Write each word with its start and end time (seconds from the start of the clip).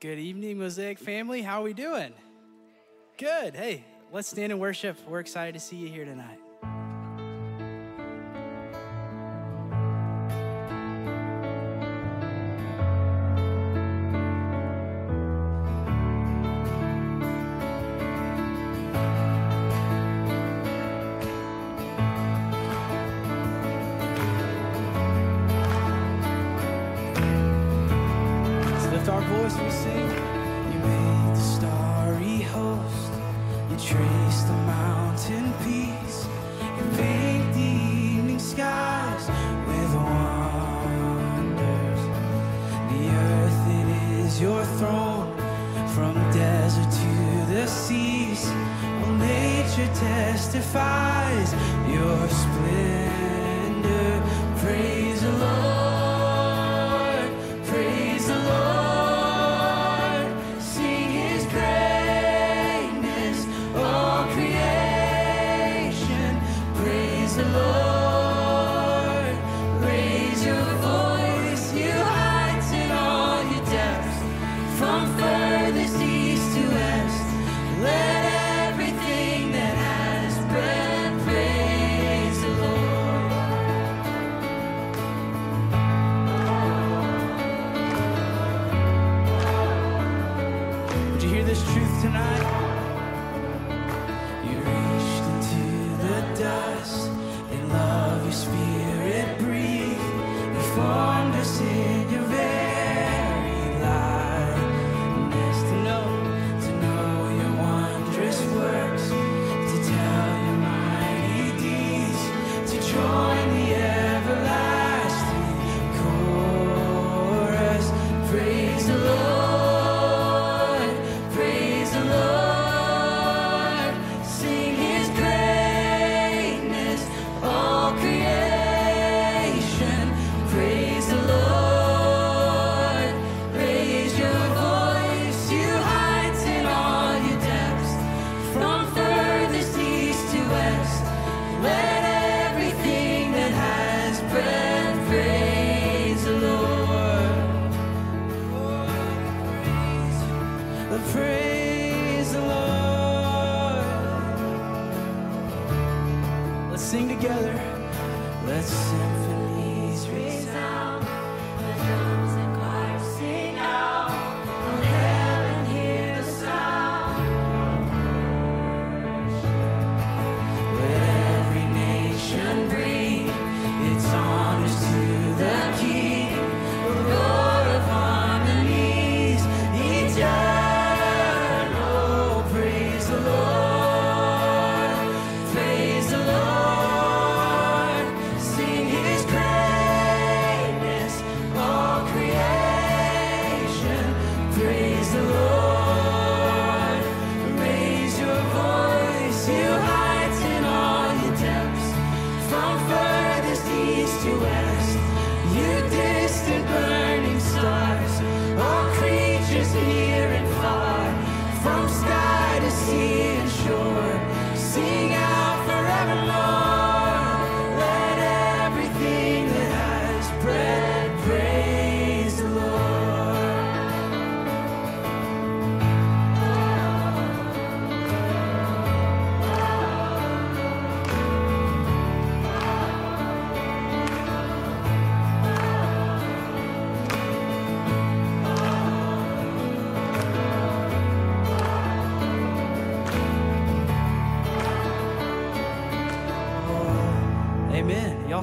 Good 0.00 0.20
evening, 0.20 0.58
Mosaic 0.58 0.96
family. 0.96 1.42
How 1.42 1.60
are 1.60 1.64
we 1.64 1.72
doing? 1.72 2.12
Good. 3.16 3.56
Hey, 3.56 3.84
let's 4.12 4.28
stand 4.28 4.52
and 4.52 4.60
worship. 4.60 4.96
We're 5.08 5.18
excited 5.18 5.54
to 5.54 5.60
see 5.60 5.74
you 5.74 5.88
here 5.88 6.04
tonight. 6.04 6.38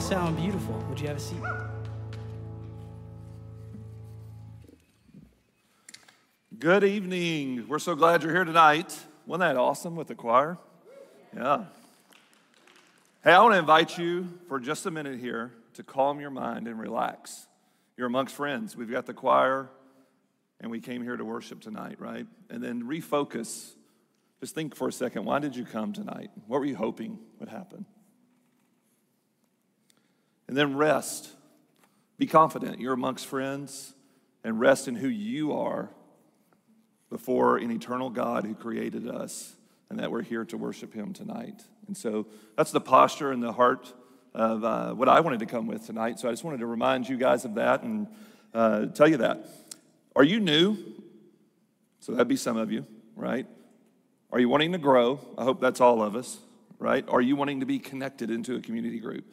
Sound 0.05 0.37
beautiful. 0.37 0.75
Would 0.87 0.99
you 0.99 1.07
have 1.07 1.17
a 1.17 1.19
seat? 1.19 1.39
Good 6.59 6.83
evening. 6.83 7.67
We're 7.67 7.79
so 7.79 7.95
glad 7.95 8.21
you're 8.21 8.31
here 8.31 8.45
tonight. 8.45 8.95
Wasn't 9.25 9.39
that 9.39 9.57
awesome 9.57 9.95
with 9.95 10.05
the 10.05 10.13
choir? 10.13 10.59
Yeah. 11.35 11.63
Hey, 13.23 13.31
I 13.31 13.41
want 13.41 13.55
to 13.55 13.57
invite 13.57 13.97
you 13.97 14.27
for 14.47 14.59
just 14.59 14.85
a 14.85 14.91
minute 14.91 15.19
here 15.19 15.51
to 15.73 15.81
calm 15.81 16.19
your 16.19 16.29
mind 16.29 16.67
and 16.67 16.79
relax. 16.79 17.47
You're 17.97 18.05
amongst 18.05 18.35
friends. 18.35 18.77
We've 18.77 18.91
got 18.91 19.07
the 19.07 19.13
choir, 19.15 19.69
and 20.61 20.69
we 20.69 20.81
came 20.81 21.01
here 21.01 21.17
to 21.17 21.25
worship 21.25 21.61
tonight, 21.61 21.99
right? 21.99 22.27
And 22.51 22.61
then 22.61 22.83
refocus. 22.83 23.71
Just 24.39 24.53
think 24.53 24.75
for 24.75 24.87
a 24.87 24.93
second 24.93 25.25
why 25.25 25.39
did 25.39 25.55
you 25.55 25.65
come 25.65 25.93
tonight? 25.93 26.29
What 26.45 26.59
were 26.59 26.67
you 26.67 26.75
hoping 26.75 27.17
would 27.39 27.49
happen? 27.49 27.87
And 30.47 30.55
then 30.55 30.75
rest. 30.75 31.29
Be 32.17 32.27
confident. 32.27 32.79
You're 32.79 32.93
amongst 32.93 33.25
friends, 33.25 33.93
and 34.43 34.59
rest 34.59 34.87
in 34.87 34.95
who 34.95 35.07
you 35.07 35.53
are 35.53 35.89
before 37.09 37.57
an 37.57 37.71
eternal 37.71 38.09
God 38.09 38.45
who 38.45 38.53
created 38.53 39.07
us 39.07 39.55
and 39.89 39.99
that 39.99 40.11
we're 40.11 40.21
here 40.21 40.45
to 40.45 40.57
worship 40.57 40.93
him 40.93 41.13
tonight. 41.13 41.63
And 41.87 41.95
so 41.95 42.27
that's 42.57 42.71
the 42.71 42.81
posture 42.81 43.31
and 43.31 43.41
the 43.41 43.51
heart 43.51 43.93
of 44.33 44.63
uh, 44.63 44.93
what 44.93 45.07
I 45.07 45.19
wanted 45.21 45.39
to 45.39 45.45
come 45.45 45.67
with 45.67 45.85
tonight. 45.85 46.19
So 46.19 46.27
I 46.27 46.31
just 46.31 46.43
wanted 46.43 46.59
to 46.59 46.65
remind 46.65 47.07
you 47.07 47.17
guys 47.17 47.45
of 47.45 47.55
that 47.55 47.83
and 47.83 48.07
uh, 48.53 48.87
tell 48.87 49.07
you 49.07 49.17
that. 49.17 49.47
Are 50.15 50.23
you 50.23 50.39
new? 50.39 50.77
So 51.99 52.11
that'd 52.11 52.27
be 52.27 52.35
some 52.35 52.57
of 52.57 52.71
you, 52.71 52.85
right? 53.15 53.47
Are 54.31 54.39
you 54.39 54.49
wanting 54.49 54.73
to 54.73 54.77
grow? 54.77 55.19
I 55.37 55.43
hope 55.43 55.61
that's 55.61 55.81
all 55.81 56.03
of 56.03 56.15
us, 56.15 56.37
right? 56.77 57.05
Are 57.07 57.21
you 57.21 57.35
wanting 57.35 57.61
to 57.61 57.65
be 57.65 57.79
connected 57.79 58.29
into 58.29 58.55
a 58.55 58.61
community 58.61 58.99
group? 58.99 59.25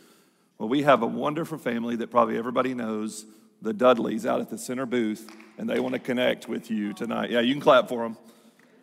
Well, 0.62 0.68
we 0.68 0.82
have 0.84 1.02
a 1.02 1.08
wonderful 1.08 1.58
family 1.58 1.96
that 1.96 2.12
probably 2.12 2.38
everybody 2.38 2.72
knows, 2.72 3.26
the 3.62 3.72
Dudleys 3.72 4.24
out 4.24 4.40
at 4.40 4.48
the 4.48 4.56
center 4.56 4.86
booth, 4.86 5.28
and 5.58 5.68
they 5.68 5.80
want 5.80 5.94
to 5.94 5.98
connect 5.98 6.46
with 6.46 6.70
you 6.70 6.92
tonight. 6.92 7.32
Yeah, 7.32 7.40
you 7.40 7.52
can 7.52 7.60
clap 7.60 7.88
for 7.88 8.04
them. 8.04 8.16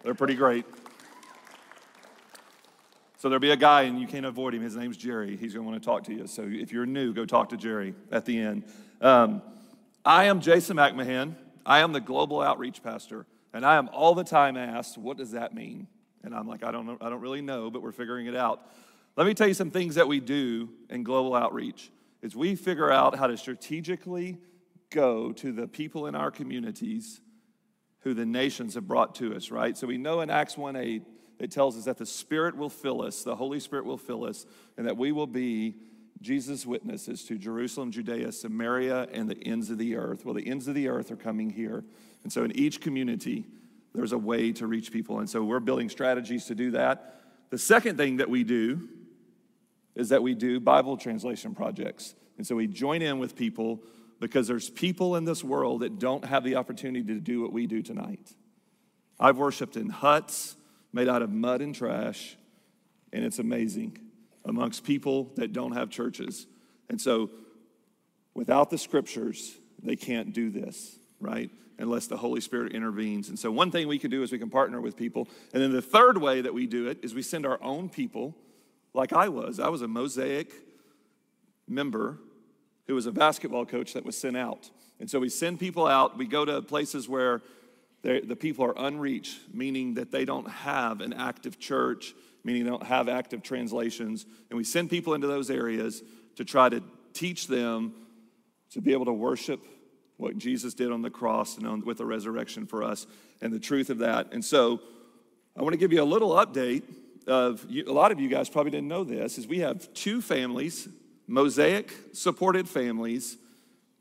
They're 0.04 0.14
pretty 0.14 0.36
great. 0.36 0.66
So 3.18 3.30
there'll 3.30 3.40
be 3.40 3.52
a 3.52 3.56
guy, 3.56 3.84
and 3.84 3.98
you 3.98 4.08
can't 4.08 4.26
avoid 4.26 4.56
him. 4.56 4.62
His 4.62 4.76
name's 4.76 4.98
Jerry. 4.98 5.38
He's 5.38 5.54
going 5.54 5.66
to 5.66 5.72
want 5.72 5.82
to 5.82 5.86
talk 5.88 6.04
to 6.04 6.14
you. 6.14 6.28
So 6.28 6.44
if 6.46 6.74
you're 6.74 6.86
new, 6.86 7.14
go 7.14 7.26
talk 7.26 7.48
to 7.52 7.58
Jerry 7.58 7.96
at 8.12 8.26
the 8.26 8.38
end. 8.38 8.66
Um, 9.00 9.42
I 10.04 10.26
am 10.26 10.42
Jason 10.42 10.76
McMahon. 10.76 11.36
I 11.66 11.80
am 11.80 11.94
the 11.94 12.02
global 12.02 12.42
outreach 12.42 12.84
pastor, 12.84 13.26
and 13.54 13.66
I 13.66 13.78
am 13.78 13.88
all 13.94 14.16
the 14.16 14.26
time 14.26 14.58
asked, 14.58 14.98
"What 14.98 15.16
does 15.16 15.32
that 15.32 15.56
mean?" 15.56 15.88
And 16.26 16.36
I'm 16.36 16.46
like, 16.46 16.62
"I 16.62 16.72
don't 16.72 16.86
know. 16.86 16.98
I 17.00 17.10
don't 17.10 17.22
really 17.22 17.42
know, 17.42 17.72
but 17.72 17.82
we're 17.82 17.94
figuring 17.94 18.26
it 18.26 18.36
out." 18.36 18.70
Let 19.16 19.28
me 19.28 19.34
tell 19.34 19.48
you 19.48 19.54
some 19.54 19.72
things 19.72 19.96
that 19.96 20.08
we 20.08 20.20
do 20.20 20.70
in 20.90 21.04
global 21.04 21.36
outreach. 21.36 21.92
Is 22.22 22.36
we 22.36 22.56
figure 22.56 22.92
out 22.92 23.16
how 23.16 23.28
to 23.28 23.38
strategically 23.38 24.38
go 24.90 25.32
to 25.34 25.52
the 25.52 25.68
people 25.68 26.08
in 26.08 26.16
our 26.16 26.32
communities 26.32 27.22
who 28.02 28.14
the 28.14 28.26
nations 28.26 28.76
have 28.76 28.88
brought 28.88 29.16
to 29.16 29.36
us, 29.36 29.52
right? 29.52 29.78
So 29.78 29.88
we 29.88 29.98
know 29.98 30.22
in 30.22 30.30
Acts 30.30 30.58
1 30.58 30.76
8, 30.76 31.04
it 31.40 31.52
tells 31.52 31.78
us 31.78 31.86
that 31.86 31.98
the 31.98 32.06
Spirit 32.06 32.58
will 32.58 32.70
fill 32.70 33.02
us, 33.02 33.24
the 33.24 33.36
Holy 33.36 33.60
Spirit 33.60 33.86
will 33.86 33.98
fill 33.98 34.26
us, 34.26 34.46
and 34.78 34.86
that 34.88 34.98
we 34.98 35.12
will 35.12 35.28
be 35.28 35.76
Jesus' 36.22 36.66
witnesses 36.66 37.24
to 37.26 37.38
Jerusalem, 37.38 37.92
Judea, 37.92 38.32
Samaria, 38.34 39.08
and 39.14 39.30
the 39.30 39.42
ends 39.46 39.70
of 39.70 39.78
the 39.78 39.96
earth. 39.96 40.26
Well, 40.26 40.34
the 40.34 40.48
ends 40.48 40.68
of 40.68 40.76
the 40.76 40.90
earth 40.90 41.12
are 41.12 41.16
coming 41.16 41.50
here. 41.50 41.86
And 42.24 42.34
so 42.34 42.44
in 42.44 42.52
each 42.58 42.82
community, 42.82 43.46
there's 43.94 44.12
a 44.12 44.18
way 44.18 44.52
to 44.54 44.68
reach 44.68 44.92
people. 44.92 45.20
And 45.20 45.30
so 45.30 45.44
we're 45.44 45.62
building 45.62 45.88
strategies 45.88 46.46
to 46.46 46.56
do 46.56 46.72
that. 46.72 47.22
The 47.52 47.58
second 47.58 47.96
thing 47.96 48.18
that 48.18 48.30
we 48.30 48.44
do 48.44 48.90
is 50.00 50.10
that 50.10 50.24
we 50.24 50.34
do 50.34 50.60
Bible 50.60 50.98
translation 50.98 51.54
projects. 51.54 52.16
And 52.38 52.48
so 52.48 52.56
we 52.56 52.68
join 52.68 53.02
in 53.02 53.20
with 53.20 53.36
people 53.36 53.82
because 54.20 54.48
there's 54.48 54.70
people 54.70 55.16
in 55.16 55.26
this 55.26 55.44
world 55.44 55.82
that 55.82 56.00
don't 56.00 56.24
have 56.26 56.44
the 56.44 56.56
opportunity 56.56 57.04
to 57.14 57.20
do 57.20 57.42
what 57.42 57.52
we 57.52 57.68
do 57.68 57.82
tonight. 57.82 58.34
I've 59.20 59.38
worshiped 59.38 59.76
in 59.76 59.90
huts 59.90 60.56
made 60.94 61.08
out 61.08 61.22
of 61.22 61.32
mud 61.32 61.62
and 61.62 61.76
trash, 61.76 62.38
and 63.14 63.24
it's 63.24 63.40
amazing 63.40 63.98
amongst 64.46 64.84
people 64.84 65.32
that 65.36 65.54
don't 65.54 65.74
have 65.74 65.90
churches. 65.90 66.48
And 66.90 67.00
so, 67.00 67.30
without 68.34 68.70
the 68.70 68.78
scriptures, 68.78 69.58
they 69.84 69.96
can't 69.96 70.34
do 70.34 70.50
this, 70.50 70.98
right? 71.20 71.52
Unless 71.78 72.08
the 72.08 72.18
Holy 72.18 72.42
Spirit 72.42 72.74
intervenes. 72.74 73.30
And 73.30 73.38
so, 73.38 73.52
one 73.52 73.70
thing 73.70 73.88
we 73.88 74.00
can 74.00 74.10
do 74.10 74.24
is 74.24 74.32
we 74.32 74.40
can 74.40 74.50
partner 74.50 74.82
with 74.82 74.96
people. 74.96 75.28
And 75.54 75.62
then 75.62 75.72
the 75.72 75.82
third 75.82 76.18
way 76.18 76.42
that 76.42 76.54
we 76.54 76.66
do 76.66 76.88
it 76.88 77.00
is 77.04 77.14
we 77.14 77.22
send 77.22 77.46
our 77.46 77.62
own 77.62 77.90
people, 77.90 78.36
like 78.94 79.14
I 79.14 79.30
was. 79.30 79.60
I 79.60 79.70
was 79.70 79.82
a 79.82 79.88
Mosaic 79.88 80.54
member 81.68 82.18
who 82.88 82.96
was 82.96 83.06
a 83.06 83.12
basketball 83.12 83.66
coach 83.66 83.94
that 83.94 84.04
was 84.06 84.18
sent 84.18 84.36
out. 84.36 84.70
And 85.00 85.10
so 85.10 85.20
we 85.20 85.30
send 85.30 85.60
people 85.60 85.88
out, 85.88 86.18
we 86.18 86.26
go 86.26 86.44
to 86.44 86.62
places 86.62 87.08
where 87.08 87.42
the 88.02 88.36
people 88.36 88.66
are 88.66 88.74
unreached, 88.78 89.40
meaning 89.54 89.96
that 89.96 90.12
they 90.12 90.26
don't 90.26 90.50
have 90.50 91.02
an 91.02 91.14
active 91.14 91.60
church, 91.60 92.14
meaning 92.44 92.64
they 92.64 92.70
don't 92.70 92.84
have 92.84 93.10
active 93.10 93.44
translations. 93.44 94.26
And 94.50 94.58
we 94.58 94.64
send 94.64 94.90
people 94.90 95.14
into 95.14 95.28
those 95.28 95.50
areas 95.50 96.02
to 96.36 96.46
try 96.46 96.70
to 96.70 96.82
teach 97.14 97.48
them 97.48 97.94
to 98.72 98.82
be 98.82 98.94
able 98.94 99.06
to 99.06 99.14
worship 99.14 99.66
what 100.18 100.38
Jesus 100.38 100.74
did 100.74 100.92
on 100.92 101.02
the 101.02 101.10
cross 101.10 101.58
and 101.58 101.68
on, 101.68 101.86
with 101.86 101.98
the 101.98 102.06
resurrection 102.06 102.66
for 102.66 102.84
us 102.84 103.08
and 103.42 103.54
the 103.54 103.60
truth 103.60 103.90
of 103.90 104.00
that. 104.00 104.34
And 104.34 104.44
so 104.44 104.82
I 105.58 105.62
want 105.62 105.74
to 105.74 105.78
give 105.78 105.94
you 105.94 106.02
a 106.02 106.06
little 106.06 106.32
update 106.32 106.84
of 107.28 107.66
a 107.70 107.92
lot 107.92 108.12
of 108.12 108.20
you 108.20 108.30
guys 108.30 108.50
probably 108.50 108.72
didn't 108.72 108.88
know 108.88 109.04
this 109.04 109.38
is 109.38 109.48
we 109.48 109.60
have 109.60 109.94
two 109.94 110.22
families, 110.22 110.88
Mosaic 111.28 111.92
supported 112.14 112.68
families 112.68 113.38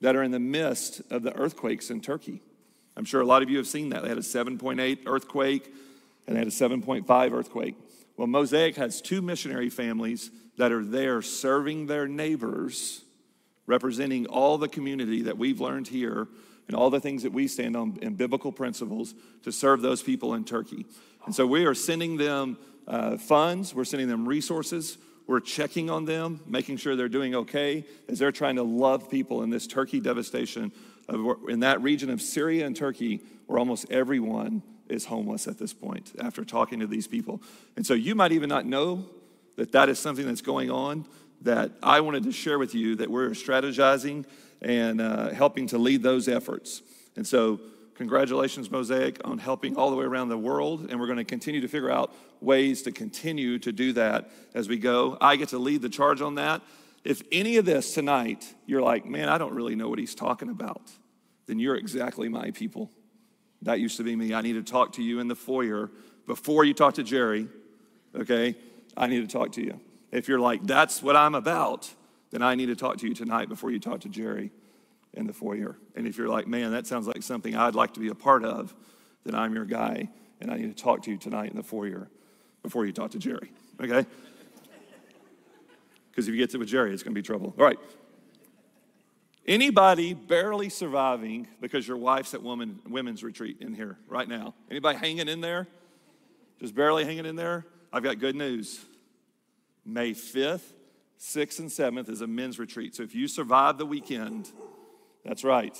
that 0.01 0.17
are 0.17 0.23
in 0.23 0.31
the 0.31 0.39
midst 0.39 1.03
of 1.11 1.23
the 1.23 1.35
earthquakes 1.35 1.91
in 1.91 2.01
Turkey. 2.01 2.41
I'm 2.97 3.05
sure 3.05 3.21
a 3.21 3.27
lot 3.27 3.43
of 3.43 3.51
you 3.51 3.59
have 3.59 3.67
seen 3.67 3.91
that. 3.91 4.03
They 4.03 4.09
had 4.09 4.19
a 4.19 4.23
7.8 4.23 4.99
earthquake 5.07 5.73
and 6.27 6.37
they 6.37 6.41
had 6.41 6.49
a 6.49 6.51
7.5 6.51 7.33
earthquake. 7.33 7.77
Well, 8.17 8.27
Mosaic 8.27 8.77
has 8.77 9.01
two 9.01 9.23
missionary 9.23 9.71
families 9.71 10.31
that 10.57 10.73
are 10.73 10.85
there 10.85 11.23
serving 11.23 11.87
their 11.87 12.09
neighbors, 12.09 13.05
representing 13.67 14.27
all 14.27 14.59
the 14.59 14.69
community 14.69 15.23
that 15.23 15.39
we've 15.39 15.61
learned 15.61 15.89
here 15.89 16.27
and 16.67 16.77
all 16.77 16.91
the 16.91 17.01
things 17.01 17.23
that 17.23 17.33
we 17.33 17.49
stand 17.49 17.77
on 17.77 17.99
in 18.03 18.15
biblical 18.15 18.53
principles 18.53 19.15
to 19.43 19.53
serve 19.53 19.81
those 19.81 20.03
people 20.03 20.35
in 20.35 20.45
Turkey. 20.45 20.85
And 21.25 21.35
so 21.35 21.47
we 21.47 21.65
are 21.65 21.75
sending 21.75 22.17
them 22.17 22.59
uh, 22.89 23.17
funds, 23.19 23.75
we're 23.75 23.85
sending 23.85 24.09
them 24.09 24.27
resources, 24.27 24.99
we're 25.29 25.41
checking 25.41 25.91
on 25.91 26.07
them, 26.07 26.41
making 26.47 26.79
sure 26.79 26.97
they're 26.97 27.09
doing 27.09 27.35
okay 27.35 27.85
as 28.09 28.19
they're 28.19 28.33
trying 28.33 28.57
to 28.57 28.63
love 28.63 29.11
people 29.11 29.43
in 29.43 29.51
this 29.51 29.67
Turkey 29.67 30.01
devastation 30.01 30.73
in 31.49 31.61
that 31.61 31.81
region 31.83 32.11
of 32.11 32.21
Syria 32.21 32.67
and 32.67 32.77
Turkey, 32.77 33.21
where 33.47 33.59
almost 33.59 33.91
everyone 33.91 34.63
is 34.89 35.07
homeless 35.07 35.47
at 35.47 35.59
this 35.59 35.73
point 35.73 36.13
after 36.19 36.45
talking 36.45 36.81
to 36.81 36.87
these 36.87 37.07
people. 37.07 37.43
And 37.77 37.87
so 37.87 37.95
you 37.95 38.15
might 38.15 38.33
even 38.33 38.49
not 38.49 38.67
know 38.67 39.05
that 39.57 39.73
that 39.73 39.89
is 39.89 39.99
something 39.99 40.27
that's 40.27 40.41
going 40.41 40.71
on 40.71 41.07
that 41.43 41.73
I 41.83 42.01
wanted 42.01 42.25
to 42.25 42.33
share 42.33 42.59
with 42.59 42.75
you 42.75 42.97
that 42.97 43.11
we're 43.11 43.31
strategizing 43.31 44.25
and 44.61 45.01
uh, 45.01 45.31
helping 45.31 45.67
to 45.69 45.79
lead 45.79 46.03
those 46.03 46.29
efforts. 46.29 46.83
And 47.17 47.27
so, 47.27 47.61
congratulations, 47.99 48.71
Mosaic, 48.71 49.21
on 49.25 49.39
helping 49.39 49.77
all 49.77 49.91
the 49.91 49.97
way 49.97 50.05
around 50.05 50.29
the 50.29 50.39
world. 50.39 50.87
And 50.89 50.99
we're 50.99 51.07
going 51.07 51.19
to 51.19 51.25
continue 51.25 51.61
to 51.61 51.69
figure 51.69 51.91
out 51.91 52.15
ways 52.41 52.83
to 52.83 52.93
continue 52.93 53.59
to 53.59 53.73
do 53.73 53.93
that 53.95 54.31
as 54.55 54.69
we 54.69 54.79
go. 54.79 55.19
I 55.21 55.37
get 55.37 55.51
to 55.51 55.59
lead 55.59 55.83
the 55.83 55.89
charge 55.89 56.23
on 56.23 56.37
that. 56.37 56.63
If 57.05 57.23
any 57.33 57.57
of 57.57 57.65
this 57.65 57.95
tonight, 57.95 58.55
you're 58.67 58.83
like, 58.83 59.05
man, 59.05 59.29
I 59.29 59.37
don't 59.37 59.53
really 59.53 59.75
know 59.75 59.89
what 59.89 59.99
he's 59.99 60.15
talking 60.15 60.49
about, 60.49 60.91
then 61.47 61.59
you're 61.59 61.75
exactly 61.75 62.29
my 62.29 62.53
people. 62.53 62.91
That 63.63 63.81
used 63.81 63.97
to 63.97 64.05
be 64.05 64.15
me. 64.15 64.33
I 64.33 64.43
need 64.43 64.53
to 64.53 64.63
talk 64.63 64.93
to 64.93 65.03
you 65.03 65.19
in 65.19 65.27
the 65.27 65.35
foyer 65.35 65.91
before 66.27 66.65
you 66.65 66.75
talk 66.75 66.95
to 66.95 67.03
Jerry, 67.03 67.49
okay? 68.15 68.55
I 68.97 69.09
need 69.09 69.29
to 69.29 69.39
talk 69.39 69.53
to 69.53 69.63
you. 69.63 69.81
If 70.13 70.29
you're 70.29 70.39
like, 70.39 70.65
that's 70.65 71.03
what 71.03 71.17
I'm 71.17 71.35
about, 71.35 71.93
then 72.31 72.43
I 72.43 72.55
need 72.55 72.67
to 72.67 72.77
talk 72.77 72.99
to 72.99 73.09
you 73.09 73.15
tonight 73.15 73.49
before 73.49 73.71
you 73.73 73.81
talk 73.81 74.01
to 74.01 74.09
Jerry 74.09 74.53
in 75.19 75.27
the 75.27 75.33
foyer. 75.33 75.77
And 75.95 76.07
if 76.07 76.17
you're 76.17 76.29
like, 76.29 76.47
man, 76.47 76.71
that 76.73 76.87
sounds 76.87 77.07
like 77.07 77.23
something 77.23 77.57
I'd 77.57 77.75
like 77.75 77.95
to 77.95 78.01
be 78.01 78.09
a 78.09 78.15
part 78.15 78.45
of, 78.45 78.75
then 79.25 79.35
I'm 79.35 79.55
your 79.55 79.65
guy, 79.65 80.09
and 80.41 80.51
I 80.51 80.57
need 80.57 80.75
to 80.75 80.83
talk 80.83 81.03
to 81.03 81.11
you 81.11 81.19
tonight 81.19 81.51
in 81.51 81.57
the 81.57 81.63
foyer 81.63 82.09
before 82.63 82.87
you 82.87 82.93
talk 82.93 83.11
to 83.11 83.19
Jerry, 83.19 83.51
okay? 83.81 84.07
because 86.11 86.29
if 86.29 86.35
you 86.35 86.37
get 86.37 86.51
to 86.51 86.59
with 86.59 86.69
Jerry, 86.69 86.93
it's 86.93 87.03
going 87.03 87.15
to 87.15 87.19
be 87.19 87.23
trouble. 87.23 87.55
All 87.59 87.65
right. 87.65 87.79
Anybody 89.47 90.15
barely 90.15 90.69
surviving 90.69 91.49
because 91.61 91.89
your 91.89 91.97
wife's 91.97 92.35
at 92.35 92.43
woman, 92.43 92.81
women's 92.87 93.25
retreat 93.25 93.59
in 93.61 93.75
here 93.75 93.99
right 94.07 94.29
now? 94.29 94.55
Anybody 94.71 94.99
hanging 94.99 95.29
in 95.29 95.41
there? 95.41 95.67
Just 96.61 96.75
barely 96.75 97.05
hanging 97.05 97.25
in 97.25 97.37
there? 97.37 97.65
I've 97.93 98.03
got 98.03 98.19
good 98.19 98.37
news. 98.37 98.85
May 99.87 100.13
5th, 100.13 100.73
6th, 101.19 101.59
and 101.61 101.71
7th 101.71 102.11
is 102.11 102.21
a 102.21 102.27
men's 102.27 102.59
retreat. 102.59 102.95
So 102.95 103.03
if 103.03 103.15
you 103.15 103.27
survive 103.27 103.79
the 103.79 103.87
weekend, 103.87 104.53
that's 105.25 105.45
right. 105.45 105.77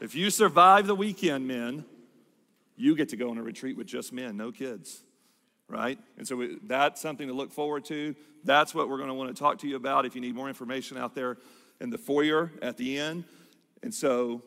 If 0.00 0.14
you 0.14 0.30
survive 0.30 0.86
the 0.86 0.94
weekend, 0.94 1.46
men, 1.46 1.84
you 2.76 2.96
get 2.96 3.10
to 3.10 3.16
go 3.16 3.30
on 3.30 3.38
a 3.38 3.42
retreat 3.42 3.76
with 3.76 3.86
just 3.86 4.12
men, 4.12 4.36
no 4.36 4.50
kids 4.52 5.02
right? 5.72 5.98
And 6.18 6.28
so 6.28 6.36
we, 6.36 6.58
that's 6.64 7.00
something 7.00 7.26
to 7.28 7.34
look 7.34 7.50
forward 7.50 7.84
to. 7.86 8.14
That's 8.44 8.74
what 8.74 8.88
we're 8.90 8.98
going 8.98 9.08
to 9.08 9.14
want 9.14 9.34
to 9.34 9.42
talk 9.42 9.58
to 9.58 9.68
you 9.68 9.76
about 9.76 10.04
if 10.04 10.14
you 10.14 10.20
need 10.20 10.34
more 10.34 10.48
information 10.48 10.98
out 10.98 11.14
there 11.14 11.38
in 11.80 11.88
the 11.88 11.98
foyer 11.98 12.52
at 12.60 12.76
the 12.76 12.98
end. 12.98 13.24
And 13.82 13.92
so 13.92 14.42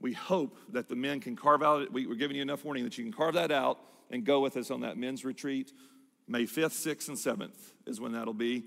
we 0.00 0.14
hope 0.14 0.56
that 0.70 0.88
the 0.88 0.96
men 0.96 1.20
can 1.20 1.36
carve 1.36 1.62
out, 1.62 1.92
we, 1.92 2.06
we're 2.06 2.14
giving 2.14 2.36
you 2.36 2.42
enough 2.42 2.64
warning 2.64 2.84
that 2.84 2.96
you 2.96 3.04
can 3.04 3.12
carve 3.12 3.34
that 3.34 3.52
out 3.52 3.78
and 4.10 4.24
go 4.24 4.40
with 4.40 4.56
us 4.56 4.70
on 4.70 4.80
that 4.80 4.96
men's 4.96 5.24
retreat. 5.24 5.70
May 6.26 6.44
5th, 6.44 6.86
6th, 6.86 7.08
and 7.08 7.16
7th 7.18 7.72
is 7.86 8.00
when 8.00 8.12
that'll 8.12 8.32
be. 8.32 8.64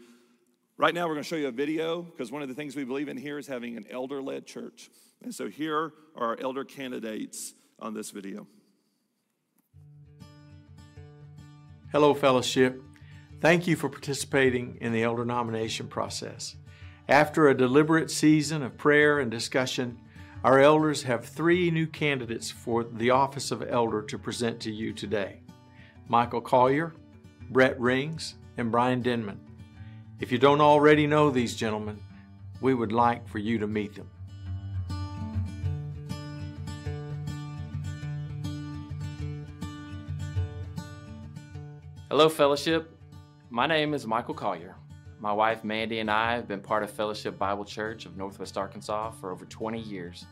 Right 0.76 0.96
now, 0.96 1.04
we're 1.04 1.14
going 1.14 1.24
to 1.24 1.30
show 1.30 1.36
you 1.36 1.50
a 1.50 1.52
video 1.52 2.02
because 2.02 2.32
one 2.32 2.42
of 2.42 2.48
the 2.48 2.56
things 2.56 2.76
we 2.76 2.84
believe 2.84 3.08
in 3.08 3.16
here 3.16 3.38
is 3.38 3.46
having 3.46 3.78
an 3.78 3.86
elder 3.92 4.24
led 4.24 4.48
church. 4.48 4.90
And 5.22 5.34
so 5.34 5.48
here 5.48 5.94
are 6.16 6.30
our 6.30 6.38
elder 6.42 6.64
candidates 6.64 7.54
on 7.80 7.94
this 7.94 8.10
video. 8.10 8.48
Hello, 11.92 12.16
fellowship. 12.16 12.82
Thank 13.40 13.68
you 13.68 13.76
for 13.76 13.88
participating 13.88 14.80
in 14.82 14.94
the 14.94 15.04
elder 15.04 15.24
nomination 15.24 15.88
process. 15.88 16.56
After 17.08 17.48
a 17.50 17.56
deliberate 17.56 18.10
season 18.10 18.64
of 18.64 18.76
prayer 18.76 19.20
and 19.20 19.30
discussion, 19.30 20.00
our 20.44 20.60
elders 20.60 21.04
have 21.04 21.24
three 21.24 21.70
new 21.70 21.86
candidates 21.86 22.50
for 22.50 22.84
the 22.84 23.12
office 23.12 23.52
of 23.52 23.62
elder 23.62 24.02
to 24.02 24.18
present 24.18 24.60
to 24.62 24.72
you 24.72 24.92
today 24.92 25.42
Michael 26.08 26.42
Collier, 26.42 26.96
Brett 27.52 27.80
Rings, 27.80 28.36
and 28.58 28.72
Brian 28.72 29.04
Denman. 29.04 29.40
If 30.20 30.32
you 30.32 30.38
don't 30.38 30.62
already 30.62 31.08
know 31.08 31.30
these 31.30 31.56
gentlemen, 31.56 32.00
we 32.62 32.74
would 32.74 32.92
like 32.92 33.28
for 33.28 33.40
you 33.40 33.58
to 33.58 33.68
meet 33.68 33.96
them. 33.96 34.10
Hello, 42.10 42.30
Fellowship. 42.30 42.96
My 43.50 43.68
name 43.68 43.94
is 43.94 44.08
Michael 44.08 44.34
Collier. 44.34 44.76
My 45.20 45.32
wife 45.32 45.64
Mandy 45.64 46.00
and 46.00 46.10
I 46.12 46.34
have 46.34 46.48
been 46.48 46.60
part 46.60 46.84
of 46.84 46.90
Fellowship 46.90 47.38
Bible 47.38 47.64
Church 47.64 48.06
of 48.06 48.18
Northwest 48.18 48.58
Arkansas 48.58 49.12
for 49.12 49.32
over 49.32 49.46
20 49.46 49.80
years, 49.80 50.26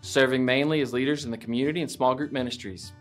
serving 0.00 0.44
mainly 0.44 0.80
as 0.80 0.92
leaders 0.92 1.24
in 1.24 1.30
the 1.30 1.36
community 1.36 1.82
and 1.82 1.90
small 1.90 2.14
group 2.14 2.32
ministries. 2.32 2.92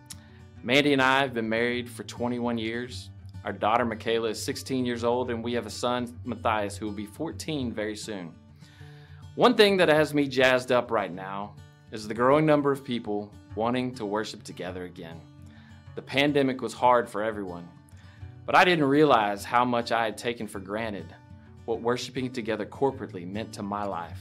Mandy 0.62 0.94
and 0.94 1.02
I 1.02 1.22
have 1.22 1.34
been 1.34 1.48
married 1.48 1.90
for 1.90 2.04
21 2.04 2.58
years. 2.58 3.11
Our 3.44 3.54
daughter 3.54 3.86
Michaela 3.86 4.30
is 4.30 4.44
16 4.44 4.86
years 4.86 5.04
old, 5.04 5.32
and 5.32 5.44
we 5.44 5.54
have 5.54 5.66
a 5.66 5.72
son, 5.72 6.16
Matthias, 6.26 6.78
who 6.78 6.86
will 6.86 6.94
be 6.94 7.08
14 7.08 7.74
very 7.74 7.96
soon. 7.96 8.34
One 9.36 9.56
thing 9.56 9.78
that 9.78 9.90
has 9.90 10.14
me 10.14 10.28
jazzed 10.28 10.72
up 10.72 10.92
right 10.92 11.12
now 11.12 11.56
is 11.92 12.08
the 12.08 12.14
growing 12.14 12.46
number 12.46 12.72
of 12.72 12.84
people 12.84 13.32
wanting 13.56 13.96
to 13.96 14.06
worship 14.06 14.44
together 14.44 14.86
again. 14.86 15.20
The 15.96 16.02
pandemic 16.02 16.62
was 16.62 16.74
hard 16.74 17.10
for 17.10 17.24
everyone, 17.24 17.68
but 18.46 18.56
I 18.56 18.64
didn't 18.64 18.86
realize 18.86 19.44
how 19.44 19.66
much 19.66 19.92
I 19.92 20.06
had 20.06 20.18
taken 20.18 20.48
for 20.48 20.60
granted 20.60 21.16
what 21.66 21.82
worshiping 21.82 22.32
together 22.32 22.66
corporately 22.66 23.28
meant 23.28 23.54
to 23.54 23.64
my 23.64 23.84
life. 23.84 24.20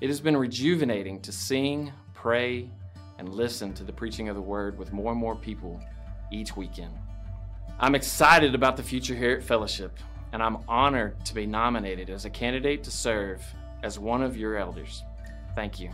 It 0.00 0.08
has 0.08 0.20
been 0.20 0.36
rejuvenating 0.36 1.20
to 1.20 1.32
sing, 1.32 1.92
pray, 2.14 2.70
and 3.18 3.28
listen 3.28 3.72
to 3.74 3.84
the 3.84 3.92
preaching 3.92 4.28
of 4.28 4.36
the 4.36 4.42
word 4.42 4.78
with 4.78 4.92
more 4.92 5.12
and 5.12 5.20
more 5.20 5.36
people 5.36 5.80
each 6.30 6.56
weekend. 6.56 6.92
I'm 7.80 7.94
excited 7.94 8.54
about 8.54 8.76
the 8.76 8.82
future 8.82 9.14
here 9.14 9.32
at 9.32 9.42
Fellowship, 9.42 9.98
and 10.32 10.42
I'm 10.42 10.58
honored 10.68 11.24
to 11.24 11.34
be 11.34 11.46
nominated 11.46 12.10
as 12.10 12.24
a 12.24 12.30
candidate 12.30 12.84
to 12.84 12.90
serve 12.90 13.42
as 13.82 13.98
one 13.98 14.22
of 14.22 14.36
your 14.36 14.56
elders. 14.56 15.02
Thank 15.56 15.80
you. 15.80 15.90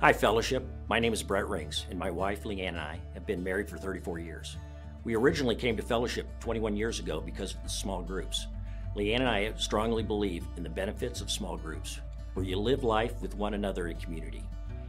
Hi, 0.00 0.12
Fellowship. 0.12 0.66
My 0.88 0.98
name 0.98 1.12
is 1.12 1.22
Brett 1.22 1.48
Rings, 1.48 1.86
and 1.90 1.98
my 1.98 2.10
wife, 2.10 2.42
Leanne, 2.44 2.68
and 2.68 2.80
I 2.80 2.98
have 3.14 3.26
been 3.26 3.42
married 3.42 3.68
for 3.68 3.78
34 3.78 4.18
years. 4.18 4.56
We 5.04 5.14
originally 5.14 5.54
came 5.54 5.76
to 5.76 5.82
Fellowship 5.82 6.26
21 6.40 6.76
years 6.76 6.98
ago 6.98 7.20
because 7.20 7.54
of 7.54 7.62
the 7.62 7.68
small 7.68 8.02
groups. 8.02 8.48
Leanne 8.96 9.20
and 9.20 9.28
I 9.28 9.52
strongly 9.56 10.02
believe 10.02 10.44
in 10.56 10.64
the 10.64 10.68
benefits 10.68 11.20
of 11.20 11.30
small 11.30 11.56
groups, 11.56 12.00
where 12.34 12.44
you 12.44 12.58
live 12.58 12.82
life 12.82 13.20
with 13.20 13.36
one 13.36 13.54
another 13.54 13.88
in 13.88 13.96
community. 13.96 14.42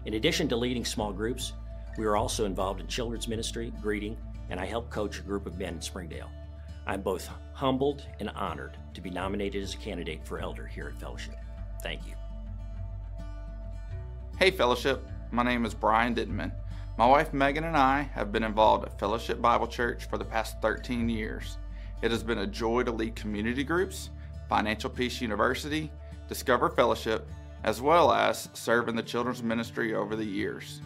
In 0.05 0.15
addition 0.15 0.47
to 0.49 0.55
leading 0.55 0.85
small 0.85 1.13
groups, 1.13 1.53
we 1.97 2.05
are 2.05 2.17
also 2.17 2.45
involved 2.45 2.79
in 2.79 2.87
children's 2.87 3.27
ministry, 3.27 3.71
greeting, 3.81 4.17
and 4.49 4.59
I 4.59 4.65
help 4.65 4.89
coach 4.89 5.19
a 5.19 5.23
group 5.23 5.45
of 5.45 5.57
men 5.57 5.75
in 5.75 5.81
Springdale. 5.81 6.29
I'm 6.87 7.01
both 7.01 7.29
humbled 7.53 8.03
and 8.19 8.29
honored 8.31 8.77
to 8.93 9.01
be 9.01 9.09
nominated 9.09 9.61
as 9.61 9.73
a 9.73 9.77
candidate 9.77 10.25
for 10.25 10.39
elder 10.39 10.65
here 10.65 10.87
at 10.87 10.99
Fellowship. 10.99 11.35
Thank 11.83 12.07
you. 12.07 12.13
Hey, 14.37 14.51
Fellowship. 14.51 15.05
My 15.31 15.43
name 15.43 15.65
is 15.65 15.73
Brian 15.73 16.15
Ditman. 16.15 16.51
My 16.97 17.05
wife 17.05 17.33
Megan 17.33 17.65
and 17.65 17.77
I 17.77 18.01
have 18.13 18.31
been 18.31 18.43
involved 18.43 18.85
at 18.85 18.99
Fellowship 18.99 19.41
Bible 19.41 19.67
Church 19.67 20.05
for 20.09 20.17
the 20.17 20.25
past 20.25 20.61
13 20.61 21.07
years. 21.07 21.57
It 22.01 22.11
has 22.11 22.23
been 22.23 22.39
a 22.39 22.47
joy 22.47 22.83
to 22.83 22.91
lead 22.91 23.15
community 23.15 23.63
groups, 23.63 24.09
Financial 24.47 24.89
Peace 24.89 25.21
University, 25.21 25.91
Discover 26.27 26.69
Fellowship, 26.71 27.29
as 27.63 27.81
well 27.81 28.11
as 28.11 28.49
serve 28.53 28.87
in 28.87 28.95
the 28.95 29.03
children's 29.03 29.43
ministry 29.43 29.93
over 29.93 30.15
the 30.15 30.25
years. 30.25 30.81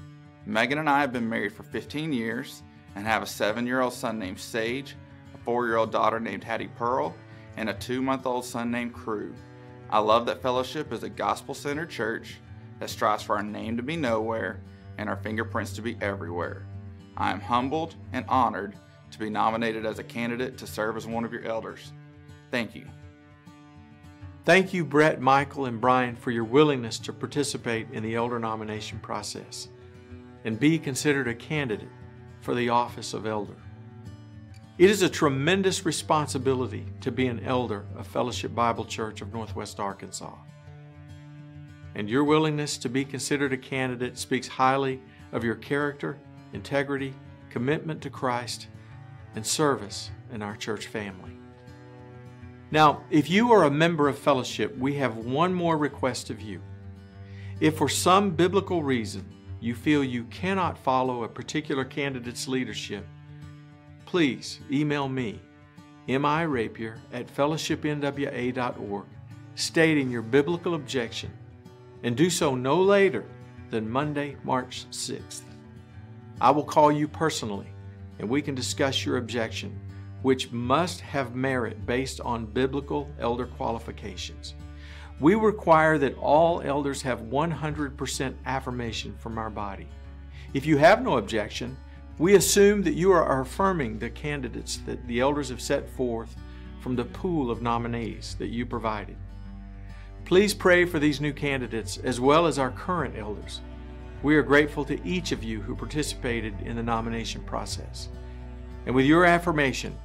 Megan 0.46 0.80
and 0.80 0.90
I 0.90 1.00
have 1.00 1.14
been 1.14 1.30
married 1.30 1.54
for 1.54 1.64
15 1.64 2.12
years 2.12 2.64
and 2.96 3.06
have 3.06 3.24
a 3.24 3.28
seven 3.28 3.66
year 3.66 3.82
old 3.82 3.94
son 3.94 4.20
named 4.20 4.40
Sage, 4.40 4.96
a 5.34 5.38
four 5.40 5.66
year 5.66 5.78
old 5.78 5.92
daughter 5.92 6.20
named 6.20 6.44
Hattie 6.44 6.70
Pearl, 6.76 7.16
and 7.58 7.70
a 7.70 7.74
two 7.74 8.02
month 8.02 8.26
old 8.26 8.46
son 8.46 8.72
named 8.72 8.94
Crew. 8.94 9.34
I 9.90 10.00
love 10.00 10.26
that 10.26 10.42
Fellowship 10.42 10.92
is 10.92 11.04
a 11.04 11.10
gospel 11.10 11.54
centered 11.54 11.90
church 11.90 12.36
that 12.80 12.90
strives 12.90 13.24
for 13.24 13.36
our 13.36 13.44
name 13.44 13.78
to 13.78 13.84
be 13.84 13.96
nowhere 13.96 14.60
and 14.98 15.08
our 15.08 15.18
fingerprints 15.18 15.74
to 15.74 15.82
be 15.82 15.98
everywhere. 16.02 16.66
I 17.16 17.32
am 17.32 17.40
humbled 17.40 17.96
and 18.12 18.26
honored 18.28 18.76
to 19.12 19.20
be 19.20 19.30
nominated 19.30 19.86
as 19.86 20.00
a 20.00 20.04
candidate 20.04 20.58
to 20.58 20.68
serve 20.68 20.98
as 20.98 21.06
one 21.06 21.24
of 21.24 21.32
your 21.32 21.44
elders. 21.44 21.92
Thank 22.52 22.76
you. 22.76 22.88
Thank 24.46 24.74
you, 24.74 24.84
Brett, 24.84 25.22
Michael, 25.22 25.68
and 25.68 25.80
Brian, 25.80 26.16
for 26.16 26.32
your 26.32 26.44
willingness 26.44 27.00
to 27.00 27.14
participate 27.14 27.88
in 27.92 28.04
the 28.04 28.16
elder 28.16 28.40
nomination 28.40 29.00
process 29.00 29.70
and 30.44 30.60
be 30.60 30.78
considered 30.78 31.28
a 31.28 31.36
candidate 31.36 31.88
for 32.44 32.54
the 32.54 32.68
office 32.68 33.14
of 33.14 33.26
elder. 33.26 33.56
It 34.78 34.90
is 34.90 35.02
a 35.02 35.10
tremendous 35.10 35.86
responsibility 35.86 36.86
to 37.00 37.10
be 37.10 37.28
an 37.28 37.44
elder 37.46 37.86
of 37.96 38.06
Fellowship 38.06 38.54
Bible 38.54 38.84
Church 38.84 39.22
of 39.22 39.34
Northwest 39.34 39.80
Arkansas. 39.80 40.36
And 41.96 42.10
your 42.10 42.26
willingness 42.26 42.78
to 42.80 42.90
be 42.90 43.06
considered 43.06 43.54
a 43.54 43.58
candidate 43.58 44.18
speaks 44.18 44.48
highly 44.48 45.00
of 45.32 45.46
your 45.46 45.56
character, 45.56 46.18
integrity, 46.52 47.14
commitment 47.50 48.02
to 48.02 48.10
Christ, 48.10 48.68
and 49.36 49.46
service 49.46 50.12
in 50.34 50.42
our 50.42 50.58
church 50.58 50.88
family. 50.88 51.32
Now, 52.72 53.04
if 53.10 53.30
you 53.30 53.54
are 53.54 53.64
a 53.64 53.72
member 53.72 54.10
of 54.10 54.20
fellowship, 54.20 54.78
we 54.78 54.96
have 54.96 55.16
one 55.16 55.54
more 55.54 55.78
request 55.78 56.30
of 56.30 56.42
you. 56.42 56.60
If 57.62 57.78
for 57.78 57.88
some 57.88 58.32
biblical 58.32 58.84
reason 58.84 59.24
you 59.64 59.74
feel 59.74 60.04
you 60.04 60.26
cannot 60.26 60.78
follow 60.78 61.24
a 61.24 61.28
particular 61.28 61.86
candidate's 61.86 62.50
leadership, 62.50 63.08
please 64.06 64.60
email 64.70 65.08
me, 65.08 65.40
mirapier 66.10 66.98
at 67.14 67.34
fellowshipnwa.org, 67.34 69.06
stating 69.56 70.12
your 70.12 70.22
biblical 70.22 70.76
objection, 70.76 71.32
and 72.04 72.18
do 72.18 72.30
so 72.30 72.56
no 72.56 72.82
later 72.82 73.24
than 73.70 73.90
Monday, 73.90 74.36
March 74.44 74.86
6th. 74.92 75.44
I 76.42 76.52
will 76.52 76.66
call 76.66 76.92
you 76.92 77.08
personally 77.08 77.68
and 78.20 78.28
we 78.28 78.42
can 78.42 78.56
discuss 78.56 79.06
your 79.06 79.16
objection, 79.16 79.80
which 80.24 80.52
must 80.52 81.00
have 81.00 81.36
merit 81.36 81.86
based 81.86 82.20
on 82.20 82.46
biblical 82.46 83.10
elder 83.18 83.46
qualifications. 83.46 84.56
We 85.24 85.36
require 85.36 85.98
that 86.00 86.18
all 86.18 86.60
elders 86.60 87.02
have 87.04 87.22
100% 87.22 88.36
affirmation 88.46 89.16
from 89.18 89.38
our 89.38 89.50
body. 89.50 89.88
If 90.54 90.66
you 90.66 90.76
have 90.76 91.02
no 91.02 91.16
objection, 91.16 91.78
we 92.18 92.36
assume 92.36 92.84
that 92.84 92.96
you 92.96 93.14
are 93.14 93.40
affirming 93.40 94.00
the 94.00 94.10
candidates 94.10 94.82
that 94.86 95.08
the 95.08 95.22
elders 95.22 95.48
have 95.48 95.62
set 95.62 95.90
forth 95.92 96.36
from 96.82 96.98
the 96.98 97.06
pool 97.06 97.50
of 97.50 97.62
nominees 97.62 98.36
that 98.38 98.50
you 98.50 98.66
provided. 98.66 99.16
Please 100.26 100.54
pray 100.54 100.84
for 100.84 101.00
these 101.00 101.22
new 101.22 101.32
candidates 101.32 102.00
as 102.00 102.20
well 102.20 102.46
as 102.46 102.60
our 102.60 102.72
current 102.72 103.18
elders. 103.18 103.62
We 104.24 104.36
are 104.36 104.44
grateful 104.44 104.84
to 104.84 105.08
each 105.08 105.32
of 105.32 105.42
you 105.42 105.62
who 105.62 105.74
participated 105.74 106.54
in 106.66 106.76
the 106.76 106.84
nomination 106.84 107.44
process. 107.44 108.10
And 108.86 108.94
with 108.94 109.06
your 109.06 109.24
affirmation, 109.24 109.96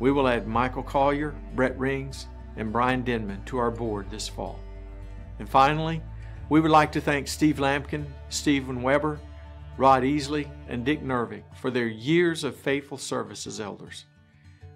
we 0.00 0.10
will 0.10 0.26
add 0.26 0.48
Michael 0.48 0.82
Collier, 0.82 1.36
Brett 1.54 1.78
Rings, 1.78 2.26
and 2.60 2.70
Brian 2.70 3.02
Denman 3.02 3.42
to 3.46 3.56
our 3.56 3.70
board 3.70 4.10
this 4.10 4.28
fall. 4.28 4.60
And 5.38 5.48
finally, 5.48 6.02
we 6.50 6.60
would 6.60 6.70
like 6.70 6.92
to 6.92 7.00
thank 7.00 7.26
Steve 7.26 7.56
Lampkin, 7.56 8.04
Stephen 8.28 8.82
Weber, 8.82 9.18
Rod 9.78 10.02
Easley, 10.02 10.46
and 10.68 10.84
Dick 10.84 11.02
Nervig 11.02 11.42
for 11.56 11.70
their 11.70 11.86
years 11.86 12.44
of 12.44 12.54
faithful 12.54 12.98
service 12.98 13.46
as 13.46 13.60
elders. 13.60 14.04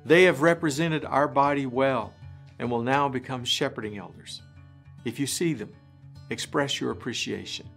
They 0.07 0.23
have 0.23 0.41
represented 0.41 1.05
our 1.05 1.29
body 1.29 1.67
well 1.67 2.15
and 2.59 2.71
will 2.71 2.83
now 2.83 3.09
become 3.09 3.45
shepherding 3.45 3.99
elders. 3.99 4.41
If 5.05 5.21
you 5.21 5.27
see 5.27 5.53
them, 5.53 5.73
express 6.31 6.81
your 6.81 6.91
appreciation. 6.91 7.69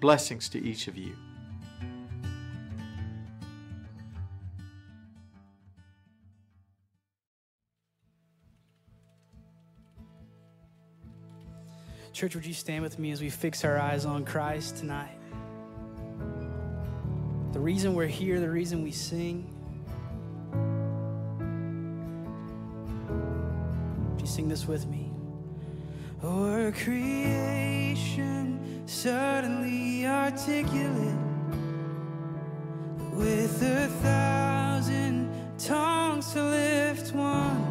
Blessings 0.00 0.48
to 0.48 0.64
each 0.64 0.88
of 0.88 0.96
you. 0.96 1.14
Church, 12.12 12.34
would 12.34 12.44
you 12.44 12.54
stand 12.54 12.82
with 12.82 12.98
me 12.98 13.12
as 13.12 13.20
we 13.20 13.30
fix 13.30 13.64
our 13.64 13.78
eyes 13.78 14.04
on 14.04 14.24
Christ 14.24 14.78
tonight? 14.78 15.16
The 17.52 17.60
reason 17.60 17.94
we're 17.94 18.06
here, 18.06 18.40
the 18.40 18.50
reason 18.50 18.82
we 18.82 18.90
sing. 18.90 19.48
Would 24.10 24.20
you 24.20 24.26
sing 24.26 24.48
this 24.48 24.66
with 24.66 24.88
me? 24.88 25.12
Or 26.22 26.72
creation 26.72 28.58
suddenly 28.86 30.04
articulate 30.06 31.16
with 33.12 33.62
a 33.62 33.86
thousand 34.02 35.30
tongues 35.58 36.32
to 36.32 36.42
lift 36.42 37.14
one 37.14 37.69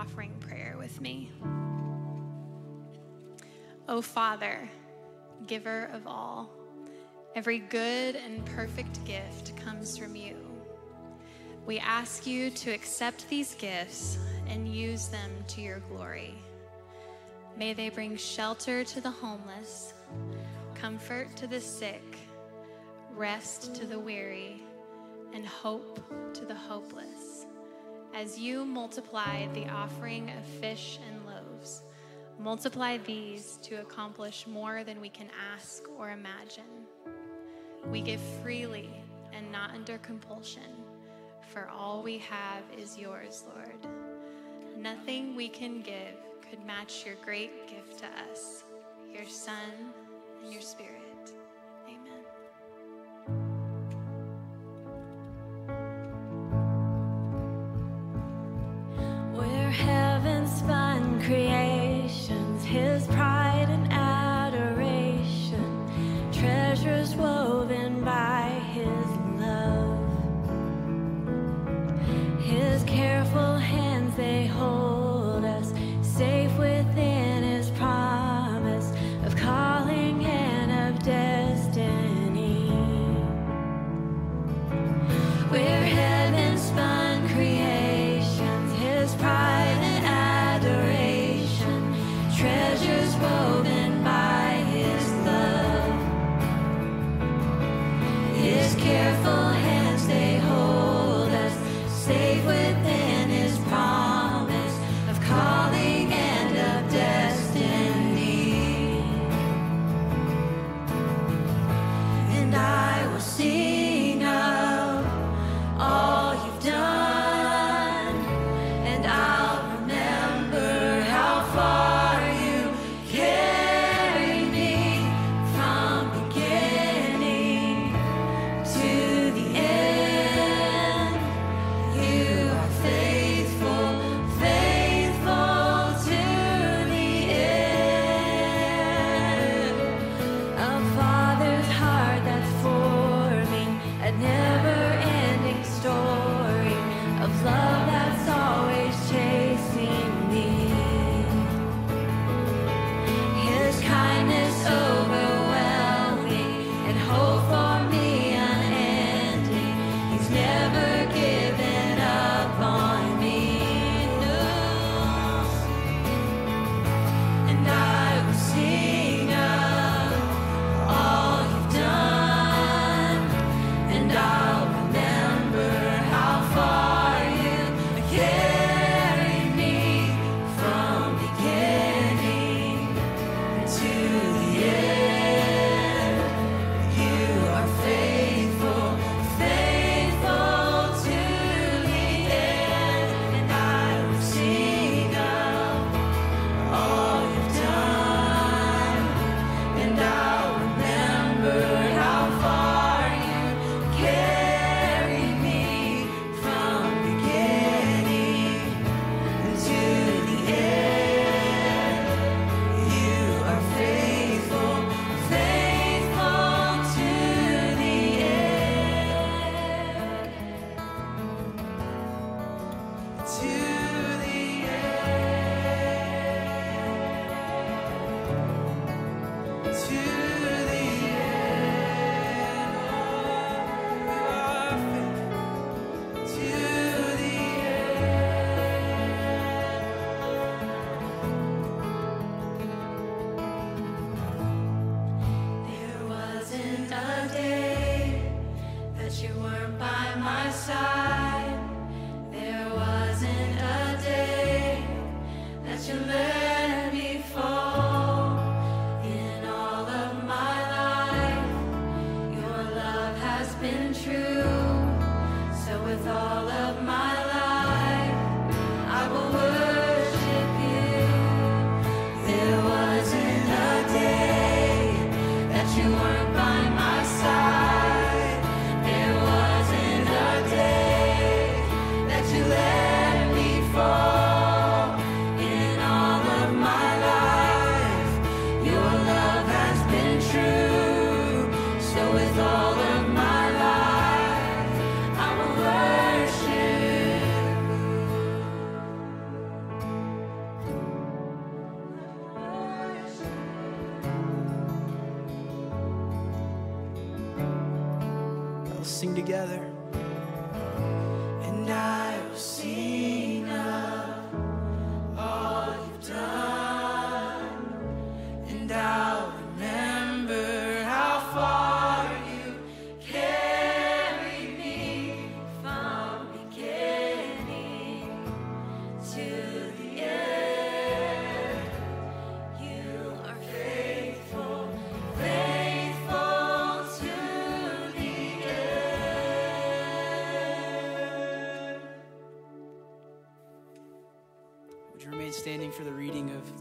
offering 0.00 0.32
prayer 0.40 0.76
with 0.78 0.98
me. 1.00 1.30
O 3.86 3.96
oh, 3.96 4.02
Father, 4.02 4.66
giver 5.46 5.90
of 5.92 6.06
all, 6.06 6.48
every 7.34 7.58
good 7.58 8.16
and 8.16 8.44
perfect 8.46 9.04
gift 9.04 9.54
comes 9.56 9.98
from 9.98 10.16
you. 10.16 10.36
We 11.66 11.78
ask 11.78 12.26
you 12.26 12.50
to 12.50 12.70
accept 12.70 13.28
these 13.28 13.54
gifts 13.56 14.16
and 14.48 14.66
use 14.66 15.08
them 15.08 15.30
to 15.48 15.60
your 15.60 15.80
glory. 15.80 16.34
May 17.58 17.74
they 17.74 17.90
bring 17.90 18.16
shelter 18.16 18.84
to 18.84 19.00
the 19.02 19.10
homeless, 19.10 19.92
comfort 20.74 21.36
to 21.36 21.46
the 21.46 21.60
sick, 21.60 22.16
rest 23.14 23.74
to 23.74 23.86
the 23.86 23.98
weary, 23.98 24.62
and 25.34 25.46
hope 25.46 26.00
to 26.32 26.44
the 26.46 26.54
hopeless. 26.54 27.29
As 28.14 28.38
you 28.38 28.64
multiply 28.64 29.46
the 29.54 29.68
offering 29.68 30.30
of 30.30 30.44
fish 30.60 30.98
and 31.08 31.24
loaves, 31.26 31.82
multiply 32.38 32.98
these 32.98 33.58
to 33.62 33.76
accomplish 33.76 34.46
more 34.46 34.82
than 34.82 35.00
we 35.00 35.08
can 35.08 35.28
ask 35.54 35.84
or 35.96 36.10
imagine. 36.10 36.64
We 37.86 38.00
give 38.02 38.20
freely 38.42 38.90
and 39.32 39.50
not 39.52 39.70
under 39.70 39.98
compulsion, 39.98 40.74
for 41.52 41.68
all 41.68 42.02
we 42.02 42.18
have 42.18 42.64
is 42.76 42.98
yours, 42.98 43.44
Lord. 43.54 43.86
Nothing 44.76 45.36
we 45.36 45.48
can 45.48 45.80
give 45.80 46.16
could 46.48 46.64
match 46.66 47.06
your 47.06 47.14
great 47.24 47.68
gift 47.68 47.98
to 48.00 48.06
us, 48.30 48.64
your 49.14 49.26
Son 49.26 49.92
and 50.42 50.52
your 50.52 50.62
Spirit. 50.62 50.99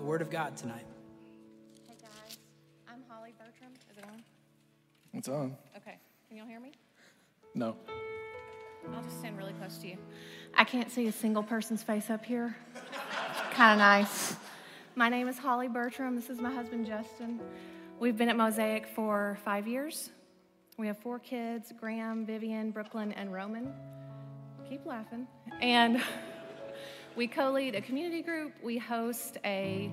Word 0.09 0.23
of 0.23 0.31
God 0.31 0.57
tonight? 0.57 0.87
Hey 1.87 1.93
guys, 2.01 2.39
I'm 2.87 3.03
Holly 3.07 3.31
Bertram. 3.37 3.73
Is 3.91 3.97
it 3.99 4.03
on? 4.05 4.23
It's 5.13 5.27
on. 5.27 5.55
Okay. 5.77 5.99
Can 6.27 6.37
y'all 6.37 6.47
hear 6.47 6.59
me? 6.59 6.71
No. 7.53 7.75
I'll 8.91 9.03
just 9.03 9.19
stand 9.19 9.37
really 9.37 9.53
close 9.53 9.77
to 9.77 9.87
you. 9.87 9.97
I 10.55 10.63
can't 10.63 10.89
see 10.89 11.05
a 11.05 11.11
single 11.11 11.43
person's 11.43 11.83
face 11.83 12.09
up 12.09 12.25
here. 12.25 12.55
kind 13.51 13.73
of 13.73 13.77
nice. 13.77 14.35
My 14.95 15.09
name 15.09 15.27
is 15.27 15.37
Holly 15.37 15.67
Bertram. 15.67 16.15
This 16.15 16.31
is 16.31 16.39
my 16.39 16.51
husband, 16.51 16.87
Justin. 16.87 17.39
We've 17.99 18.17
been 18.17 18.29
at 18.29 18.35
Mosaic 18.35 18.87
for 18.87 19.37
five 19.45 19.67
years. 19.67 20.09
We 20.79 20.87
have 20.87 20.97
four 20.97 21.19
kids 21.19 21.71
Graham, 21.79 22.25
Vivian, 22.25 22.71
Brooklyn, 22.71 23.11
and 23.11 23.31
Roman. 23.31 23.71
Keep 24.67 24.87
laughing. 24.87 25.27
And 25.61 26.01
we 27.15 27.27
co 27.27 27.51
lead 27.51 27.75
a 27.75 27.81
community 27.81 28.21
group. 28.21 28.53
We 28.61 28.77
host 28.77 29.37
a 29.43 29.91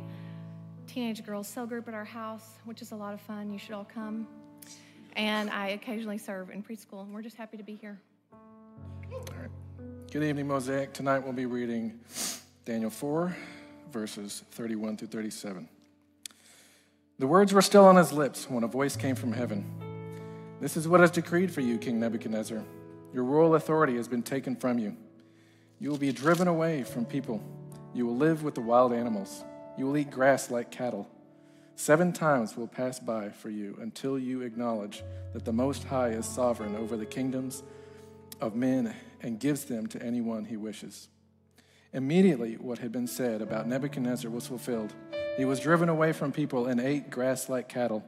teenage 0.87 1.25
girls 1.25 1.49
cell 1.49 1.67
group 1.67 1.89
at 1.89 1.95
our 1.95 2.05
house, 2.05 2.55
which 2.65 2.83
is 2.83 2.93
a 2.93 2.97
lot 2.97 3.15
of 3.15 3.21
fun. 3.21 3.53
You 3.53 3.59
should 3.59 3.73
all 3.73 3.85
come. 3.85 4.27
And 5.15 5.51
I 5.51 5.69
occasionally 5.69 6.19
serve 6.19 6.51
in 6.51 6.63
preschool, 6.63 7.03
and 7.03 7.13
we're 7.13 7.23
just 7.23 7.37
happy 7.37 7.57
to 7.57 7.63
be 7.63 7.75
here. 7.75 7.99
All 9.13 9.21
right. 9.39 9.51
Good 10.11 10.23
evening, 10.23 10.47
Mosaic. 10.47 10.93
Tonight 10.93 11.21
we'll 11.21 11.33
be 11.33 11.47
reading 11.47 11.99
Daniel 12.65 12.91
4, 12.91 13.35
verses 13.93 14.45
31 14.53 14.99
through 14.99 15.09
37. 15.09 15.69
The 17.19 17.27
words 17.27 17.55
were 17.55 17.63
still 17.63 17.87
on 17.87 17.97
his 17.97 18.13
lips 18.13 18.49
when 18.49 18.63
a 18.63 18.69
voice 18.69 18.95
came 18.95 19.15
from 19.15 19.33
heaven. 19.33 19.65
This 20.61 20.77
is 20.77 20.87
what 20.87 21.01
is 21.01 21.11
decreed 21.11 21.51
for 21.51 21.63
you, 21.63 21.79
King 21.79 21.99
Nebuchadnezzar. 21.99 22.63
Your 23.15 23.25
royal 23.25 23.55
authority 23.55 23.97
has 23.97 24.07
been 24.07 24.23
taken 24.23 24.55
from 24.55 24.79
you. 24.79 24.97
You 25.79 25.91
will 25.91 25.99
be 25.99 26.13
driven 26.13 26.49
away 26.49 26.85
from 26.85 27.05
people. 27.05 27.43
You 27.93 28.07
will 28.07 28.17
live 28.17 28.43
with 28.43 28.55
the 28.55 28.63
wild 28.63 28.93
animals. 28.93 29.45
You 29.77 29.87
will 29.87 29.97
eat 29.97 30.11
grass 30.11 30.51
like 30.51 30.71
cattle. 30.71 31.07
Seven 31.75 32.15
times 32.15 32.57
will 32.57 32.67
pass 32.67 32.99
by 32.99 33.29
for 33.29 33.51
you 33.51 33.79
until 33.83 34.19
you 34.19 34.41
acknowledge 34.41 35.03
that 35.35 35.45
the 35.45 35.53
Most 35.53 35.85
High 35.85 36.09
is 36.09 36.25
sovereign 36.25 36.75
over 36.75 36.97
the 36.97 37.05
kingdoms 37.05 37.63
of 38.41 38.57
men 38.57 38.95
and 39.21 39.39
gives 39.39 39.65
them 39.67 39.87
to 39.89 40.03
anyone 40.03 40.47
he 40.47 40.57
wishes. 40.57 41.09
Immediately, 41.93 42.55
what 42.55 42.79
had 42.79 42.93
been 42.93 43.07
said 43.07 43.43
about 43.43 43.69
Nebuchadnezzar 43.69 44.31
was 44.31 44.47
fulfilled. 44.47 44.95
He 45.37 45.45
was 45.45 45.61
driven 45.61 45.91
away 45.91 46.13
from 46.13 46.33
people 46.33 46.67
and 46.67 46.81
ate 46.81 47.11
grass 47.11 47.51
like 47.51 47.69
cattle. 47.69 48.03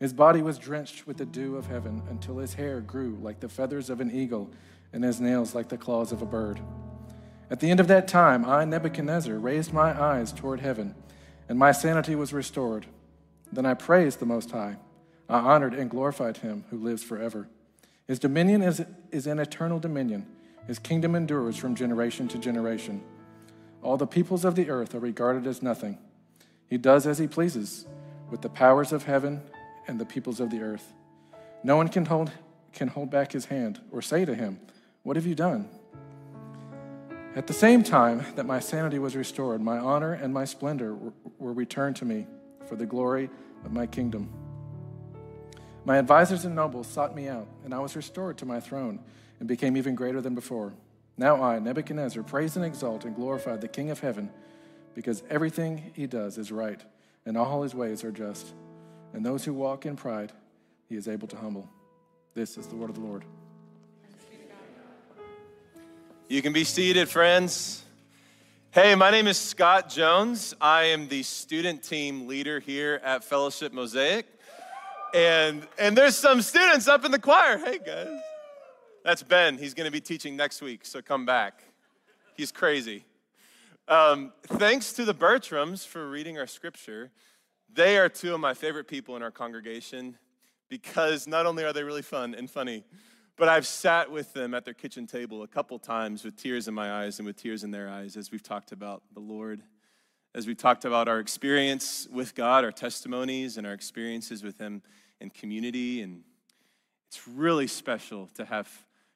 His 0.00 0.12
body 0.12 0.42
was 0.42 0.58
drenched 0.58 1.06
with 1.06 1.16
the 1.16 1.26
dew 1.26 1.56
of 1.56 1.66
heaven 1.66 2.02
until 2.10 2.38
his 2.38 2.54
hair 2.54 2.80
grew 2.80 3.18
like 3.22 3.38
the 3.38 3.48
feathers 3.48 3.90
of 3.90 4.00
an 4.00 4.10
eagle 4.10 4.50
and 4.92 5.04
his 5.04 5.20
nails 5.20 5.54
like 5.54 5.68
the 5.68 5.76
claws 5.76 6.10
of 6.10 6.22
a 6.22 6.26
bird. 6.26 6.60
At 7.50 7.60
the 7.60 7.70
end 7.70 7.80
of 7.80 7.88
that 7.88 8.08
time, 8.08 8.44
I, 8.44 8.64
Nebuchadnezzar, 8.64 9.34
raised 9.34 9.72
my 9.72 9.98
eyes 9.98 10.32
toward 10.32 10.60
heaven, 10.60 10.94
and 11.48 11.58
my 11.58 11.72
sanity 11.72 12.14
was 12.14 12.32
restored. 12.32 12.86
Then 13.50 13.64
I 13.64 13.74
praised 13.74 14.18
the 14.18 14.26
Most 14.26 14.50
High. 14.50 14.76
I 15.28 15.38
honored 15.38 15.74
and 15.74 15.90
glorified 15.90 16.38
him 16.38 16.64
who 16.70 16.78
lives 16.78 17.02
forever. 17.02 17.48
His 18.06 18.18
dominion 18.18 18.62
is, 18.62 18.82
is 19.10 19.26
an 19.26 19.38
eternal 19.38 19.78
dominion. 19.78 20.26
His 20.66 20.78
kingdom 20.78 21.14
endures 21.14 21.56
from 21.56 21.74
generation 21.74 22.28
to 22.28 22.38
generation. 22.38 23.02
All 23.82 23.96
the 23.96 24.06
peoples 24.06 24.44
of 24.44 24.54
the 24.54 24.68
earth 24.68 24.94
are 24.94 25.00
regarded 25.00 25.46
as 25.46 25.62
nothing. 25.62 25.98
He 26.68 26.76
does 26.76 27.06
as 27.06 27.18
he 27.18 27.26
pleases 27.26 27.86
with 28.30 28.42
the 28.42 28.48
powers 28.48 28.92
of 28.92 29.04
heaven 29.04 29.42
and 29.86 29.98
the 29.98 30.04
peoples 30.04 30.40
of 30.40 30.50
the 30.50 30.60
earth. 30.60 30.92
No 31.62 31.76
one 31.76 31.88
can 31.88 32.04
hold, 32.04 32.30
can 32.72 32.88
hold 32.88 33.10
back 33.10 33.32
his 33.32 33.46
hand 33.46 33.80
or 33.90 34.02
say 34.02 34.24
to 34.24 34.34
him, 34.34 34.60
What 35.02 35.16
have 35.16 35.26
you 35.26 35.34
done? 35.34 35.68
At 37.36 37.46
the 37.46 37.52
same 37.52 37.82
time 37.82 38.24
that 38.36 38.46
my 38.46 38.58
sanity 38.58 38.98
was 38.98 39.14
restored, 39.14 39.60
my 39.60 39.78
honor 39.78 40.12
and 40.12 40.32
my 40.34 40.44
splendor 40.44 40.94
were, 41.38 41.52
returned 41.52 41.96
to 41.96 42.04
me 42.04 42.26
for 42.66 42.74
the 42.74 42.86
glory 42.86 43.30
of 43.64 43.72
my 43.72 43.86
kingdom. 43.86 44.28
My 45.84 45.98
advisors 45.98 46.44
and 46.44 46.54
nobles 46.54 46.86
sought 46.86 47.14
me 47.14 47.28
out, 47.28 47.46
and 47.64 47.72
I 47.72 47.78
was 47.78 47.94
restored 47.94 48.38
to 48.38 48.46
my 48.46 48.60
throne 48.60 49.00
and 49.38 49.48
became 49.48 49.76
even 49.76 49.94
greater 49.94 50.20
than 50.20 50.34
before. 50.34 50.74
Now 51.16 51.42
I, 51.42 51.58
Nebuchadnezzar, 51.58 52.22
praise 52.22 52.56
and 52.56 52.64
exalt 52.64 53.04
and 53.04 53.14
glorify 53.14 53.56
the 53.56 53.68
King 53.68 53.90
of 53.90 54.00
heaven, 54.00 54.30
because 54.94 55.22
everything 55.30 55.92
he 55.94 56.06
does 56.06 56.38
is 56.38 56.50
right, 56.50 56.80
and 57.24 57.36
all 57.36 57.62
his 57.62 57.74
ways 57.74 58.04
are 58.04 58.10
just. 58.10 58.52
And 59.12 59.24
those 59.24 59.44
who 59.44 59.54
walk 59.54 59.86
in 59.86 59.96
pride, 59.96 60.32
he 60.88 60.96
is 60.96 61.08
able 61.08 61.28
to 61.28 61.36
humble. 61.36 61.68
This 62.34 62.58
is 62.58 62.66
the 62.66 62.76
word 62.76 62.90
of 62.90 62.96
the 62.96 63.02
Lord. 63.02 63.24
You 66.30 66.42
can 66.42 66.52
be 66.52 66.64
seated, 66.64 67.08
friends. 67.08 67.82
Hey, 68.70 68.94
my 68.94 69.10
name 69.10 69.26
is 69.26 69.38
Scott 69.38 69.88
Jones. 69.88 70.52
I 70.60 70.82
am 70.82 71.08
the 71.08 71.22
student 71.22 71.82
team 71.82 72.26
leader 72.26 72.60
here 72.60 73.00
at 73.02 73.24
Fellowship 73.24 73.72
Mosaic. 73.72 74.26
And, 75.14 75.66
and 75.78 75.96
there's 75.96 76.18
some 76.18 76.42
students 76.42 76.86
up 76.86 77.06
in 77.06 77.12
the 77.12 77.18
choir. 77.18 77.56
Hey, 77.56 77.78
guys. 77.78 78.20
That's 79.06 79.22
Ben. 79.22 79.56
He's 79.56 79.72
going 79.72 79.86
to 79.86 79.90
be 79.90 80.02
teaching 80.02 80.36
next 80.36 80.60
week, 80.60 80.84
so 80.84 81.00
come 81.00 81.24
back. 81.24 81.62
He's 82.36 82.52
crazy. 82.52 83.06
Um, 83.88 84.34
thanks 84.48 84.92
to 84.92 85.06
the 85.06 85.14
Bertrams 85.14 85.86
for 85.86 86.10
reading 86.10 86.38
our 86.38 86.46
scripture. 86.46 87.10
They 87.72 87.96
are 87.96 88.10
two 88.10 88.34
of 88.34 88.40
my 88.40 88.52
favorite 88.52 88.86
people 88.86 89.16
in 89.16 89.22
our 89.22 89.30
congregation 89.30 90.18
because 90.68 91.26
not 91.26 91.46
only 91.46 91.64
are 91.64 91.72
they 91.72 91.84
really 91.84 92.02
fun 92.02 92.34
and 92.34 92.50
funny, 92.50 92.84
but 93.38 93.48
I've 93.48 93.66
sat 93.66 94.10
with 94.10 94.32
them 94.32 94.52
at 94.52 94.64
their 94.64 94.74
kitchen 94.74 95.06
table 95.06 95.44
a 95.44 95.46
couple 95.46 95.78
times 95.78 96.24
with 96.24 96.36
tears 96.36 96.66
in 96.66 96.74
my 96.74 97.04
eyes 97.04 97.20
and 97.20 97.26
with 97.26 97.36
tears 97.36 97.62
in 97.62 97.70
their 97.70 97.88
eyes 97.88 98.16
as 98.16 98.32
we've 98.32 98.42
talked 98.42 98.72
about 98.72 99.02
the 99.14 99.20
Lord, 99.20 99.62
as 100.34 100.46
we've 100.46 100.58
talked 100.58 100.84
about 100.84 101.08
our 101.08 101.20
experience 101.20 102.08
with 102.10 102.34
God, 102.34 102.64
our 102.64 102.72
testimonies, 102.72 103.56
and 103.56 103.64
our 103.64 103.72
experiences 103.72 104.42
with 104.42 104.58
Him 104.58 104.82
in 105.20 105.30
community. 105.30 106.02
And 106.02 106.24
it's 107.06 107.28
really 107.28 107.68
special 107.68 108.28
to 108.34 108.44
have 108.44 108.68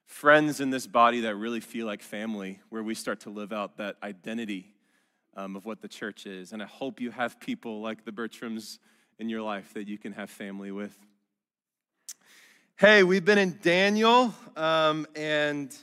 friends 0.05 0.61
in 0.61 0.69
this 0.69 0.87
body 0.87 1.21
that 1.21 1.35
really 1.35 1.59
feel 1.59 1.85
like 1.85 2.01
family, 2.01 2.61
where 2.69 2.83
we 2.83 2.95
start 2.95 3.19
to 3.21 3.29
live 3.29 3.51
out 3.51 3.77
that 3.77 3.97
identity 4.01 4.73
um, 5.35 5.57
of 5.57 5.65
what 5.65 5.81
the 5.81 5.87
church 5.89 6.25
is. 6.25 6.53
And 6.53 6.63
I 6.63 6.65
hope 6.65 7.01
you 7.01 7.11
have 7.11 7.39
people 7.41 7.81
like 7.81 8.05
the 8.05 8.11
Bertrams 8.11 8.79
in 9.19 9.27
your 9.27 9.41
life 9.41 9.73
that 9.73 9.87
you 9.87 9.97
can 9.97 10.13
have 10.13 10.29
family 10.29 10.71
with. 10.71 10.97
Hey, 12.79 13.03
we've 13.03 13.23
been 13.23 13.37
in 13.37 13.59
Daniel, 13.61 14.33
um, 14.57 15.05
and 15.15 15.73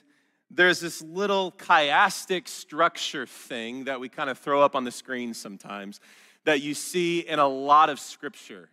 there's 0.51 0.81
this 0.81 1.01
little 1.01 1.53
chiastic 1.53 2.49
structure 2.49 3.27
thing 3.27 3.85
that 3.85 4.01
we 4.01 4.09
kind 4.09 4.29
of 4.29 4.39
throw 4.39 4.61
up 4.61 4.75
on 4.75 4.83
the 4.83 4.91
screen 4.91 5.33
sometimes 5.33 6.01
that 6.45 6.63
you 6.63 6.75
see 6.75 7.21
in 7.21 7.39
a 7.39 7.47
lot 7.47 7.91
of 7.91 8.01
scripture. 8.01 8.71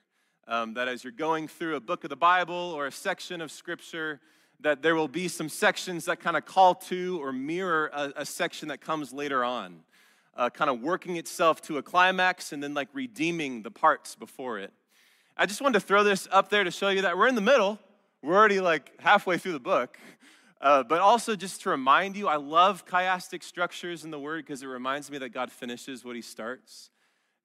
Um, 0.47 0.73
that 0.73 0.87
as 0.87 1.03
you're 1.03 1.13
going 1.13 1.47
through 1.47 1.75
a 1.75 1.79
book 1.79 2.05
of 2.05 2.09
the 2.09 2.15
Bible 2.15 2.55
or 2.55 2.87
a 2.87 2.91
section 2.91 3.39
of 3.39 3.51
scripture, 3.51 4.19
that 4.61 4.81
there 4.81 4.95
will 4.95 5.07
be 5.07 5.27
some 5.27 5.47
sections 5.47 6.05
that 6.05 6.19
kind 6.19 6.35
of 6.35 6.43
call 6.43 6.73
to 6.73 7.21
or 7.21 7.31
mirror 7.31 7.91
a, 7.93 8.13
a 8.17 8.25
section 8.25 8.69
that 8.69 8.81
comes 8.81 9.13
later 9.13 9.45
on, 9.45 9.81
uh, 10.35 10.49
kind 10.49 10.71
of 10.71 10.81
working 10.81 11.17
itself 11.17 11.61
to 11.61 11.77
a 11.77 11.83
climax 11.83 12.51
and 12.51 12.63
then 12.63 12.73
like 12.73 12.89
redeeming 12.93 13.61
the 13.61 13.71
parts 13.71 14.15
before 14.15 14.57
it. 14.57 14.73
I 15.37 15.45
just 15.45 15.61
wanted 15.61 15.79
to 15.79 15.85
throw 15.85 16.03
this 16.03 16.27
up 16.31 16.49
there 16.49 16.63
to 16.63 16.71
show 16.71 16.89
you 16.89 17.03
that 17.03 17.15
we're 17.15 17.27
in 17.27 17.35
the 17.35 17.41
middle 17.41 17.77
we're 18.23 18.35
already 18.35 18.59
like 18.59 18.99
halfway 18.99 19.37
through 19.37 19.53
the 19.53 19.59
book. 19.59 19.97
Uh, 20.59 20.83
but 20.83 20.99
also 20.99 21.35
just 21.35 21.61
to 21.61 21.69
remind 21.69 22.17
you, 22.17 22.27
I 22.27 22.37
love 22.37 22.85
chiastic 22.85 23.43
structures 23.43 24.03
in 24.03 24.09
the 24.09 24.19
word 24.19 24.45
because 24.45 24.63
it 24.63 24.67
reminds 24.67 25.11
me 25.11 25.19
that 25.19 25.29
God 25.29 25.51
finishes 25.51 26.03
what 26.03 26.15
he 26.15 26.21
starts. 26.21 26.89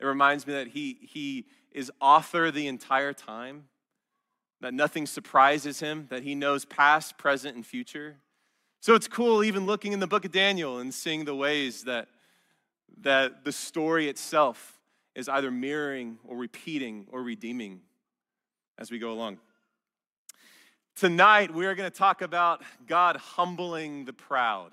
It 0.01 0.07
reminds 0.07 0.47
me 0.47 0.55
that 0.55 0.69
he, 0.69 0.99
he 1.03 1.47
is 1.71 1.93
author 2.01 2.51
the 2.51 2.67
entire 2.67 3.13
time, 3.13 3.65
that 4.61 4.73
nothing 4.73 5.07
surprises 5.07 5.81
him, 5.81 6.07
that 6.11 6.23
he 6.23 6.35
knows 6.35 6.65
past, 6.65 7.19
present, 7.19 7.55
and 7.55 7.67
future. 7.67 8.17
So 8.81 8.95
it's 8.95 9.09
cool 9.09 9.45
even 9.45 9.67
looking 9.67 9.93
in 9.93 10.01
the 10.01 10.07
book 10.07 10.25
of 10.25 10.33
Daniel 10.33 10.79
and 10.79 10.93
seeing 10.93 11.25
the 11.25 11.37
ways 11.37 11.85
that, 11.85 12.09
that 13.03 13.45
the 13.45 13.53
story 13.53 14.09
itself 14.09 14.81
is 15.15 15.29
either 15.29 15.51
mirroring 15.51 16.19
or 16.25 16.37
repeating 16.37 17.07
or 17.13 17.23
redeeming 17.23 17.83
as 18.79 18.91
we 18.91 18.99
go 18.99 19.13
along. 19.13 19.39
Tonight, 20.95 21.53
we 21.53 21.65
are 21.67 21.75
going 21.75 21.91
to 21.91 21.97
talk 21.97 22.21
about 22.21 22.63
God 22.87 23.17
humbling 23.17 24.05
the 24.05 24.13
proud. 24.13 24.73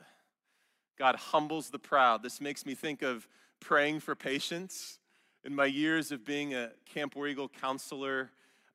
God 0.98 1.16
humbles 1.16 1.70
the 1.70 1.80
proud. 1.80 2.22
This 2.22 2.42
makes 2.42 2.66
me 2.66 2.76
think 2.76 3.02
of 3.02 3.28
praying 3.62 4.02
for 4.02 4.16
patience. 4.16 5.00
In 5.46 5.56
my 5.56 5.66
years 5.66 6.12
of 6.12 6.26
being 6.26 6.54
a 6.54 6.72
Camp 6.86 7.16
Eagle 7.18 7.48
counselor, 7.48 8.32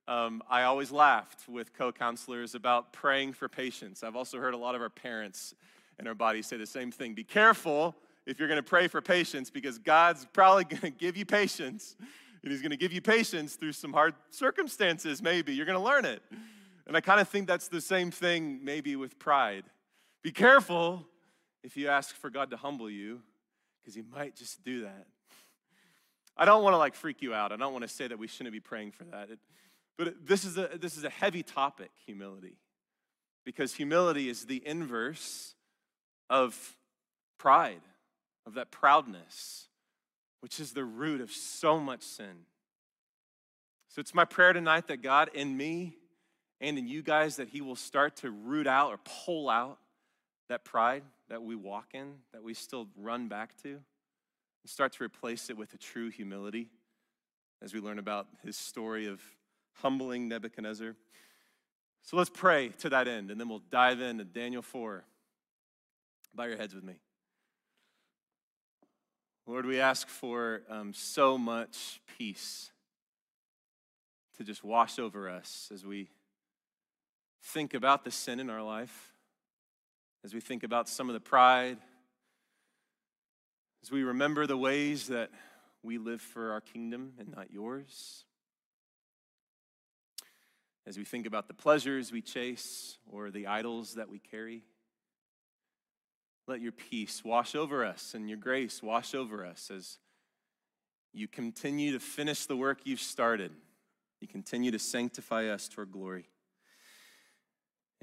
um, 0.09 0.43
I 0.49 0.63
always 0.63 0.91
laughed 0.91 1.47
with 1.47 1.75
co 1.75 1.93
counselors 1.93 2.55
about 2.55 2.95
praying 2.95 3.35
for 3.35 3.49
patience. 3.49 4.03
I've 4.03 4.17
also 4.17 4.39
heard 4.39 4.55
a 4.55 4.59
lot 4.59 4.75
of 4.75 4.81
our 4.81 4.91
parents 4.91 5.55
and 5.99 6.09
our 6.09 6.15
bodies 6.15 6.47
say 6.47 6.57
the 6.57 6.67
same 6.67 6.91
thing. 6.91 7.15
Be 7.15 7.25
careful 7.25 7.95
if 8.27 8.39
you're 8.39 8.49
going 8.49 8.57
to 8.57 8.69
pray 8.69 8.89
for 8.89 9.03
patience 9.03 9.51
because 9.51 9.79
God's 9.79 10.27
probably 10.33 10.65
going 10.81 10.81
to 10.81 10.91
give 10.91 11.17
you 11.17 11.27
patience. 11.27 11.95
And 12.43 12.51
He's 12.51 12.63
going 12.63 12.73
to 12.73 12.77
give 12.79 12.93
you 12.93 13.03
patience 13.03 13.55
through 13.55 13.73
some 13.73 13.93
hard 13.93 14.15
circumstances, 14.31 15.23
maybe. 15.23 15.55
You're 15.55 15.67
going 15.67 15.79
to 15.79 15.85
learn 15.85 16.07
it. 16.07 16.23
And 16.87 16.97
I 16.97 17.01
kind 17.01 17.20
of 17.20 17.29
think 17.29 17.47
that's 17.47 17.68
the 17.68 17.81
same 17.81 18.11
thing 18.11 18.61
maybe 18.62 18.97
with 18.97 19.18
pride. 19.18 19.64
Be 20.23 20.31
careful 20.31 21.07
if 21.62 21.77
you 21.77 21.88
ask 21.88 22.14
for 22.14 22.31
God 22.31 22.51
to 22.51 22.57
humble 22.57 22.90
you, 22.90 23.23
because 23.81 23.94
He 23.94 24.03
might 24.03 24.37
just 24.37 24.62
do 24.64 24.83
that. 24.83 25.07
I 26.37 26.44
don't 26.44 26.62
want 26.62 26.75
to 26.75 26.79
like 26.79 26.94
freak 26.94 27.23
you 27.23 27.33
out. 27.33 27.53
I 27.53 27.57
don't 27.57 27.73
want 27.73 27.83
to 27.83 27.88
say 27.88 28.09
that 28.09 28.18
we 28.18 28.27
shouldn't 28.27 28.53
be 28.53 28.61
praying 28.61 28.92
for 28.92 29.05
that. 29.05 29.31
It, 29.31 29.38
but 29.97 30.09
it, 30.09 30.27
this 30.27 30.44
is, 30.44 30.59
a, 30.59 30.70
this 30.79 30.97
is 30.97 31.05
a 31.05 31.11
heavy 31.11 31.42
topic, 31.42 31.90
humility, 32.05 32.59
because 33.44 33.75
humility 33.75 34.29
is 34.29 34.47
the 34.47 34.62
inverse 34.66 35.55
of 36.29 36.77
pride, 37.38 37.83
of 38.47 38.55
that 38.55 38.70
proudness, 38.70 39.68
which 40.40 40.59
is 40.61 40.73
the 40.73 40.85
root 40.85 41.20
of 41.20 41.31
so 41.31 41.79
much 41.79 42.03
sin. 42.03 42.47
So 43.88 44.01
it's 44.01 44.14
my 44.14 44.25
prayer 44.25 44.53
tonight 44.53 44.88
that 44.88 45.03
God 45.03 45.31
in 45.35 45.57
me 45.57 45.97
and 46.61 46.79
in 46.79 46.88
you 46.88 47.03
guys 47.03 47.37
that 47.37 47.49
He 47.49 47.61
will 47.61 47.77
start 47.77 48.17
to 48.17 48.31
root 48.31 48.67
out 48.67 48.93
or 48.93 48.99
pull 49.25 49.49
out 49.49 49.79
that 50.49 50.64
pride 50.64 51.03
that 51.29 51.43
we 51.43 51.57
walk 51.57 51.88
in, 51.95 52.14
that 52.33 52.43
we 52.43 52.55
still 52.55 52.88
run 52.97 53.29
back 53.29 53.57
to, 53.62 53.71
and 53.71 53.81
start 54.67 54.93
to 54.93 55.05
replace 55.05 55.51
it 55.51 55.57
with 55.57 55.73
a 55.75 55.79
true 55.79 56.11
humility 56.11 56.69
as 57.62 57.73
we 57.73 57.81
learn 57.81 57.99
about 57.99 58.27
his 58.45 58.57
story 58.57 59.07
of 59.07 59.21
humbling 59.75 60.29
Nebuchadnezzar. 60.29 60.95
So 62.03 62.17
let's 62.17 62.31
pray 62.31 62.69
to 62.81 62.90
that 62.90 63.09
end, 63.09 63.31
and 63.31 63.40
then 63.40 63.49
we'll 63.49 63.62
dive 63.71 64.01
into 64.01 64.25
Daniel 64.25 64.61
4. 64.61 65.05
Bow 66.35 66.45
your 66.45 66.59
heads 66.59 66.75
with 66.75 66.85
me. 66.85 66.95
Lord, 69.47 69.67
we 69.67 69.81
ask 69.81 70.09
for 70.09 70.62
um, 70.69 70.93
so 70.93 71.38
much 71.38 72.01
peace 72.19 72.71
to 74.37 74.45
just 74.45 74.64
wash 74.64 74.99
over 74.99 75.29
us 75.29 75.71
as 75.73 75.85
we 75.85 76.09
think 77.45 77.75
about 77.75 78.05
the 78.05 78.11
sin 78.11 78.41
in 78.41 78.51
our 78.51 78.63
life, 78.63 79.13
as 80.25 80.33
we 80.33 80.41
think 80.41 80.63
about 80.63 80.89
some 80.89 81.09
of 81.09 81.15
the 81.15 81.21
pride, 81.21 81.79
as 83.83 83.91
we 83.91 84.03
remember 84.03 84.47
the 84.47 84.57
ways 84.57 85.09
that 85.09 85.31
we 85.83 85.99
live 85.99 86.23
for 86.23 86.53
our 86.53 86.63
kingdom 86.63 87.13
and 87.19 87.29
not 87.29 87.53
yours, 87.53 88.25
as 90.87 90.97
we 90.97 91.05
think 91.05 91.27
about 91.27 91.49
the 91.49 91.55
pleasures 91.55 92.11
we 92.11 92.23
chase 92.23 92.99
or 93.11 93.31
the 93.31 93.47
idols 93.47 93.95
that 93.95 94.09
we 94.09 94.19
carry. 94.19 94.63
Let 96.47 96.61
your 96.61 96.73
peace 96.73 97.23
wash 97.25 97.55
over 97.55 97.85
us 97.85 98.13
and 98.15 98.29
your 98.29 98.39
grace 98.39 98.83
wash 98.83 99.15
over 99.15 99.47
us 99.47 99.71
as 99.75 99.99
you 101.13 101.29
continue 101.29 101.93
to 101.93 102.01
finish 102.01 102.47
the 102.47 102.57
work 102.57 102.81
you've 102.85 103.01
started. 103.01 103.51
You 104.21 104.29
continue 104.29 104.71
to 104.71 104.79
sanctify 104.79 105.49
us 105.49 105.69
toward 105.69 105.93
glory. 105.93 106.27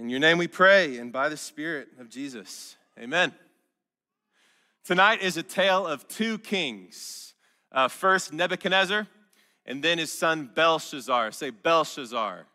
In 0.01 0.09
your 0.09 0.19
name 0.19 0.39
we 0.39 0.47
pray, 0.47 0.97
and 0.97 1.13
by 1.13 1.29
the 1.29 1.37
Spirit 1.37 1.89
of 1.99 2.09
Jesus. 2.09 2.75
Amen. 2.99 3.31
Tonight 4.83 5.21
is 5.21 5.37
a 5.37 5.43
tale 5.43 5.85
of 5.85 6.07
two 6.07 6.39
kings. 6.39 7.35
Uh, 7.71 7.87
first, 7.87 8.33
Nebuchadnezzar, 8.33 9.05
and 9.67 9.83
then 9.83 9.99
his 9.99 10.11
son 10.11 10.49
Belshazzar. 10.55 11.31
Say 11.33 11.51
Belshazzar. 11.51 12.47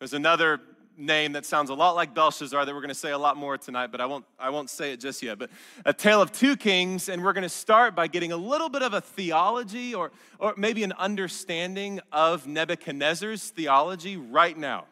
There's 0.00 0.12
another 0.12 0.60
name 0.96 1.30
that 1.34 1.46
sounds 1.46 1.70
a 1.70 1.74
lot 1.74 1.94
like 1.94 2.12
Belshazzar 2.12 2.64
that 2.64 2.74
we're 2.74 2.80
going 2.80 2.88
to 2.88 2.94
say 2.94 3.12
a 3.12 3.18
lot 3.18 3.36
more 3.36 3.56
tonight, 3.56 3.92
but 3.92 4.00
I 4.00 4.06
won't, 4.06 4.24
I 4.36 4.50
won't 4.50 4.68
say 4.68 4.92
it 4.92 4.98
just 4.98 5.22
yet. 5.22 5.38
But 5.38 5.50
a 5.86 5.92
tale 5.92 6.20
of 6.20 6.32
two 6.32 6.56
kings, 6.56 7.08
and 7.08 7.22
we're 7.22 7.34
going 7.34 7.42
to 7.42 7.48
start 7.48 7.94
by 7.94 8.08
getting 8.08 8.32
a 8.32 8.36
little 8.36 8.68
bit 8.68 8.82
of 8.82 8.94
a 8.94 9.00
theology 9.00 9.94
or, 9.94 10.10
or 10.40 10.54
maybe 10.56 10.82
an 10.82 10.92
understanding 10.94 12.00
of 12.10 12.48
Nebuchadnezzar's 12.48 13.50
theology 13.50 14.16
right 14.16 14.58
now 14.58 14.86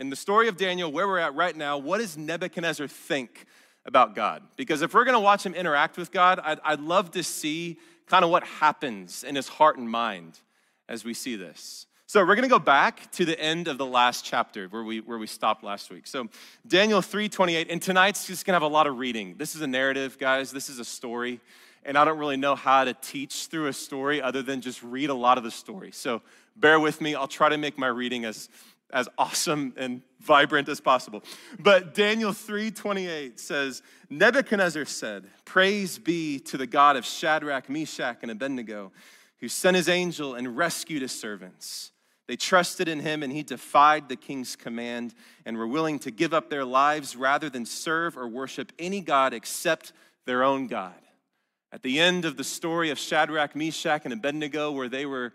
in 0.00 0.08
the 0.08 0.16
story 0.16 0.48
of 0.48 0.56
Daniel, 0.56 0.90
where 0.90 1.06
we're 1.06 1.18
at 1.18 1.34
right 1.34 1.54
now, 1.54 1.76
what 1.76 1.98
does 1.98 2.16
Nebuchadnezzar 2.16 2.88
think 2.88 3.44
about 3.84 4.16
God? 4.16 4.42
Because 4.56 4.80
if 4.80 4.94
we're 4.94 5.04
going 5.04 5.14
to 5.14 5.20
watch 5.20 5.44
him 5.44 5.54
interact 5.54 5.98
with 5.98 6.10
God, 6.10 6.40
I'd, 6.42 6.58
I'd 6.64 6.80
love 6.80 7.10
to 7.12 7.22
see 7.22 7.78
kind 8.06 8.24
of 8.24 8.30
what 8.30 8.42
happens 8.44 9.22
in 9.22 9.36
his 9.36 9.46
heart 9.46 9.76
and 9.76 9.88
mind 9.88 10.40
as 10.88 11.04
we 11.04 11.12
see 11.12 11.36
this. 11.36 11.86
So 12.06 12.20
we're 12.20 12.34
going 12.34 12.42
to 12.42 12.48
go 12.48 12.58
back 12.58 13.12
to 13.12 13.26
the 13.26 13.38
end 13.38 13.68
of 13.68 13.76
the 13.76 13.84
last 13.84 14.24
chapter 14.24 14.66
where 14.68 14.82
we 14.82 15.00
where 15.00 15.18
we 15.18 15.28
stopped 15.28 15.62
last 15.62 15.90
week. 15.90 16.08
So 16.08 16.28
Daniel 16.66 17.00
3:28 17.00 17.66
and 17.70 17.80
tonight's 17.80 18.26
just 18.26 18.44
going 18.44 18.54
to 18.54 18.56
have 18.56 18.68
a 18.68 18.74
lot 18.74 18.88
of 18.88 18.98
reading. 18.98 19.36
This 19.36 19.54
is 19.54 19.60
a 19.60 19.66
narrative, 19.66 20.18
guys. 20.18 20.50
This 20.50 20.68
is 20.68 20.80
a 20.80 20.84
story. 20.84 21.40
And 21.84 21.96
I 21.96 22.04
don't 22.04 22.18
really 22.18 22.36
know 22.36 22.56
how 22.56 22.84
to 22.84 22.94
teach 22.94 23.46
through 23.46 23.68
a 23.68 23.72
story 23.72 24.20
other 24.20 24.42
than 24.42 24.60
just 24.60 24.82
read 24.82 25.10
a 25.10 25.14
lot 25.14 25.38
of 25.38 25.44
the 25.44 25.50
story. 25.50 25.92
So 25.92 26.20
bear 26.56 26.80
with 26.80 27.00
me. 27.00 27.14
I'll 27.14 27.28
try 27.28 27.48
to 27.48 27.56
make 27.56 27.78
my 27.78 27.86
reading 27.86 28.24
as 28.24 28.48
as 28.92 29.08
awesome 29.18 29.72
and 29.76 30.02
vibrant 30.20 30.68
as 30.68 30.80
possible. 30.80 31.22
But 31.58 31.94
Daniel 31.94 32.32
3:28 32.32 33.38
says, 33.38 33.82
Nebuchadnezzar 34.08 34.84
said, 34.84 35.30
"Praise 35.44 35.98
be 35.98 36.38
to 36.40 36.56
the 36.56 36.66
God 36.66 36.96
of 36.96 37.04
Shadrach, 37.04 37.68
Meshach, 37.68 38.18
and 38.22 38.30
Abednego, 38.30 38.92
who 39.38 39.48
sent 39.48 39.76
his 39.76 39.88
angel 39.88 40.34
and 40.34 40.56
rescued 40.56 41.02
his 41.02 41.12
servants." 41.12 41.92
They 42.26 42.36
trusted 42.36 42.86
in 42.86 43.00
him 43.00 43.24
and 43.24 43.32
he 43.32 43.42
defied 43.42 44.08
the 44.08 44.14
king's 44.14 44.54
command 44.54 45.14
and 45.44 45.58
were 45.58 45.66
willing 45.66 45.98
to 46.00 46.12
give 46.12 46.32
up 46.32 46.48
their 46.48 46.64
lives 46.64 47.16
rather 47.16 47.50
than 47.50 47.66
serve 47.66 48.16
or 48.16 48.28
worship 48.28 48.70
any 48.78 49.00
god 49.00 49.34
except 49.34 49.92
their 50.26 50.44
own 50.44 50.68
God. 50.68 50.94
At 51.72 51.82
the 51.82 51.98
end 51.98 52.24
of 52.24 52.36
the 52.36 52.44
story 52.44 52.90
of 52.90 53.00
Shadrach, 53.00 53.56
Meshach, 53.56 54.02
and 54.04 54.12
Abednego, 54.12 54.70
where 54.70 54.88
they 54.88 55.06
were 55.06 55.32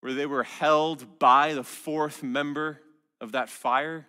where 0.00 0.14
they 0.14 0.26
were 0.26 0.42
held 0.42 1.18
by 1.18 1.54
the 1.54 1.64
fourth 1.64 2.22
member 2.22 2.80
of 3.20 3.32
that 3.32 3.48
fire, 3.48 4.06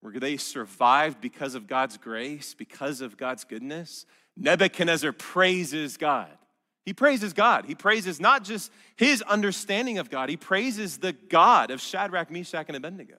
where 0.00 0.18
they 0.18 0.36
survived 0.36 1.20
because 1.20 1.54
of 1.54 1.66
God's 1.66 1.96
grace, 1.96 2.54
because 2.54 3.00
of 3.00 3.16
God's 3.16 3.44
goodness, 3.44 4.06
Nebuchadnezzar 4.36 5.12
praises 5.12 5.96
God. 5.96 6.30
He 6.86 6.94
praises 6.94 7.32
God. 7.32 7.66
He 7.66 7.74
praises 7.74 8.20
not 8.20 8.42
just 8.42 8.72
his 8.96 9.22
understanding 9.22 9.98
of 9.98 10.10
God, 10.10 10.28
he 10.28 10.36
praises 10.36 10.98
the 10.98 11.12
God 11.12 11.70
of 11.70 11.80
Shadrach, 11.80 12.30
Meshach, 12.30 12.66
and 12.68 12.76
Abednego. 12.76 13.16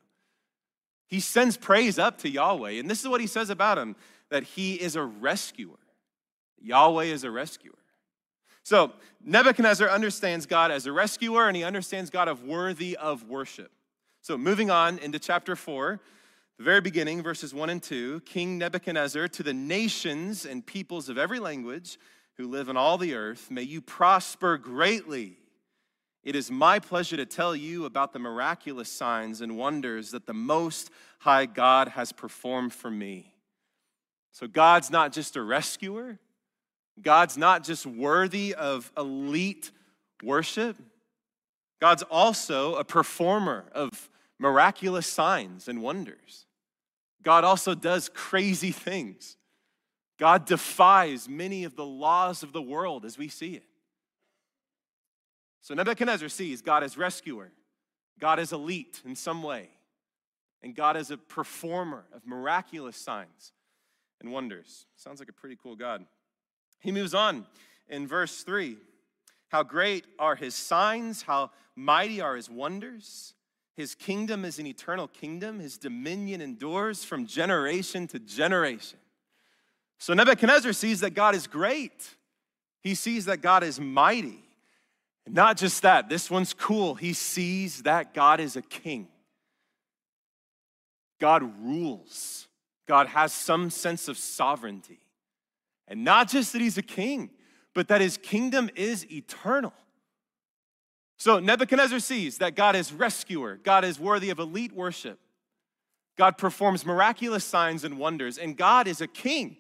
He 1.08 1.20
sends 1.20 1.58
praise 1.58 2.00
up 2.00 2.20
to 2.20 2.30
Yahweh. 2.30 2.72
And 2.72 2.90
this 2.90 3.02
is 3.02 3.08
what 3.08 3.22
he 3.22 3.28
says 3.28 3.50
about 3.50 3.78
him 3.78 3.96
that 4.30 4.44
he 4.44 4.76
is 4.76 4.96
a 4.96 5.04
rescuer. 5.04 5.78
Yahweh 6.62 7.06
is 7.06 7.24
a 7.26 7.32
rescuer. 7.32 7.78
So 8.64 8.92
Nebuchadnezzar 9.24 9.90
understands 9.90 10.46
God 10.46 10.72
as 10.72 10.86
a 10.86 10.92
rescuer 10.92 11.48
and 11.48 11.56
he 11.56 11.64
understands 11.64 12.10
God 12.10 12.28
of 12.28 12.44
worthy 12.44 12.96
of 12.98 13.28
worship. 13.28 13.72
So 14.22 14.38
moving 14.38 14.70
on 14.70 15.00
into 15.00 15.20
chapter 15.20 15.56
4, 15.56 16.00
the 16.58 16.64
very 16.64 16.82
beginning, 16.82 17.24
verses 17.24 17.54
1 17.54 17.70
and 17.70 17.82
2 17.82 18.22
King 18.22 18.58
Nebuchadnezzar, 18.60 19.28
to 19.30 19.44
the 19.44 19.54
nations 19.54 20.46
and 20.46 20.66
peoples 20.66 21.10
of 21.10 21.18
every 21.18 21.40
language 21.40 21.98
who 22.38 22.48
live 22.48 22.70
on 22.70 22.78
all 22.78 22.98
the 22.98 23.16
earth, 23.16 23.50
may 23.50 23.64
you 23.64 23.82
prosper 23.82 24.58
greatly. 24.58 25.38
It 26.24 26.36
is 26.36 26.52
my 26.52 26.78
pleasure 26.78 27.18
to 27.18 27.26
tell 27.26 27.56
you 27.56 27.86
about 27.86 28.14
the 28.14 28.20
miraculous 28.20 28.90
signs 28.90 29.42
and 29.42 29.58
wonders 29.58 30.12
that 30.12 30.28
the 30.28 30.34
Most 30.34 30.92
High 31.20 31.48
God 31.48 31.90
has 31.90 32.12
performed 32.12 32.74
for 32.74 32.92
me. 32.92 33.34
So, 34.32 34.48
God's 34.48 34.92
not 34.92 35.12
just 35.12 35.36
a 35.36 35.42
rescuer, 35.42 36.20
God's 37.00 37.38
not 37.38 37.64
just 37.64 37.86
worthy 37.86 38.56
of 38.56 38.92
elite 38.98 39.72
worship, 40.24 40.78
God's 41.80 42.04
also 42.04 42.76
a 42.76 42.84
performer 42.84 43.66
of 43.74 44.10
miraculous 44.40 45.08
signs 45.08 45.68
and 45.68 45.82
wonders. 45.82 46.46
God 47.24 47.44
also 47.44 47.76
does 47.76 48.10
crazy 48.10 48.72
things. 48.72 49.38
God 50.20 50.46
defies 50.46 51.28
many 51.28 51.64
of 51.64 51.76
the 51.76 51.86
laws 51.86 52.44
of 52.44 52.54
the 52.54 52.62
world 52.62 53.06
as 53.06 53.18
we 53.18 53.28
see 53.28 53.56
it. 53.56 53.64
So 55.62 55.74
Nebuchadnezzar 55.74 56.30
sees 56.30 56.62
God 56.62 56.84
as 56.84 56.98
rescuer, 56.98 57.52
God 58.20 58.40
as 58.40 58.52
elite 58.52 59.02
in 59.06 59.16
some 59.16 59.42
way, 59.42 59.70
and 60.62 60.76
God 60.76 60.98
as 60.98 61.12
a 61.12 61.18
performer 61.18 62.06
of 62.14 62.26
miraculous 62.26 62.98
signs 62.98 63.54
and 64.20 64.32
wonders. 64.32 64.86
Sounds 64.96 65.20
like 65.20 65.30
a 65.30 65.34
pretty 65.34 65.58
cool 65.62 65.76
God. 65.76 66.06
He 66.82 66.92
moves 66.92 67.14
on 67.14 67.46
in 67.88 68.08
verse 68.08 68.44
3. 68.44 68.78
How 69.50 69.64
great 69.64 70.06
are 70.20 70.36
his 70.36 70.56
signs, 70.56 71.22
how 71.22 71.52
mighty 71.76 72.22
are 72.22 72.36
his 72.36 72.50
wonders. 72.50 73.34
His 73.76 73.96
kingdom 73.96 74.44
is 74.46 74.60
an 74.60 74.68
eternal 74.68 75.08
kingdom, 75.08 75.60
his 75.60 75.78
dominion 75.78 76.42
endures 76.42 77.04
from 77.04 77.26
generation 77.26 78.08
to 78.08 78.20
generation. 78.20 79.00
So 79.98 80.14
Nebuchadnezzar 80.14 80.74
sees 80.74 81.00
that 81.02 81.12
God 81.12 81.36
is 81.36 81.48
great, 81.48 82.16
he 82.82 82.96
sees 82.96 83.26
that 83.26 83.42
God 83.42 83.64
is 83.64 83.80
mighty. 83.80 84.44
And 85.26 85.36
not 85.36 85.58
just 85.58 85.84
that, 85.84 86.10
this 86.10 86.32
one's 86.32 86.54
cool. 86.54 86.96
He 86.96 87.14
sees 87.14 87.84
that 87.84 88.14
God 88.14 88.40
is 88.40 88.56
a 88.56 88.62
king. 88.64 89.08
God 91.20 91.44
rules. 91.62 92.48
God 92.88 93.08
has 93.08 93.32
some 93.32 93.70
sense 93.70 94.08
of 94.08 94.18
sovereignty. 94.18 95.01
And 95.88 96.04
not 96.04 96.30
just 96.30 96.54
that 96.54 96.62
he's 96.62 96.78
a 96.78 96.84
king, 96.84 97.30
but 97.74 97.88
that 97.88 98.02
his 98.02 98.18
kingdom 98.18 98.70
is 98.76 99.10
eternal. 99.12 99.74
So 101.18 101.40
Nebuchadnezzar 101.40 102.00
sees 102.00 102.40
that 102.40 102.56
God 102.56 102.76
is 102.76 102.92
rescuer, 102.92 103.58
God 103.62 103.86
is 103.86 104.00
worthy 104.00 104.30
of 104.30 104.40
elite 104.40 104.74
worship. 104.74 105.20
God 106.18 106.38
performs 106.38 106.86
miraculous 106.86 107.44
signs 107.46 107.84
and 107.84 107.98
wonders, 107.98 108.38
and 108.38 108.58
God 108.58 108.88
is 108.88 109.02
a 109.02 109.08
king 109.08 109.58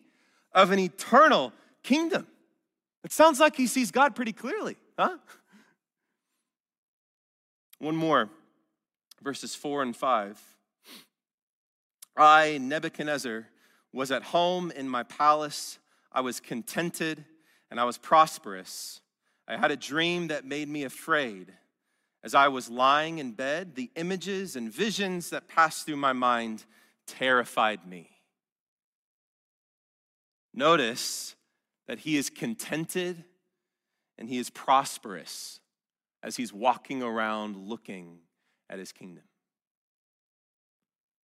of 0.53 0.72
an 0.72 0.80
eternal 0.80 1.53
kingdom. 1.82 2.28
It 3.03 3.11
sounds 3.11 3.39
like 3.39 3.55
he 3.55 3.67
sees 3.67 3.89
God 3.91 4.15
pretty 4.15 4.34
clearly, 4.34 4.78
huh? 4.97 5.17
One 7.80 7.95
more, 7.95 8.30
verses 9.24 9.55
four 9.55 9.82
and 9.82 9.95
five. 9.95 10.39
I, 12.15 12.59
Nebuchadnezzar, 12.59 13.47
was 13.93 14.11
at 14.11 14.24
home 14.24 14.72
in 14.72 14.88
my 14.88 15.03
palace 15.03 15.80
I 16.12 16.22
was 16.22 16.39
contented 16.39 17.24
and 17.70 17.80
I 17.80 17.86
was 17.86 17.97
prosperous. 17.97 19.01
I 19.47 19.57
had 19.57 19.72
a 19.72 19.78
dream 19.78 20.28
that 20.28 20.45
made 20.45 20.70
me 20.70 20.84
afraid. 20.84 21.53
As 22.24 22.36
I 22.36 22.49
was 22.49 22.70
lying 22.70 23.18
in 23.18 23.32
bed, 23.32 23.76
the 23.76 23.89
images 23.95 24.55
and 24.55 24.72
visions 24.72 25.30
that 25.32 25.47
passed 25.47 25.86
through 25.86 25.97
my 25.97 26.14
mind 26.14 26.66
terrified 27.07 27.88
me. 27.88 28.09
Notice 30.53 31.36
that 31.88 31.99
he 31.99 32.18
is 32.18 32.30
contented 32.30 33.24
and 34.18 34.30
he 34.30 34.38
is 34.38 34.49
prosperous 34.49 35.59
as 36.22 36.36
he's 36.36 36.53
walking 36.53 37.01
around 37.01 37.55
looking 37.57 38.20
at 38.70 38.78
his 38.78 38.91
kingdom. 38.91 39.24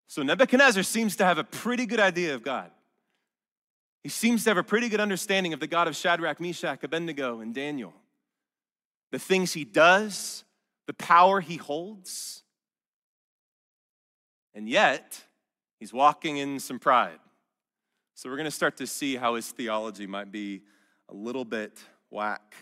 So 0.08 0.24
Nebuchadnezzar 0.24 0.84
seems 0.84 1.16
to 1.18 1.26
have 1.26 1.38
a 1.38 1.44
pretty 1.44 1.86
good 1.86 2.00
idea 2.00 2.34
of 2.34 2.42
God. 2.42 2.72
He 4.08 4.12
seems 4.12 4.45
to 4.45 4.51
have 4.51 4.58
a 4.58 4.64
pretty 4.64 4.88
good 4.88 5.01
understanding 5.01 5.51
of 5.51 5.60
the 5.60 5.68
God 5.68 5.89
of 5.89 5.93
Shadrach, 5.93 6.39
Meshach, 6.39 6.82
Abednego, 6.82 7.41
and 7.41 7.53
Daniel. 7.53 7.93
The 9.12 9.20
things 9.20 9.51
he 9.51 9.66
does, 9.66 10.45
the 10.86 10.93
power 10.93 11.41
he 11.41 11.58
holds. 11.58 12.41
And 14.53 14.70
yet, 14.70 15.22
he's 15.78 15.91
walking 15.91 16.38
in 16.38 16.62
some 16.62 16.80
pride. 16.80 17.20
So 18.16 18.30
we're 18.30 18.38
going 18.38 18.45
to 18.45 18.49
start 18.51 18.78
to 18.78 18.88
see 18.88 19.18
how 19.18 19.36
his 19.36 19.51
theology 19.51 20.08
might 20.08 20.32
be 20.32 20.62
a 21.10 21.14
little 21.14 21.43
bit 21.43 21.78
whack. 22.10 22.55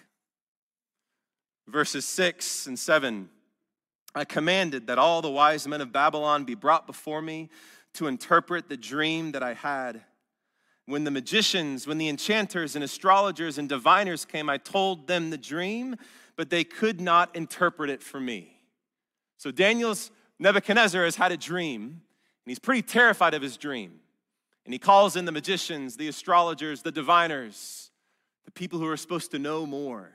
Verses 1.68 2.06
6 2.08 2.66
and 2.66 2.80
7 2.80 3.30
I 4.16 4.26
commanded 4.26 4.88
that 4.88 4.98
all 4.98 5.22
the 5.22 5.30
wise 5.30 5.68
men 5.68 5.82
of 5.82 5.92
Babylon 5.92 6.44
be 6.44 6.56
brought 6.56 6.88
before 6.88 7.22
me 7.22 7.52
to 7.94 8.08
interpret 8.08 8.68
the 8.68 8.78
dream 8.78 9.34
that 9.34 9.44
I 9.44 9.54
had. 9.54 10.04
When 10.86 11.04
the 11.04 11.12
magicians, 11.12 11.88
when 11.88 11.98
the 11.98 12.10
enchanters 12.10 12.76
and 12.76 12.84
astrologers 12.84 13.58
and 13.58 13.68
diviners 13.68 14.24
came, 14.24 14.50
I 14.50 14.58
told 14.58 15.08
them 15.08 15.32
the 15.32 15.38
dream, 15.38 15.96
but 16.36 16.50
they 16.50 16.64
could 16.64 17.02
not 17.02 17.36
interpret 17.36 17.90
it 17.90 18.04
for 18.04 18.20
me. 18.20 18.60
So 19.38 19.52
Daniel's 19.52 20.12
Nebuchadnezzar 20.38 21.04
has 21.04 21.16
had 21.16 21.32
a 21.32 21.38
dream, 21.38 21.82
and 21.82 22.52
he's 22.52 22.60
pretty 22.60 22.84
terrified 22.84 23.34
of 23.34 23.42
his 23.42 23.58
dream. 23.58 24.00
And 24.66 24.74
he 24.74 24.80
calls 24.80 25.16
in 25.16 25.26
the 25.26 25.32
magicians, 25.32 25.98
the 25.98 26.08
astrologers, 26.08 26.82
the 26.82 26.92
diviners, 26.92 27.92
the 28.46 28.52
people 28.52 28.80
who 28.80 28.88
are 28.88 28.98
supposed 28.98 29.32
to 29.32 29.40
know 29.40 29.66
more. 29.66 30.12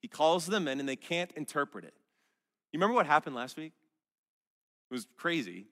He 0.00 0.08
calls 0.08 0.46
them 0.46 0.66
in, 0.68 0.80
and 0.80 0.88
they 0.88 0.96
can't 0.96 1.32
interpret 1.32 1.84
it. 1.84 1.94
You 2.72 2.78
remember 2.78 2.94
what 2.94 3.06
happened 3.06 3.36
last 3.36 3.56
week? 3.56 3.72
It 4.90 4.94
was 4.94 5.06
crazy 5.16 5.66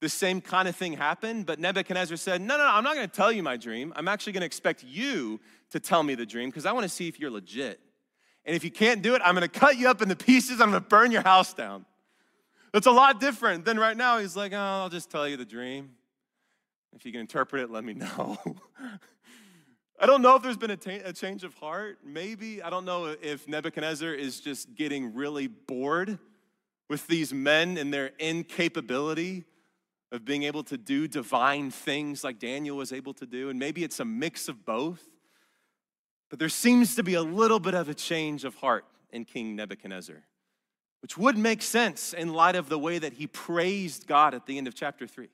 the 0.00 0.08
same 0.08 0.40
kind 0.40 0.66
of 0.66 0.74
thing 0.74 0.94
happened, 0.94 1.46
but 1.46 1.58
Nebuchadnezzar 1.58 2.16
said, 2.16 2.40
No, 2.40 2.56
no, 2.56 2.64
no, 2.64 2.70
I'm 2.70 2.84
not 2.84 2.94
gonna 2.94 3.06
tell 3.08 3.30
you 3.30 3.42
my 3.42 3.56
dream. 3.56 3.92
I'm 3.96 4.08
actually 4.08 4.32
gonna 4.32 4.46
expect 4.46 4.82
you 4.82 5.40
to 5.70 5.80
tell 5.80 6.02
me 6.02 6.14
the 6.14 6.26
dream 6.26 6.48
because 6.48 6.66
I 6.66 6.72
wanna 6.72 6.88
see 6.88 7.06
if 7.06 7.20
you're 7.20 7.30
legit. 7.30 7.80
And 8.46 8.56
if 8.56 8.64
you 8.64 8.70
can't 8.70 9.02
do 9.02 9.14
it, 9.14 9.22
I'm 9.24 9.34
gonna 9.34 9.48
cut 9.48 9.76
you 9.76 9.88
up 9.88 10.00
into 10.00 10.16
pieces, 10.16 10.60
I'm 10.60 10.68
gonna 10.68 10.80
burn 10.80 11.12
your 11.12 11.22
house 11.22 11.52
down. 11.52 11.84
That's 12.72 12.86
a 12.86 12.92
lot 12.92 13.20
different 13.20 13.64
than 13.64 13.78
right 13.78 13.96
now. 13.96 14.18
He's 14.18 14.36
like, 14.36 14.52
Oh, 14.52 14.58
I'll 14.58 14.88
just 14.88 15.10
tell 15.10 15.28
you 15.28 15.36
the 15.36 15.44
dream. 15.44 15.90
If 16.94 17.04
you 17.04 17.12
can 17.12 17.20
interpret 17.20 17.62
it, 17.62 17.70
let 17.70 17.84
me 17.84 17.94
know. 17.94 18.38
I 20.00 20.06
don't 20.06 20.22
know 20.22 20.34
if 20.34 20.42
there's 20.42 20.56
been 20.56 20.70
a, 20.70 20.78
ta- 20.78 21.04
a 21.04 21.12
change 21.12 21.44
of 21.44 21.52
heart. 21.54 21.98
Maybe. 22.02 22.62
I 22.62 22.70
don't 22.70 22.86
know 22.86 23.14
if 23.20 23.46
Nebuchadnezzar 23.46 24.14
is 24.14 24.40
just 24.40 24.74
getting 24.74 25.14
really 25.14 25.46
bored 25.46 26.18
with 26.88 27.06
these 27.06 27.34
men 27.34 27.76
and 27.76 27.92
their 27.92 28.12
incapability 28.18 29.44
of 30.12 30.24
being 30.24 30.42
able 30.42 30.64
to 30.64 30.76
do 30.76 31.06
divine 31.06 31.70
things 31.70 32.24
like 32.24 32.38
Daniel 32.38 32.76
was 32.76 32.92
able 32.92 33.14
to 33.14 33.26
do. 33.26 33.48
And 33.48 33.58
maybe 33.58 33.84
it's 33.84 34.00
a 34.00 34.04
mix 34.04 34.48
of 34.48 34.64
both. 34.64 35.02
But 36.28 36.38
there 36.38 36.48
seems 36.48 36.94
to 36.96 37.02
be 37.02 37.14
a 37.14 37.22
little 37.22 37.60
bit 37.60 37.74
of 37.74 37.88
a 37.88 37.94
change 37.94 38.44
of 38.44 38.56
heart 38.56 38.84
in 39.10 39.24
King 39.24 39.56
Nebuchadnezzar, 39.56 40.22
which 41.02 41.16
would 41.18 41.36
make 41.36 41.62
sense 41.62 42.12
in 42.12 42.32
light 42.32 42.56
of 42.56 42.68
the 42.68 42.78
way 42.78 42.98
that 42.98 43.14
he 43.14 43.26
praised 43.26 44.06
God 44.06 44.34
at 44.34 44.46
the 44.46 44.58
end 44.58 44.66
of 44.66 44.74
chapter 44.74 45.06
3. 45.06 45.28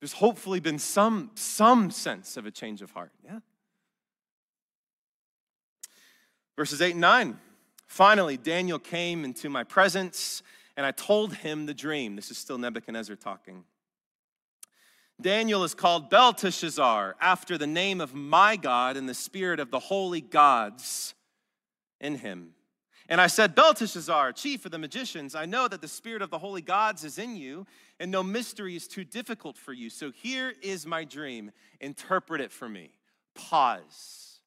There's 0.00 0.14
hopefully 0.14 0.60
been 0.60 0.78
some, 0.78 1.30
some 1.34 1.90
sense 1.90 2.38
of 2.38 2.46
a 2.46 2.50
change 2.50 2.80
of 2.80 2.90
heart. 2.92 3.12
Yeah? 3.22 3.40
Verses 6.56 6.80
8 6.80 6.92
and 6.92 7.00
9. 7.00 7.38
Finally, 7.86 8.38
Daniel 8.38 8.78
came 8.78 9.24
into 9.24 9.50
my 9.50 9.64
presence 9.64 10.42
and 10.76 10.86
I 10.86 10.92
told 10.92 11.34
him 11.34 11.66
the 11.66 11.74
dream. 11.74 12.16
This 12.16 12.30
is 12.30 12.38
still 12.38 12.58
Nebuchadnezzar 12.58 13.16
talking. 13.16 13.64
Daniel 15.20 15.64
is 15.64 15.74
called 15.74 16.08
Belteshazzar 16.08 17.16
after 17.20 17.58
the 17.58 17.66
name 17.66 18.00
of 18.00 18.14
my 18.14 18.56
God 18.56 18.96
and 18.96 19.08
the 19.08 19.14
spirit 19.14 19.60
of 19.60 19.70
the 19.70 19.78
holy 19.78 20.20
gods 20.20 21.14
in 22.00 22.16
him. 22.16 22.54
And 23.08 23.20
I 23.20 23.26
said, 23.26 23.56
Belteshazzar, 23.56 24.32
chief 24.32 24.64
of 24.64 24.70
the 24.70 24.78
magicians, 24.78 25.34
I 25.34 25.44
know 25.44 25.66
that 25.66 25.80
the 25.80 25.88
spirit 25.88 26.22
of 26.22 26.30
the 26.30 26.38
holy 26.38 26.62
gods 26.62 27.04
is 27.04 27.18
in 27.18 27.36
you, 27.36 27.66
and 27.98 28.10
no 28.10 28.22
mystery 28.22 28.76
is 28.76 28.86
too 28.86 29.04
difficult 29.04 29.58
for 29.58 29.72
you. 29.72 29.90
So 29.90 30.12
here 30.12 30.54
is 30.62 30.86
my 30.86 31.04
dream. 31.04 31.50
Interpret 31.80 32.40
it 32.40 32.52
for 32.52 32.68
me. 32.68 32.92
Pause. 33.34 34.38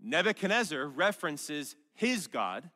Nebuchadnezzar 0.00 0.86
references 0.86 1.76
his 1.92 2.26
God. 2.26 2.70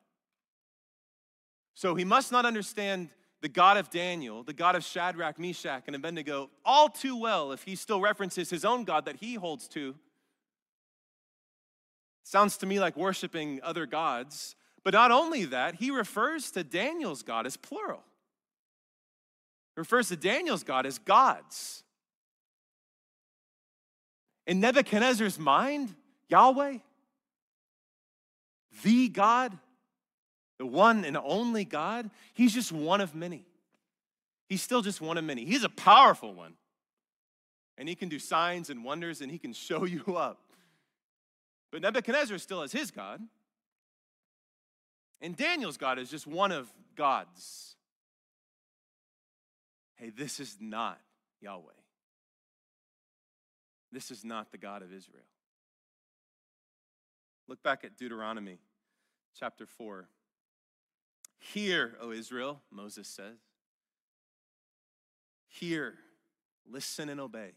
So 1.74 1.94
he 1.94 2.04
must 2.04 2.32
not 2.32 2.46
understand 2.46 3.10
the 3.40 3.48
God 3.48 3.76
of 3.76 3.90
Daniel, 3.90 4.42
the 4.42 4.52
God 4.52 4.74
of 4.74 4.84
Shadrach, 4.84 5.38
Meshach, 5.38 5.84
and 5.86 5.94
Abednego 5.94 6.50
all 6.64 6.88
too 6.88 7.16
well 7.16 7.52
if 7.52 7.64
he 7.64 7.76
still 7.76 8.00
references 8.00 8.48
his 8.48 8.64
own 8.64 8.84
God 8.84 9.04
that 9.04 9.16
he 9.16 9.34
holds 9.34 9.68
to. 9.68 9.94
Sounds 12.22 12.56
to 12.58 12.66
me 12.66 12.80
like 12.80 12.96
worshiping 12.96 13.60
other 13.62 13.84
gods. 13.84 14.56
But 14.82 14.94
not 14.94 15.10
only 15.10 15.46
that, 15.46 15.76
he 15.76 15.90
refers 15.90 16.50
to 16.52 16.64
Daniel's 16.64 17.22
God 17.22 17.46
as 17.46 17.56
plural. 17.56 18.02
He 19.74 19.80
refers 19.80 20.08
to 20.08 20.16
Daniel's 20.16 20.62
God 20.62 20.86
as 20.86 20.98
gods. 20.98 21.82
In 24.46 24.60
Nebuchadnezzar's 24.60 25.38
mind, 25.38 25.94
Yahweh, 26.28 26.78
the 28.82 29.08
God, 29.08 29.56
the 30.64 30.68
one 30.68 31.04
and 31.04 31.18
only 31.18 31.66
God, 31.66 32.08
he's 32.32 32.54
just 32.54 32.72
one 32.72 33.02
of 33.02 33.14
many. 33.14 33.44
He's 34.48 34.62
still 34.62 34.80
just 34.80 34.98
one 34.98 35.18
of 35.18 35.24
many. 35.24 35.44
He's 35.44 35.62
a 35.62 35.68
powerful 35.68 36.32
one. 36.32 36.54
And 37.76 37.86
he 37.86 37.94
can 37.94 38.08
do 38.08 38.18
signs 38.18 38.70
and 38.70 38.82
wonders 38.82 39.20
and 39.20 39.30
he 39.30 39.36
can 39.36 39.52
show 39.52 39.84
you 39.84 40.16
up. 40.16 40.40
But 41.70 41.82
Nebuchadnezzar 41.82 42.38
still 42.38 42.62
has 42.62 42.72
his 42.72 42.90
God. 42.90 43.20
And 45.20 45.36
Daniel's 45.36 45.76
God 45.76 45.98
is 45.98 46.08
just 46.08 46.26
one 46.26 46.50
of 46.50 46.72
God's. 46.96 47.76
Hey, 49.96 50.08
this 50.08 50.40
is 50.40 50.56
not 50.58 50.98
Yahweh. 51.42 51.60
This 53.92 54.10
is 54.10 54.24
not 54.24 54.50
the 54.50 54.56
God 54.56 54.80
of 54.80 54.94
Israel. 54.94 55.26
Look 57.48 57.62
back 57.62 57.84
at 57.84 57.98
Deuteronomy 57.98 58.60
chapter 59.38 59.66
4. 59.66 60.08
Hear, 61.52 61.96
O 62.00 62.10
Israel, 62.10 62.62
Moses 62.70 63.06
says. 63.06 63.36
Hear, 65.48 65.94
listen, 66.70 67.08
and 67.08 67.20
obey. 67.20 67.52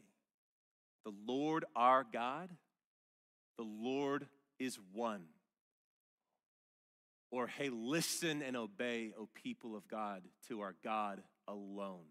The 1.06 1.14
Lord 1.26 1.64
our 1.76 2.06
God, 2.12 2.50
the 3.58 3.64
Lord 3.64 4.28
is 4.60 4.78
one. 4.94 5.24
Or, 7.32 7.48
hey, 7.48 7.70
listen 7.70 8.42
and 8.42 8.58
obey, 8.58 9.14
O 9.18 9.30
people 9.34 9.76
of 9.76 9.88
God, 9.88 10.22
to 10.50 10.62
our 10.62 10.76
God 10.84 11.22
alone. 11.48 12.06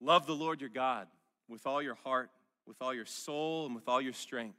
Love 0.00 0.26
the 0.26 0.34
Lord 0.34 0.60
your 0.60 0.70
God 0.70 1.06
with 1.48 1.66
all 1.66 1.80
your 1.80 1.94
heart, 1.94 2.30
with 2.66 2.76
all 2.80 2.92
your 2.92 3.06
soul, 3.06 3.66
and 3.66 3.74
with 3.74 3.88
all 3.88 4.00
your 4.00 4.12
strength. 4.12 4.58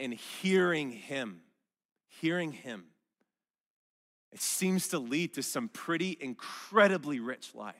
and 0.00 0.12
hearing 0.12 0.90
Him, 0.90 1.42
hearing 2.08 2.52
Him, 2.52 2.86
it 4.32 4.40
seems 4.40 4.88
to 4.88 4.98
lead 4.98 5.34
to 5.34 5.42
some 5.42 5.68
pretty 5.68 6.16
incredibly 6.20 7.20
rich 7.20 7.54
life. 7.54 7.74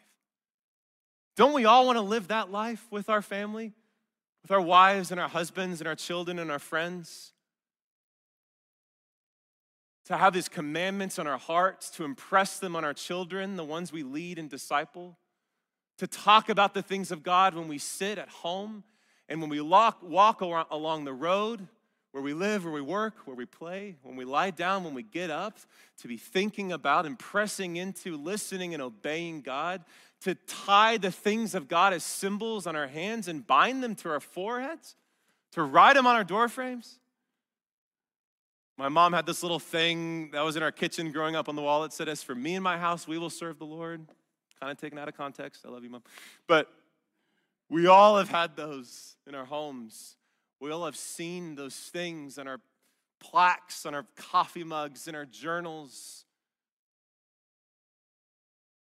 Don't 1.36 1.54
we 1.54 1.64
all 1.64 1.86
want 1.86 1.96
to 1.96 2.02
live 2.02 2.28
that 2.28 2.50
life 2.50 2.86
with 2.90 3.08
our 3.08 3.22
family, 3.22 3.72
with 4.42 4.50
our 4.50 4.60
wives 4.60 5.10
and 5.10 5.20
our 5.20 5.28
husbands 5.28 5.80
and 5.80 5.88
our 5.88 5.94
children 5.94 6.38
and 6.38 6.50
our 6.50 6.58
friends? 6.58 7.32
to 10.10 10.16
have 10.16 10.32
these 10.32 10.48
commandments 10.48 11.20
on 11.20 11.28
our 11.28 11.38
hearts, 11.38 11.88
to 11.88 12.04
impress 12.04 12.58
them 12.58 12.74
on 12.74 12.84
our 12.84 12.92
children, 12.92 13.54
the 13.54 13.62
ones 13.62 13.92
we 13.92 14.02
lead 14.02 14.40
and 14.40 14.50
disciple, 14.50 15.16
to 15.98 16.06
talk 16.08 16.48
about 16.48 16.74
the 16.74 16.82
things 16.82 17.12
of 17.12 17.22
God 17.22 17.54
when 17.54 17.68
we 17.68 17.78
sit 17.78 18.18
at 18.18 18.28
home 18.28 18.82
and 19.28 19.40
when 19.40 19.48
we 19.48 19.60
walk, 19.60 19.98
walk 20.02 20.40
along 20.40 21.04
the 21.04 21.12
road 21.12 21.68
where 22.12 22.22
we 22.22 22.34
live, 22.34 22.64
where 22.64 22.72
we 22.72 22.80
work, 22.80 23.14
where 23.24 23.36
we 23.36 23.46
play, 23.46 23.96
when 24.02 24.16
we 24.16 24.24
lie 24.24 24.50
down, 24.50 24.84
when 24.84 24.94
we 24.94 25.02
get 25.02 25.30
up, 25.30 25.58
to 25.98 26.08
be 26.08 26.16
thinking 26.16 26.72
about 26.72 27.06
and 27.06 27.18
pressing 27.18 27.76
into 27.76 28.16
listening 28.16 28.74
and 28.74 28.82
obeying 28.82 29.42
God, 29.42 29.84
to 30.22 30.34
tie 30.46 30.96
the 30.96 31.12
things 31.12 31.54
of 31.54 31.68
God 31.68 31.92
as 31.92 32.04
symbols 32.04 32.66
on 32.66 32.76
our 32.76 32.88
hands 32.88 33.28
and 33.28 33.46
bind 33.46 33.82
them 33.82 33.94
to 33.96 34.10
our 34.10 34.20
foreheads, 34.20 34.96
to 35.52 35.62
write 35.62 35.94
them 35.94 36.06
on 36.06 36.16
our 36.16 36.24
door 36.24 36.48
frames. 36.48 36.98
My 38.76 38.88
mom 38.88 39.12
had 39.12 39.26
this 39.26 39.42
little 39.42 39.58
thing 39.58 40.30
that 40.30 40.40
was 40.40 40.56
in 40.56 40.62
our 40.62 40.72
kitchen 40.72 41.12
growing 41.12 41.36
up 41.36 41.48
on 41.48 41.56
the 41.56 41.62
wall 41.62 41.82
that 41.82 41.92
said, 41.92 42.08
As 42.08 42.22
for 42.22 42.34
me 42.34 42.54
and 42.54 42.64
my 42.64 42.78
house, 42.78 43.06
we 43.06 43.18
will 43.18 43.30
serve 43.30 43.58
the 43.58 43.66
Lord. 43.66 44.06
Kind 44.58 44.72
of 44.72 44.78
taken 44.78 44.98
out 44.98 45.06
of 45.06 45.16
context. 45.16 45.64
I 45.66 45.70
love 45.70 45.84
you, 45.84 45.90
mom. 45.90 46.02
But 46.46 46.66
we 47.68 47.86
all 47.86 48.16
have 48.16 48.30
had 48.30 48.56
those 48.56 49.16
in 49.26 49.34
our 49.34 49.44
homes. 49.44 50.16
We 50.60 50.70
all 50.70 50.84
have 50.84 50.96
seen 50.96 51.54
those 51.54 51.74
things 51.74 52.38
on 52.38 52.46
our 52.46 52.60
plaques, 53.18 53.86
on 53.86 53.94
our 53.94 54.06
coffee 54.16 54.64
mugs, 54.64 55.08
in 55.08 55.14
our 55.14 55.24
journals. 55.24 56.24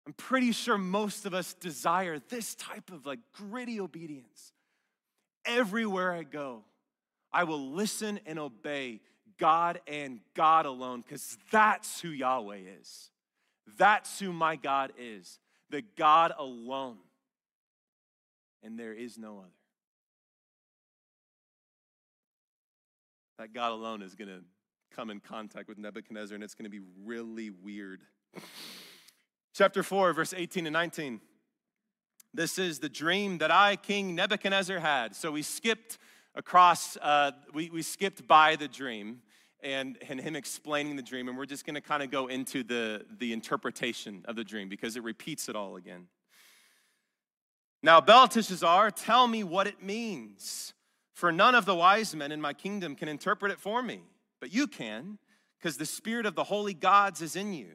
I'm 0.07 0.13
pretty 0.15 0.51
sure 0.51 0.77
most 0.77 1.27
of 1.27 1.35
us 1.35 1.55
desire 1.55 2.19
this 2.29 2.57
type 2.57 2.91
of 2.91 3.07
like 3.07 3.21
gritty 3.33 3.81
obedience. 3.81 4.53
Everywhere 5.45 6.13
I 6.13 6.25
go, 6.25 6.65
I 7.33 7.45
will 7.45 7.71
listen 7.71 8.19
and 8.27 8.39
obey 8.39 9.01
God 9.39 9.81
and 9.87 10.21
God 10.35 10.67
alone, 10.67 11.03
because 11.07 11.39
that's 11.51 12.01
who 12.01 12.09
Yahweh 12.09 12.59
is. 12.81 13.11
That's 13.79 14.19
who 14.19 14.33
my 14.33 14.57
God 14.57 14.93
is, 14.99 15.39
the 15.71 15.83
God 15.97 16.33
alone. 16.37 16.99
And 18.63 18.79
there 18.79 18.93
is 18.93 19.17
no 19.17 19.39
other. 19.39 19.60
That 23.41 23.55
God 23.55 23.73
alone 23.73 24.03
is 24.03 24.15
going 24.15 24.29
to 24.29 24.43
come 24.95 25.09
in 25.09 25.19
contact 25.19 25.67
with 25.67 25.79
Nebuchadnezzar, 25.79 26.35
and 26.35 26.45
it's 26.45 26.55
going 26.55 26.71
to 26.71 26.71
be 26.71 26.85
really 27.07 27.49
weird. 27.49 28.03
Chapter 29.55 29.83
4, 29.83 30.13
verse 30.13 30.35
18 30.37 30.67
and 30.67 30.75
19. 30.75 31.23
This 32.35 32.59
is 32.59 32.81
the 32.81 32.91
dream 32.91 33.39
that 33.39 33.51
I, 33.51 33.77
King 33.77 34.15
Nebuchadnezzar, 34.15 34.79
had. 34.79 35.17
So 35.17 35.33
we 35.33 35.41
skipped 35.41 35.97
across, 36.35 36.99
uh, 36.99 37.31
we, 37.55 37.71
we 37.71 37.81
skipped 37.81 38.29
by 38.29 38.57
the 38.57 38.69
dream 38.69 39.23
and, 39.63 39.97
and 40.07 40.21
him 40.21 40.37
explaining 40.37 40.97
the 40.97 41.03
dream. 41.03 41.27
And 41.27 41.39
we're 41.39 41.47
just 41.47 41.65
going 41.65 41.77
to 41.77 41.81
kind 41.81 42.03
of 42.03 42.11
go 42.11 42.27
into 42.27 42.63
the, 42.63 43.07
the 43.19 43.33
interpretation 43.33 44.23
of 44.27 44.37
the 44.37 44.45
dream 44.45 44.69
because 44.69 44.97
it 44.97 45.03
repeats 45.03 45.49
it 45.49 45.57
all 45.57 45.77
again. 45.77 46.09
Now, 47.83 48.03
Belteshazzar, 48.03 48.91
tell 48.91 49.27
me 49.27 49.45
what 49.45 49.67
it 49.67 49.83
means, 49.83 50.75
for 51.13 51.33
none 51.33 51.55
of 51.55 51.67
the 51.67 51.75
wise 51.75 52.15
men 52.15 52.33
in 52.33 52.41
my 52.41 52.53
kingdom 52.53 52.95
can 52.95 53.09
interpret 53.09 53.53
it 53.53 53.61
for 53.61 53.83
me, 53.83 54.03
but 54.41 54.53
you 54.53 54.67
can, 54.67 55.19
because 55.59 55.77
the 55.77 55.87
spirit 55.87 56.27
of 56.27 56.35
the 56.35 56.45
holy 56.45 56.75
gods 56.75 57.21
is 57.21 57.37
in 57.37 57.53
you. 57.53 57.69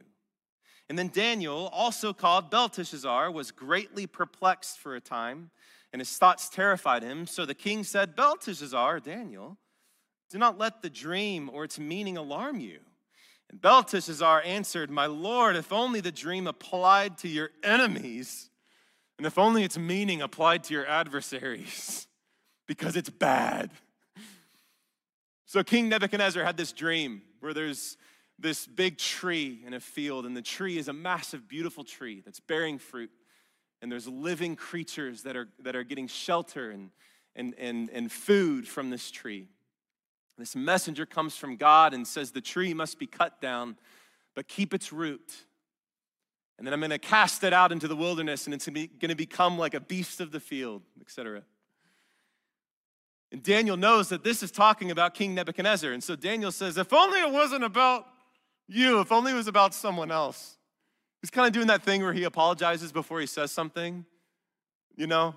And 0.88 0.98
then 0.98 1.08
Daniel, 1.08 1.68
also 1.72 2.12
called 2.12 2.50
Belteshazzar, 2.50 3.30
was 3.30 3.50
greatly 3.50 4.06
perplexed 4.06 4.78
for 4.78 4.94
a 4.94 5.00
time, 5.00 5.50
and 5.92 6.00
his 6.00 6.16
thoughts 6.16 6.48
terrified 6.48 7.02
him. 7.02 7.26
So 7.26 7.44
the 7.44 7.54
king 7.54 7.82
said, 7.82 8.14
Belteshazzar, 8.14 9.00
Daniel, 9.00 9.58
do 10.30 10.38
not 10.38 10.58
let 10.58 10.82
the 10.82 10.90
dream 10.90 11.50
or 11.52 11.64
its 11.64 11.78
meaning 11.78 12.16
alarm 12.16 12.60
you. 12.60 12.80
And 13.50 13.60
Belteshazzar 13.60 14.42
answered, 14.44 14.90
My 14.90 15.06
Lord, 15.06 15.56
if 15.56 15.72
only 15.72 16.00
the 16.00 16.12
dream 16.12 16.46
applied 16.46 17.18
to 17.18 17.28
your 17.28 17.50
enemies, 17.62 18.50
and 19.18 19.26
if 19.26 19.38
only 19.38 19.62
its 19.62 19.78
meaning 19.78 20.20
applied 20.20 20.64
to 20.64 20.74
your 20.74 20.86
adversaries, 20.86 22.06
because 22.66 22.96
it's 22.96 23.10
bad. 23.10 23.70
So 25.46 25.62
King 25.62 25.88
Nebuchadnezzar 25.88 26.42
had 26.44 26.56
this 26.56 26.72
dream 26.72 27.22
where 27.40 27.54
there's 27.54 27.96
this 28.38 28.66
big 28.66 28.98
tree 28.98 29.62
in 29.66 29.74
a 29.74 29.80
field, 29.80 30.26
and 30.26 30.36
the 30.36 30.42
tree 30.42 30.76
is 30.76 30.88
a 30.88 30.92
massive, 30.92 31.48
beautiful 31.48 31.84
tree 31.84 32.20
that's 32.24 32.40
bearing 32.40 32.78
fruit. 32.78 33.10
And 33.80 33.90
there's 33.90 34.08
living 34.08 34.56
creatures 34.56 35.22
that 35.22 35.36
are, 35.36 35.48
that 35.60 35.76
are 35.76 35.84
getting 35.84 36.08
shelter 36.08 36.70
and, 36.70 36.90
and, 37.34 37.54
and, 37.58 37.90
and 37.90 38.10
food 38.10 38.66
from 38.66 38.90
this 38.90 39.10
tree. 39.10 39.48
This 40.38 40.56
messenger 40.56 41.06
comes 41.06 41.36
from 41.36 41.56
God 41.56 41.94
and 41.94 42.06
says, 42.06 42.32
The 42.32 42.40
tree 42.40 42.74
must 42.74 42.98
be 42.98 43.06
cut 43.06 43.40
down, 43.40 43.76
but 44.34 44.48
keep 44.48 44.74
its 44.74 44.92
root. 44.92 45.32
And 46.58 46.66
then 46.66 46.72
I'm 46.72 46.80
going 46.80 46.90
to 46.90 46.98
cast 46.98 47.44
it 47.44 47.52
out 47.52 47.70
into 47.70 47.86
the 47.86 47.96
wilderness 47.96 48.46
and 48.46 48.54
it's 48.54 48.66
going 48.66 48.88
to 49.00 49.14
become 49.14 49.58
like 49.58 49.74
a 49.74 49.80
beast 49.80 50.20
of 50.20 50.32
the 50.32 50.40
field, 50.40 50.82
etc. 51.00 51.42
And 53.36 53.42
Daniel 53.42 53.76
knows 53.76 54.08
that 54.08 54.24
this 54.24 54.42
is 54.42 54.50
talking 54.50 54.90
about 54.90 55.12
King 55.12 55.34
Nebuchadnezzar. 55.34 55.92
And 55.92 56.02
so 56.02 56.16
Daniel 56.16 56.50
says, 56.50 56.78
If 56.78 56.90
only 56.94 57.20
it 57.20 57.30
wasn't 57.30 57.64
about 57.64 58.06
you, 58.66 59.00
if 59.00 59.12
only 59.12 59.32
it 59.32 59.34
was 59.34 59.46
about 59.46 59.74
someone 59.74 60.10
else. 60.10 60.56
He's 61.20 61.28
kind 61.28 61.46
of 61.46 61.52
doing 61.52 61.66
that 61.66 61.82
thing 61.82 62.02
where 62.02 62.14
he 62.14 62.24
apologizes 62.24 62.92
before 62.92 63.20
he 63.20 63.26
says 63.26 63.52
something. 63.52 64.06
You 64.96 65.06
know, 65.06 65.34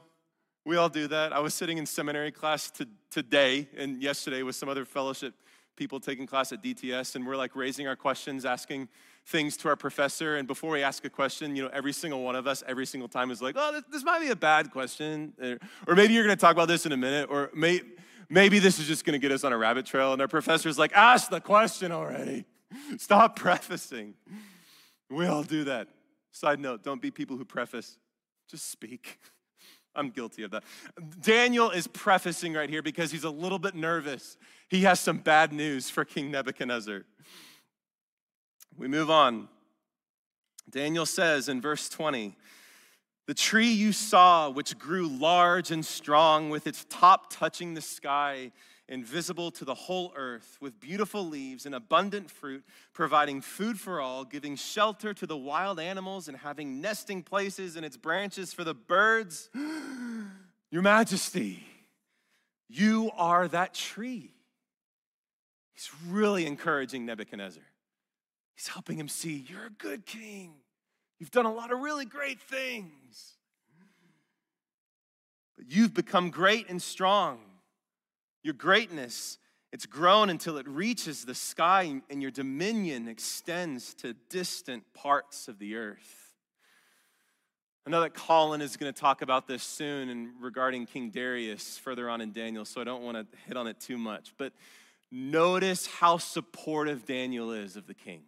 we 0.65 0.77
all 0.77 0.87
do 0.87 1.09
that. 1.09 1.33
I 1.33 1.39
was 1.39 1.53
sitting 1.53 1.77
in 1.77 1.85
seminary 1.85 2.31
class 2.31 2.71
to, 2.71 2.87
today 3.11 3.67
and 3.75 4.01
yesterday 4.01 4.43
with 4.43 4.55
some 4.55 4.69
other 4.69 4.85
fellowship 4.85 5.33
people 5.75 5.99
taking 5.99 6.25
class 6.25 6.53
at 6.53 6.63
DTS, 6.63 7.17
and 7.17 7.27
we're 7.27 7.35
like 7.35 7.53
raising 7.53 7.85
our 7.85 7.97
questions, 7.97 8.45
asking 8.45 8.87
things 9.29 9.55
to 9.57 9.69
our 9.69 9.75
professor. 9.75 10.37
And 10.37 10.47
before 10.47 10.71
we 10.71 10.81
ask 10.81 11.05
a 11.05 11.09
question, 11.09 11.55
you 11.55 11.63
know, 11.63 11.69
every 11.71 11.93
single 11.93 12.23
one 12.23 12.35
of 12.35 12.47
us, 12.47 12.63
every 12.67 12.85
single 12.85 13.07
time 13.07 13.29
is 13.29 13.41
like, 13.41 13.55
oh, 13.57 13.71
this, 13.71 13.83
this 13.91 14.03
might 14.03 14.19
be 14.19 14.29
a 14.29 14.35
bad 14.35 14.71
question. 14.71 15.33
Or 15.87 15.95
maybe 15.95 16.13
you're 16.13 16.25
going 16.25 16.35
to 16.35 16.41
talk 16.41 16.53
about 16.53 16.67
this 16.67 16.85
in 16.85 16.91
a 16.91 16.97
minute. 16.97 17.29
Or 17.29 17.51
may, 17.53 17.81
maybe 18.27 18.59
this 18.59 18.79
is 18.79 18.87
just 18.87 19.05
going 19.05 19.13
to 19.13 19.19
get 19.19 19.31
us 19.31 19.43
on 19.43 19.53
a 19.53 19.57
rabbit 19.57 19.85
trail. 19.85 20.13
And 20.13 20.21
our 20.21 20.27
professor's 20.27 20.79
like, 20.79 20.91
ask 20.93 21.29
the 21.29 21.39
question 21.39 21.91
already. 21.91 22.45
Stop 22.97 23.35
prefacing. 23.35 24.15
We 25.09 25.27
all 25.27 25.43
do 25.43 25.63
that. 25.65 25.87
Side 26.31 26.59
note, 26.59 26.83
don't 26.83 27.01
be 27.01 27.11
people 27.11 27.37
who 27.37 27.45
preface, 27.45 27.97
just 28.49 28.69
speak. 28.69 29.19
I'm 29.95 30.09
guilty 30.09 30.43
of 30.43 30.51
that. 30.51 30.63
Daniel 31.19 31.71
is 31.71 31.87
prefacing 31.87 32.53
right 32.53 32.69
here 32.69 32.81
because 32.81 33.11
he's 33.11 33.23
a 33.23 33.29
little 33.29 33.59
bit 33.59 33.73
nervous. 33.73 34.37
He 34.69 34.81
has 34.81 34.99
some 34.99 35.17
bad 35.17 35.51
news 35.51 35.89
for 35.89 36.05
King 36.05 36.31
Nebuchadnezzar. 36.31 37.05
We 38.79 38.87
move 38.87 39.09
on. 39.09 39.49
Daniel 40.69 41.05
says 41.05 41.49
in 41.49 41.59
verse 41.59 41.89
20, 41.89 42.37
the 43.27 43.33
tree 43.33 43.67
you 43.67 43.91
saw, 43.91 44.49
which 44.49 44.79
grew 44.79 45.07
large 45.07 45.69
and 45.69 45.85
strong, 45.85 46.49
with 46.49 46.65
its 46.65 46.85
top 46.89 47.31
touching 47.31 47.73
the 47.73 47.81
sky, 47.81 48.53
invisible 48.87 49.51
to 49.51 49.65
the 49.65 49.75
whole 49.75 50.13
earth, 50.15 50.57
with 50.61 50.79
beautiful 50.79 51.27
leaves 51.27 51.65
and 51.65 51.75
abundant 51.75 52.31
fruit, 52.31 52.63
providing 52.93 53.41
food 53.41 53.77
for 53.77 53.99
all, 53.99 54.23
giving 54.23 54.55
shelter 54.55 55.13
to 55.13 55.27
the 55.27 55.37
wild 55.37 55.79
animals, 55.79 56.29
and 56.29 56.37
having 56.37 56.79
nesting 56.79 57.21
places 57.21 57.75
in 57.75 57.83
its 57.83 57.97
branches 57.97 58.53
for 58.53 58.63
the 58.63 58.73
birds. 58.73 59.49
Your 60.71 60.81
Majesty, 60.81 61.63
you 62.69 63.11
are 63.17 63.47
that 63.49 63.73
tree. 63.73 64.31
He's 65.73 65.91
really 66.07 66.45
encouraging 66.45 67.05
Nebuchadnezzar. 67.05 67.63
He's 68.59 68.67
helping 68.67 68.99
him 68.99 69.07
see 69.07 69.45
you're 69.47 69.67
a 69.67 69.69
good 69.69 70.05
king. 70.05 70.51
You've 71.17 71.31
done 71.31 71.45
a 71.45 71.53
lot 71.53 71.71
of 71.71 71.79
really 71.79 72.03
great 72.03 72.41
things. 72.41 73.37
But 75.57 75.71
you've 75.71 75.93
become 75.93 76.29
great 76.29 76.69
and 76.69 76.81
strong. 76.81 77.39
Your 78.43 78.53
greatness, 78.53 79.37
it's 79.71 79.85
grown 79.85 80.29
until 80.29 80.57
it 80.57 80.67
reaches 80.67 81.23
the 81.23 81.35
sky, 81.35 82.01
and 82.09 82.21
your 82.21 82.31
dominion 82.31 83.07
extends 83.07 83.93
to 83.95 84.13
distant 84.29 84.83
parts 84.93 85.47
of 85.47 85.57
the 85.57 85.77
earth. 85.77 86.33
I 87.87 87.91
know 87.91 88.01
that 88.01 88.13
Colin 88.13 88.59
is 88.59 88.75
going 88.75 88.93
to 88.93 88.99
talk 88.99 89.21
about 89.21 89.47
this 89.47 89.63
soon 89.63 90.09
and 90.09 90.31
regarding 90.41 90.85
King 90.85 91.11
Darius 91.11 91.77
further 91.77 92.09
on 92.09 92.19
in 92.19 92.33
Daniel, 92.33 92.65
so 92.65 92.81
I 92.81 92.83
don't 92.83 93.03
want 93.03 93.15
to 93.15 93.37
hit 93.47 93.55
on 93.55 93.67
it 93.67 93.79
too 93.79 93.97
much. 93.97 94.33
But 94.37 94.51
notice 95.09 95.87
how 95.87 96.17
supportive 96.17 97.05
Daniel 97.05 97.53
is 97.53 97.77
of 97.77 97.87
the 97.87 97.93
king. 97.93 98.23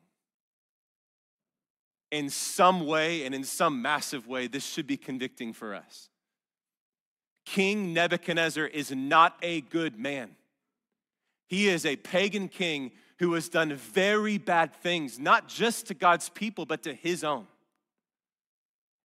In 2.12 2.30
some 2.30 2.86
way 2.86 3.26
and 3.26 3.34
in 3.34 3.44
some 3.44 3.82
massive 3.82 4.28
way, 4.28 4.48
this 4.48 4.66
should 4.66 4.86
be 4.86 4.98
convicting 4.98 5.54
for 5.54 5.74
us. 5.74 6.10
King 7.46 7.94
Nebuchadnezzar 7.94 8.66
is 8.66 8.92
not 8.92 9.38
a 9.42 9.62
good 9.62 9.98
man. 9.98 10.36
He 11.48 11.68
is 11.68 11.86
a 11.86 11.96
pagan 11.96 12.48
king 12.48 12.92
who 13.20 13.34
has 13.34 13.50
done 13.50 13.74
very 13.74 14.38
bad 14.38 14.74
things, 14.74 15.20
not 15.20 15.48
just 15.48 15.88
to 15.88 15.94
God's 15.94 16.30
people, 16.30 16.66
but 16.66 16.84
to 16.84 16.94
his 16.94 17.24
own. 17.24 17.48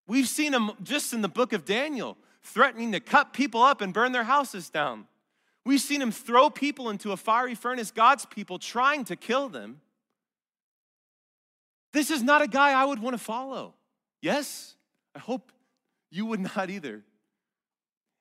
We've 0.07 0.29
seen 0.29 0.55
him 0.55 0.71
just 0.83 1.13
in 1.13 1.23
the 1.23 1.29
book 1.29 1.53
of 1.53 1.65
Daniel 1.65 2.17
threatening 2.43 2.93
to 2.93 3.01
cut 3.01 3.33
people 3.33 3.63
up 3.63 3.81
and 3.81 3.93
burn 3.93 4.13
their 4.13 4.25
houses 4.25 4.71
down. 4.71 5.07
We've 5.65 5.81
seen 5.81 6.01
him 6.01 6.13
throw 6.13 6.49
people 6.49 6.91
into 6.91 7.11
a 7.11 7.17
fiery 7.17 7.57
furnace, 7.57 7.91
God's 7.91 8.25
people 8.25 8.59
trying 8.59 9.05
to 9.07 9.17
kill 9.17 9.49
them. 9.49 9.81
This 11.97 12.11
is 12.11 12.23
not 12.23 12.43
a 12.43 12.47
guy 12.47 12.73
I 12.73 12.85
would 12.85 12.99
want 12.99 13.15
to 13.15 13.25
follow. 13.25 13.73
Yes, 14.21 14.75
I 15.15 15.19
hope 15.19 15.51
you 16.11 16.27
would 16.27 16.41
not 16.41 16.69
either. 16.69 17.03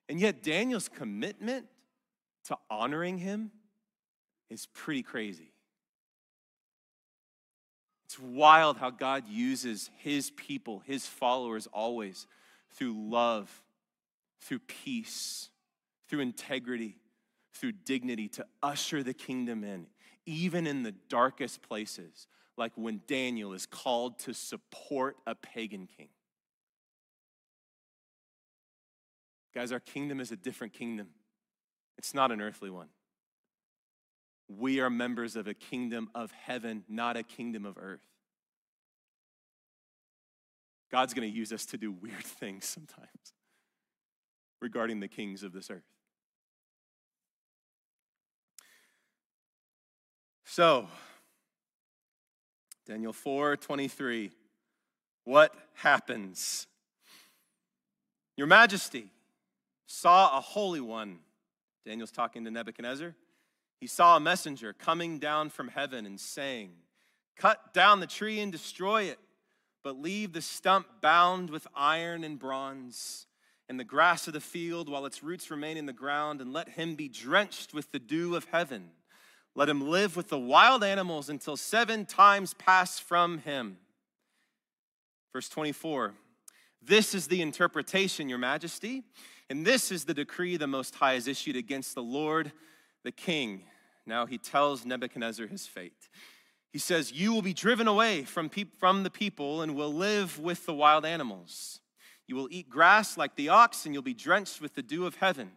And 0.07 0.17
yet, 0.17 0.41
Daniel's 0.41 0.87
commitment 0.87 1.65
to 2.45 2.57
honoring 2.69 3.17
him 3.17 3.51
is 4.49 4.65
pretty 4.67 5.03
crazy. 5.03 5.51
It's 8.05 8.17
wild 8.17 8.77
how 8.77 8.91
God 8.91 9.27
uses 9.27 9.89
his 9.97 10.31
people, 10.31 10.81
his 10.85 11.05
followers, 11.05 11.67
always 11.73 12.27
through 12.75 12.95
love, 13.09 13.61
through 14.39 14.59
peace, 14.59 15.49
through 16.07 16.21
integrity, 16.21 16.95
through 17.53 17.73
dignity 17.73 18.29
to 18.29 18.45
usher 18.63 19.03
the 19.03 19.13
kingdom 19.13 19.65
in, 19.65 19.87
even 20.25 20.65
in 20.65 20.83
the 20.83 20.93
darkest 21.09 21.61
places, 21.61 22.27
like 22.57 22.71
when 22.75 23.01
Daniel 23.07 23.53
is 23.53 23.65
called 23.65 24.19
to 24.19 24.33
support 24.33 25.17
a 25.27 25.35
pagan 25.35 25.87
king. 25.97 26.09
Guys, 29.53 29.71
our 29.71 29.79
kingdom 29.79 30.19
is 30.19 30.31
a 30.31 30.35
different 30.35 30.73
kingdom, 30.73 31.07
it's 31.97 32.13
not 32.13 32.31
an 32.31 32.41
earthly 32.41 32.69
one. 32.69 32.89
We 34.47 34.79
are 34.79 34.91
members 34.91 35.35
of 35.35 35.47
a 35.47 35.55
kingdom 35.55 36.09
of 36.13 36.31
heaven, 36.31 36.83
not 36.87 37.17
a 37.17 37.23
kingdom 37.23 37.65
of 37.65 37.77
earth. 37.79 38.01
God's 40.91 41.13
going 41.15 41.29
to 41.29 41.35
use 41.35 41.51
us 41.51 41.65
to 41.67 41.77
do 41.77 41.91
weird 41.91 42.23
things 42.23 42.65
sometimes 42.65 43.33
regarding 44.61 44.99
the 44.99 45.07
kings 45.07 45.41
of 45.43 45.51
this 45.51 45.69
earth. 45.71 45.83
So, 50.45 50.87
Daniel 52.85 53.13
4 53.13 53.57
23. 53.57 54.31
What 55.23 55.53
happens? 55.73 56.67
Your 58.37 58.47
Majesty, 58.47 59.07
saw 59.87 60.37
a 60.37 60.41
holy 60.41 60.81
one. 60.81 61.19
Daniel's 61.85 62.11
talking 62.11 62.43
to 62.45 62.51
Nebuchadnezzar. 62.51 63.15
He 63.79 63.87
saw 63.87 64.17
a 64.17 64.19
messenger 64.19 64.73
coming 64.73 65.19
down 65.19 65.49
from 65.49 65.67
heaven 65.67 66.05
and 66.05 66.19
saying, 66.19 66.71
Cut 67.35 67.73
down 67.73 67.99
the 67.99 68.07
tree 68.07 68.39
and 68.39 68.51
destroy 68.51 69.03
it, 69.03 69.19
but 69.83 69.99
leave 69.99 70.33
the 70.33 70.41
stump 70.41 70.87
bound 71.01 71.49
with 71.49 71.67
iron 71.75 72.23
and 72.23 72.39
bronze 72.39 73.27
and 73.67 73.79
the 73.79 73.83
grass 73.83 74.27
of 74.27 74.33
the 74.33 74.41
field 74.41 74.89
while 74.89 75.05
its 75.05 75.23
roots 75.23 75.49
remain 75.49 75.77
in 75.77 75.85
the 75.85 75.93
ground, 75.93 76.39
and 76.39 76.53
let 76.53 76.69
him 76.69 76.95
be 76.95 77.07
drenched 77.07 77.73
with 77.73 77.91
the 77.91 77.99
dew 77.99 78.35
of 78.35 78.45
heaven. 78.51 78.91
Let 79.55 79.69
him 79.69 79.89
live 79.89 80.17
with 80.17 80.27
the 80.27 80.39
wild 80.39 80.83
animals 80.83 81.29
until 81.29 81.55
seven 81.55 82.05
times 82.05 82.53
pass 82.53 82.99
from 82.99 83.39
him. 83.39 83.77
Verse 85.31 85.49
24 85.49 86.13
This 86.81 87.15
is 87.15 87.27
the 87.27 87.41
interpretation, 87.41 88.29
Your 88.29 88.37
Majesty. 88.37 89.03
And 89.49 89.65
this 89.65 89.91
is 89.91 90.05
the 90.05 90.13
decree 90.13 90.57
the 90.57 90.67
Most 90.67 90.95
High 90.95 91.13
has 91.13 91.27
issued 91.27 91.55
against 91.55 91.93
the 91.93 92.01
Lord, 92.01 92.51
the 93.03 93.11
King. 93.11 93.61
Now 94.05 94.25
he 94.25 94.37
tells 94.37 94.85
Nebuchadnezzar 94.85 95.47
his 95.47 95.67
fate. 95.67 96.09
He 96.73 96.79
says, 96.79 97.11
You 97.11 97.31
will 97.31 97.41
be 97.41 97.53
driven 97.53 97.87
away 97.87 98.23
from, 98.23 98.49
pe- 98.49 98.65
from 98.79 99.03
the 99.03 99.09
people 99.09 99.61
and 99.61 99.75
will 99.75 99.93
live 99.93 100.39
with 100.39 100.65
the 100.65 100.73
wild 100.73 101.05
animals. 101.05 101.79
You 102.27 102.35
will 102.35 102.47
eat 102.49 102.69
grass 102.69 103.17
like 103.17 103.35
the 103.35 103.49
ox, 103.49 103.85
and 103.85 103.93
you'll 103.93 104.03
be 104.03 104.15
drenched 104.15 104.59
with 104.59 104.73
the 104.73 104.81
dew 104.81 105.05
of 105.05 105.15
heaven. 105.15 105.51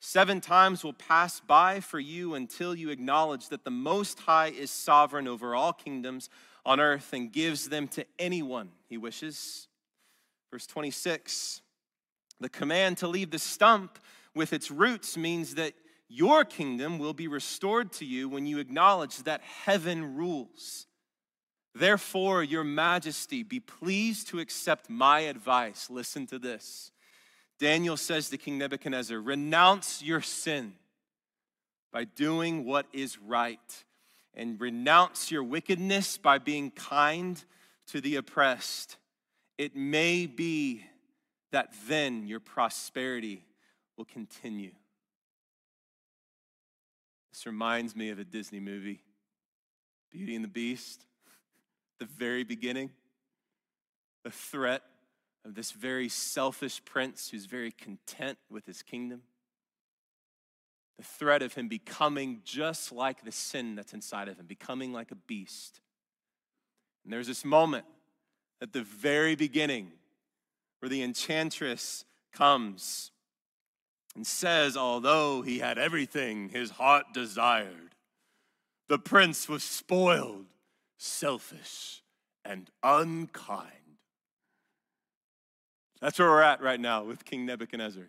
Seven 0.00 0.40
times 0.40 0.84
will 0.84 0.92
pass 0.92 1.40
by 1.40 1.80
for 1.80 1.98
you 1.98 2.34
until 2.34 2.74
you 2.74 2.90
acknowledge 2.90 3.48
that 3.48 3.64
the 3.64 3.70
Most 3.70 4.20
High 4.20 4.48
is 4.48 4.70
sovereign 4.70 5.26
over 5.26 5.54
all 5.54 5.72
kingdoms 5.72 6.28
on 6.64 6.80
earth 6.80 7.12
and 7.12 7.32
gives 7.32 7.68
them 7.68 7.88
to 7.88 8.04
anyone 8.18 8.70
he 8.88 8.98
wishes. 8.98 9.68
Verse 10.50 10.66
26 10.66 11.62
the 12.40 12.48
command 12.48 12.98
to 12.98 13.08
leave 13.08 13.30
the 13.30 13.38
stump 13.38 13.98
with 14.34 14.52
its 14.52 14.70
roots 14.70 15.16
means 15.16 15.54
that 15.54 15.72
your 16.08 16.44
kingdom 16.44 16.98
will 16.98 17.14
be 17.14 17.28
restored 17.28 17.92
to 17.92 18.04
you 18.04 18.28
when 18.28 18.46
you 18.46 18.58
acknowledge 18.58 19.18
that 19.22 19.40
heaven 19.40 20.16
rules. 20.16 20.86
Therefore, 21.74 22.42
your 22.42 22.64
majesty, 22.64 23.42
be 23.42 23.60
pleased 23.60 24.28
to 24.28 24.38
accept 24.38 24.88
my 24.88 25.20
advice. 25.20 25.90
Listen 25.90 26.26
to 26.26 26.38
this. 26.38 26.92
Daniel 27.58 27.96
says 27.96 28.28
to 28.30 28.38
King 28.38 28.58
Nebuchadnezzar, 28.58 29.18
renounce 29.18 30.02
your 30.02 30.20
sin 30.20 30.74
by 31.92 32.04
doing 32.04 32.64
what 32.64 32.86
is 32.92 33.18
right, 33.18 33.84
and 34.34 34.60
renounce 34.60 35.30
your 35.30 35.42
wickedness 35.42 36.18
by 36.18 36.38
being 36.38 36.70
kind 36.70 37.42
to 37.86 38.00
the 38.00 38.16
oppressed 38.16 38.98
it 39.58 39.74
may 39.74 40.26
be 40.26 40.84
that 41.52 41.72
then 41.88 42.26
your 42.26 42.40
prosperity 42.40 43.44
will 43.96 44.04
continue. 44.04 44.72
This 47.32 47.46
reminds 47.46 47.96
me 47.96 48.10
of 48.10 48.18
a 48.18 48.24
Disney 48.24 48.60
movie, 48.60 49.02
Beauty 50.10 50.34
and 50.34 50.44
the 50.44 50.48
Beast, 50.48 51.04
the 51.98 52.06
very 52.06 52.44
beginning, 52.44 52.90
the 54.24 54.30
threat 54.30 54.82
of 55.46 55.54
this 55.54 55.70
very 55.70 56.08
selfish 56.08 56.84
prince 56.84 57.30
who's 57.30 57.46
very 57.46 57.70
content 57.70 58.36
with 58.50 58.66
his 58.66 58.82
kingdom. 58.82 59.22
The 60.98 61.04
threat 61.04 61.42
of 61.42 61.54
him 61.54 61.68
becoming 61.68 62.40
just 62.44 62.90
like 62.90 63.22
the 63.22 63.30
sin 63.30 63.76
that's 63.76 63.92
inside 63.92 64.28
of 64.28 64.38
him, 64.38 64.46
becoming 64.46 64.92
like 64.92 65.12
a 65.12 65.16
beast. 65.16 65.80
And 67.04 67.12
there's 67.12 67.28
this 67.28 67.44
moment 67.44 67.84
at 68.60 68.72
the 68.72 68.82
very 68.82 69.36
beginning 69.36 69.92
where 70.80 70.88
the 70.88 71.02
enchantress 71.02 72.04
comes 72.32 73.12
and 74.16 74.26
says, 74.26 74.76
although 74.76 75.42
he 75.42 75.60
had 75.60 75.78
everything 75.78 76.48
his 76.48 76.70
heart 76.70 77.06
desired, 77.14 77.94
the 78.88 78.98
prince 78.98 79.48
was 79.48 79.62
spoiled, 79.62 80.46
selfish, 80.96 82.02
and 82.44 82.70
unkind. 82.82 83.85
That's 86.00 86.18
where 86.18 86.28
we're 86.28 86.42
at 86.42 86.60
right 86.62 86.80
now 86.80 87.04
with 87.04 87.24
King 87.24 87.46
Nebuchadnezzar. 87.46 88.08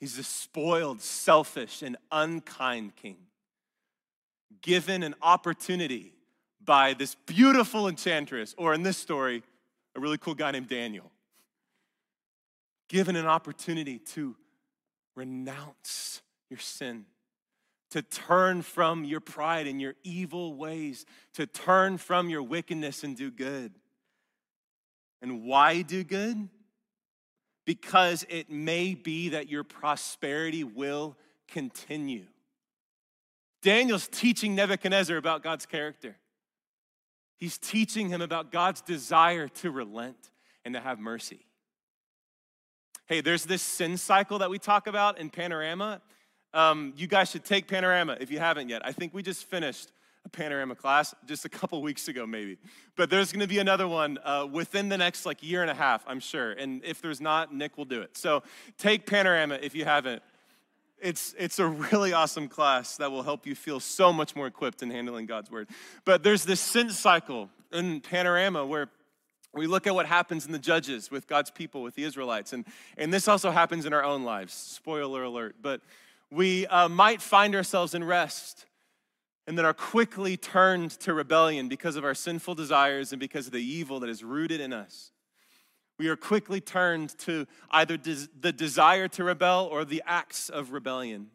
He's 0.00 0.18
a 0.18 0.22
spoiled, 0.22 1.00
selfish, 1.00 1.82
and 1.82 1.96
unkind 2.12 2.96
king, 2.96 3.16
given 4.60 5.02
an 5.02 5.14
opportunity 5.22 6.12
by 6.64 6.94
this 6.94 7.14
beautiful 7.26 7.88
enchantress, 7.88 8.54
or 8.56 8.74
in 8.74 8.82
this 8.82 8.96
story, 8.96 9.42
a 9.96 10.00
really 10.00 10.18
cool 10.18 10.34
guy 10.34 10.50
named 10.50 10.68
Daniel, 10.68 11.10
given 12.88 13.16
an 13.16 13.26
opportunity 13.26 13.98
to 13.98 14.36
renounce 15.16 16.22
your 16.50 16.58
sin, 16.58 17.04
to 17.90 18.02
turn 18.02 18.62
from 18.62 19.04
your 19.04 19.20
pride 19.20 19.66
and 19.66 19.80
your 19.80 19.94
evil 20.02 20.54
ways, 20.54 21.06
to 21.34 21.46
turn 21.46 21.98
from 21.98 22.28
your 22.28 22.42
wickedness 22.42 23.04
and 23.04 23.16
do 23.16 23.30
good. 23.30 23.72
And 25.24 25.42
why 25.42 25.80
do 25.80 26.04
good? 26.04 26.50
Because 27.64 28.26
it 28.28 28.50
may 28.50 28.92
be 28.92 29.30
that 29.30 29.48
your 29.48 29.64
prosperity 29.64 30.64
will 30.64 31.16
continue. 31.48 32.26
Daniel's 33.62 34.06
teaching 34.06 34.54
Nebuchadnezzar 34.54 35.16
about 35.16 35.42
God's 35.42 35.64
character. 35.64 36.18
He's 37.38 37.56
teaching 37.56 38.10
him 38.10 38.20
about 38.20 38.52
God's 38.52 38.82
desire 38.82 39.48
to 39.48 39.70
relent 39.70 40.30
and 40.62 40.74
to 40.74 40.80
have 40.80 40.98
mercy. 40.98 41.46
Hey, 43.06 43.22
there's 43.22 43.46
this 43.46 43.62
sin 43.62 43.96
cycle 43.96 44.40
that 44.40 44.50
we 44.50 44.58
talk 44.58 44.86
about 44.86 45.18
in 45.18 45.30
Panorama. 45.30 46.02
Um, 46.52 46.92
you 46.98 47.06
guys 47.06 47.30
should 47.30 47.46
take 47.46 47.66
Panorama 47.66 48.18
if 48.20 48.30
you 48.30 48.40
haven't 48.40 48.68
yet. 48.68 48.84
I 48.84 48.92
think 48.92 49.14
we 49.14 49.22
just 49.22 49.46
finished 49.46 49.90
a 50.24 50.28
Panorama 50.28 50.74
class 50.74 51.14
just 51.26 51.44
a 51.44 51.48
couple 51.48 51.80
weeks 51.82 52.08
ago, 52.08 52.26
maybe. 52.26 52.58
But 52.96 53.10
there's 53.10 53.32
gonna 53.32 53.46
be 53.46 53.58
another 53.58 53.86
one 53.86 54.18
uh, 54.24 54.46
within 54.50 54.88
the 54.88 54.98
next 54.98 55.26
like 55.26 55.42
year 55.42 55.62
and 55.62 55.70
a 55.70 55.74
half, 55.74 56.04
I'm 56.06 56.20
sure. 56.20 56.52
And 56.52 56.82
if 56.84 57.02
there's 57.02 57.20
not, 57.20 57.54
Nick 57.54 57.76
will 57.76 57.84
do 57.84 58.00
it. 58.00 58.16
So 58.16 58.42
take 58.78 59.06
Panorama 59.06 59.58
if 59.60 59.74
you 59.74 59.84
haven't. 59.84 60.22
It's, 61.00 61.34
it's 61.38 61.58
a 61.58 61.66
really 61.66 62.12
awesome 62.12 62.48
class 62.48 62.96
that 62.96 63.10
will 63.10 63.22
help 63.22 63.46
you 63.46 63.54
feel 63.54 63.80
so 63.80 64.12
much 64.12 64.34
more 64.34 64.46
equipped 64.46 64.82
in 64.82 64.90
handling 64.90 65.26
God's 65.26 65.50
word. 65.50 65.68
But 66.04 66.22
there's 66.22 66.44
this 66.44 66.60
sin 66.60 66.88
cycle 66.90 67.50
in 67.72 68.00
Panorama 68.00 68.64
where 68.64 68.88
we 69.52 69.66
look 69.66 69.86
at 69.86 69.94
what 69.94 70.06
happens 70.06 70.46
in 70.46 70.52
the 70.52 70.58
judges 70.58 71.10
with 71.10 71.28
God's 71.28 71.50
people, 71.50 71.82
with 71.82 71.94
the 71.94 72.04
Israelites. 72.04 72.52
And, 72.52 72.64
and 72.96 73.12
this 73.12 73.28
also 73.28 73.50
happens 73.50 73.84
in 73.86 73.92
our 73.92 74.02
own 74.02 74.24
lives. 74.24 74.54
Spoiler 74.54 75.22
alert. 75.24 75.56
But 75.60 75.80
we 76.30 76.66
uh, 76.66 76.88
might 76.88 77.20
find 77.20 77.54
ourselves 77.54 77.94
in 77.94 78.02
rest 78.02 78.66
and 79.46 79.58
then 79.58 79.64
are 79.64 79.74
quickly 79.74 80.36
turned 80.36 80.90
to 80.90 81.12
rebellion 81.12 81.68
because 81.68 81.96
of 81.96 82.04
our 82.04 82.14
sinful 82.14 82.54
desires 82.54 83.12
and 83.12 83.20
because 83.20 83.46
of 83.46 83.52
the 83.52 83.62
evil 83.62 84.00
that 84.00 84.08
is 84.08 84.24
rooted 84.24 84.60
in 84.60 84.72
us 84.72 85.12
we 85.98 86.08
are 86.08 86.16
quickly 86.16 86.60
turned 86.60 87.16
to 87.18 87.46
either 87.70 87.96
des- 87.96 88.28
the 88.40 88.52
desire 88.52 89.08
to 89.08 89.24
rebel 89.24 89.68
or 89.70 89.84
the 89.84 90.02
acts 90.06 90.48
of 90.48 90.72
rebellion. 90.72 91.28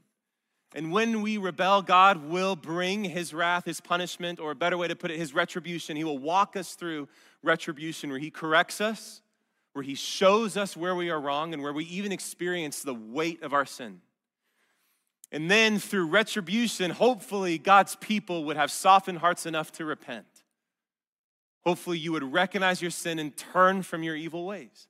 And 0.76 0.92
when 0.92 1.22
we 1.22 1.38
rebel, 1.38 1.82
God 1.82 2.26
will 2.30 2.56
bring 2.56 3.04
his 3.06 3.34
wrath, 3.34 3.66
his 3.66 3.82
punishment, 3.82 4.40
or 4.40 4.52
a 4.52 4.56
better 4.56 4.78
way 4.78 4.88
to 4.88 4.96
put 4.96 5.12
it, 5.12 5.18
his 5.18 5.34
retribution. 5.34 5.98
He 5.98 6.04
will 6.04 6.20
walk 6.20 6.56
us 6.56 6.76
through 6.76 7.08
retribution 7.42 8.10
where 8.10 8.20
he 8.20 8.30
corrects 8.30 8.80
us, 8.82 9.22
where 9.74 9.84
he 9.84 9.96
shows 9.96 10.58
us 10.58 10.78
where 10.78 10.94
we 10.94 11.10
are 11.10 11.20
wrong, 11.20 11.54
and 11.54 11.64
where 11.64 11.74
we 11.74 11.86
even 11.86 12.12
experience 12.12 12.84
the 12.84 12.94
weight 12.94 13.42
of 13.42 13.54
our 13.54 13.66
sin. 13.66 14.02
And 15.32 15.50
then 15.50 15.78
through 15.78 16.08
retribution, 16.08 16.92
hopefully, 16.92 17.58
God's 17.58 17.96
people 17.96 18.46
would 18.46 18.58
have 18.58 18.72
softened 18.72 19.20
hearts 19.20 19.46
enough 19.46 19.72
to 19.74 19.86
repent. 19.86 20.26
Hopefully, 21.64 22.00
you 22.00 22.12
would 22.12 22.34
recognize 22.34 22.82
your 22.82 22.92
sin 22.92 23.20
and 23.20 23.36
turn 23.38 23.84
from 23.84 24.02
your 24.02 24.16
evil 24.16 24.46
ways. 24.46 24.88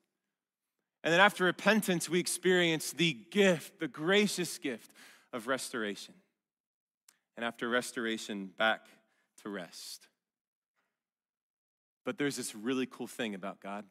And 1.03 1.13
then 1.13 1.19
after 1.19 1.43
repentance, 1.43 2.09
we 2.09 2.19
experience 2.19 2.91
the 2.91 3.17
gift, 3.31 3.79
the 3.79 3.87
gracious 3.87 4.57
gift 4.57 4.91
of 5.33 5.47
restoration. 5.47 6.13
And 7.35 7.45
after 7.45 7.69
restoration, 7.69 8.51
back 8.57 8.85
to 9.43 9.49
rest. 9.49 10.07
But 12.05 12.17
there's 12.17 12.35
this 12.35 12.55
really 12.55 12.85
cool 12.85 13.07
thing 13.07 13.35
about 13.35 13.61
God, 13.61 13.85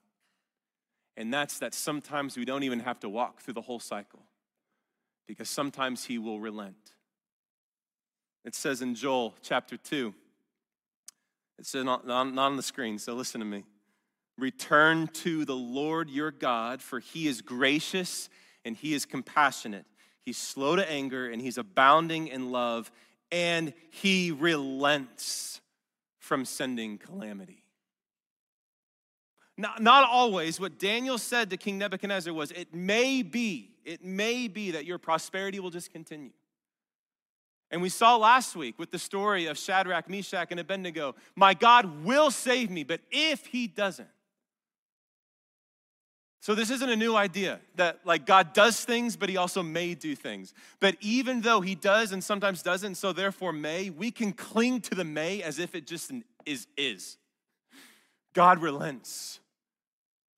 and 1.17 1.33
that's 1.33 1.59
that 1.59 1.75
sometimes 1.75 2.37
we 2.37 2.45
don't 2.45 2.63
even 2.63 2.81
have 2.81 3.01
to 3.01 3.09
walk 3.09 3.41
through 3.41 3.55
the 3.55 3.63
whole 3.63 3.81
cycle 3.81 4.28
because 5.29 5.49
sometimes 5.49 6.07
He 6.07 6.19
will 6.19 6.41
relent. 6.41 6.95
It 8.45 8.57
says 8.57 8.83
in 8.83 8.97
Joel 8.97 9.37
chapter 9.43 9.77
2, 9.77 10.13
it's 11.59 11.75
not, 11.75 12.07
not 12.07 12.37
on 12.37 12.57
the 12.57 12.63
screen, 12.63 12.99
so 12.99 13.15
listen 13.15 13.41
to 13.41 13.45
me. 13.45 13.65
Return 14.39 15.09
to 15.09 15.45
the 15.45 15.57
Lord 15.57 16.09
your 16.09 16.31
God, 16.31 16.81
for 16.81 17.01
he 17.01 17.27
is 17.27 17.43
gracious 17.43 18.29
and 18.65 18.77
he 18.77 18.95
is 18.95 19.05
compassionate. 19.05 19.85
He's 20.21 20.39
slow 20.39 20.77
to 20.77 20.91
anger 20.91 21.29
and 21.29 21.43
he's 21.43 21.59
abounding 21.59 22.29
in 22.29 22.53
love, 22.53 22.93
and 23.33 23.73
he 23.91 24.31
relents 24.31 25.61
from 26.19 26.45
sending 26.45 26.99
calamity. 26.99 27.65
Not, 29.57 29.83
not 29.83 30.09
always. 30.09 30.61
What 30.61 30.79
Daniel 30.79 31.19
said 31.19 31.51
to 31.51 31.57
King 31.57 31.79
Nebuchadnezzar 31.79 32.33
was, 32.33 32.53
It 32.53 32.73
may 32.73 33.23
be, 33.23 33.73
it 33.89 34.05
may 34.05 34.49
be 34.49 34.73
that 34.73 34.85
your 34.85 34.99
prosperity 34.99 35.59
will 35.61 35.71
just 35.71 35.91
continue. 35.91 36.33
And 37.71 37.81
we 37.81 37.89
saw 37.89 38.17
last 38.17 38.55
week 38.55 38.79
with 38.79 38.91
the 38.91 38.99
story 38.99 39.47
of 39.47 39.57
Shadrach, 39.57 40.11
Meshach, 40.11 40.49
and 40.51 40.61
Abednego 40.61 41.15
my 41.35 41.55
God 41.55 42.05
will 42.05 42.31
save 42.31 42.71
me, 42.71 42.85
but 42.85 43.01
if 43.11 43.47
he 43.47 43.67
doesn't. 43.67 44.09
So, 46.41 46.55
this 46.55 46.71
isn't 46.71 46.89
a 46.89 46.97
new 46.97 47.17
idea 47.17 47.61
that 47.77 48.01
like 48.05 48.25
God 48.25 48.53
does 48.53 48.85
things, 48.85 49.17
but 49.17 49.29
he 49.29 49.37
also 49.37 49.63
may 49.63 49.95
do 49.95 50.15
things. 50.15 50.55
But 50.81 50.97
even 51.01 51.41
though 51.41 51.61
he 51.63 51.75
does 51.75 52.13
and 52.13 52.23
sometimes 52.23 52.63
doesn't, 52.63 52.95
so 52.95 53.13
therefore 53.13 53.53
may, 53.53 53.91
we 53.91 54.11
can 54.11 54.33
cling 54.33 54.81
to 54.83 54.95
the 54.95 55.05
may 55.05 55.43
as 55.43 55.59
if 55.59 55.75
it 55.75 55.87
just 55.87 56.13
is, 56.47 56.67
is. 56.77 57.17
God 58.35 58.63
relents. 58.63 59.41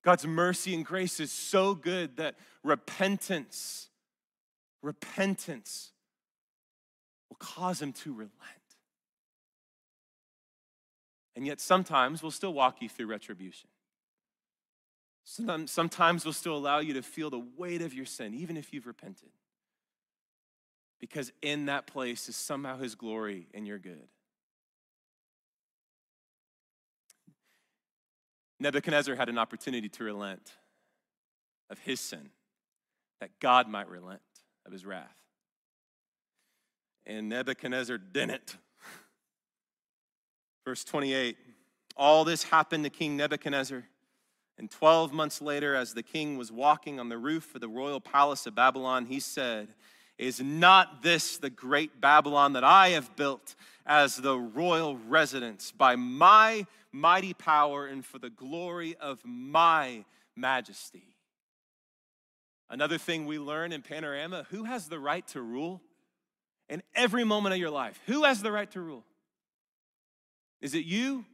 God's 0.03 0.25
mercy 0.25 0.73
and 0.73 0.85
grace 0.85 1.19
is 1.19 1.31
so 1.31 1.75
good 1.75 2.17
that 2.17 2.35
repentance, 2.63 3.89
repentance 4.81 5.91
will 7.29 7.37
cause 7.37 7.81
him 7.81 7.93
to 7.93 8.13
relent. 8.13 8.33
And 11.35 11.45
yet, 11.45 11.61
sometimes 11.61 12.21
we'll 12.21 12.31
still 12.31 12.53
walk 12.53 12.81
you 12.81 12.89
through 12.89 13.07
retribution. 13.07 13.69
Sometimes 15.23 16.25
we'll 16.25 16.33
still 16.33 16.57
allow 16.57 16.79
you 16.79 16.93
to 16.95 17.01
feel 17.01 17.29
the 17.29 17.43
weight 17.57 17.81
of 17.81 17.93
your 17.93 18.05
sin, 18.05 18.33
even 18.33 18.57
if 18.57 18.73
you've 18.73 18.87
repented. 18.87 19.29
Because 20.99 21.31
in 21.41 21.67
that 21.67 21.87
place 21.87 22.27
is 22.27 22.35
somehow 22.35 22.77
his 22.77 22.95
glory 22.95 23.47
and 23.53 23.65
your 23.65 23.77
good. 23.77 24.07
Nebuchadnezzar 28.61 29.15
had 29.15 29.27
an 29.27 29.37
opportunity 29.37 29.89
to 29.89 30.03
relent 30.03 30.53
of 31.69 31.79
his 31.79 31.99
sin, 31.99 32.29
that 33.19 33.39
God 33.39 33.67
might 33.67 33.89
relent 33.89 34.21
of 34.65 34.71
his 34.71 34.85
wrath 34.85 35.21
and 37.05 37.29
Nebuchadnezzar 37.29 37.97
didn't. 37.97 38.57
Verse 40.65 40.83
28 40.83 41.37
All 41.97 42.23
this 42.23 42.43
happened 42.43 42.83
to 42.83 42.89
King 42.89 43.17
Nebuchadnezzar. 43.17 43.83
And 44.57 44.69
12 44.69 45.11
months 45.11 45.41
later, 45.41 45.75
as 45.75 45.93
the 45.93 46.03
king 46.03 46.37
was 46.37 46.51
walking 46.51 46.99
on 46.99 47.09
the 47.09 47.17
roof 47.17 47.55
of 47.55 47.61
the 47.61 47.67
royal 47.67 47.99
palace 47.99 48.45
of 48.45 48.53
Babylon, 48.53 49.07
he 49.07 49.19
said, 49.19 49.69
Is 50.21 50.39
not 50.39 51.01
this 51.01 51.37
the 51.37 51.49
great 51.49 51.99
Babylon 51.99 52.53
that 52.53 52.63
I 52.63 52.89
have 52.89 53.15
built 53.15 53.55
as 53.87 54.15
the 54.15 54.37
royal 54.37 54.95
residence 54.95 55.71
by 55.71 55.95
my 55.95 56.67
mighty 56.91 57.33
power 57.33 57.87
and 57.87 58.05
for 58.05 58.19
the 58.19 58.29
glory 58.29 58.95
of 59.01 59.19
my 59.25 60.05
majesty? 60.35 61.15
Another 62.69 62.99
thing 62.99 63.25
we 63.25 63.39
learn 63.39 63.71
in 63.71 63.81
Panorama 63.81 64.45
who 64.51 64.65
has 64.65 64.87
the 64.87 64.99
right 64.99 65.27
to 65.29 65.41
rule 65.41 65.81
in 66.69 66.83
every 66.93 67.23
moment 67.23 67.53
of 67.53 67.59
your 67.59 67.71
life? 67.71 67.99
Who 68.05 68.23
has 68.23 68.43
the 68.43 68.51
right 68.51 68.69
to 68.73 68.79
rule? 68.79 69.03
Is 70.61 70.75
it 70.75 70.85
you 70.85 71.25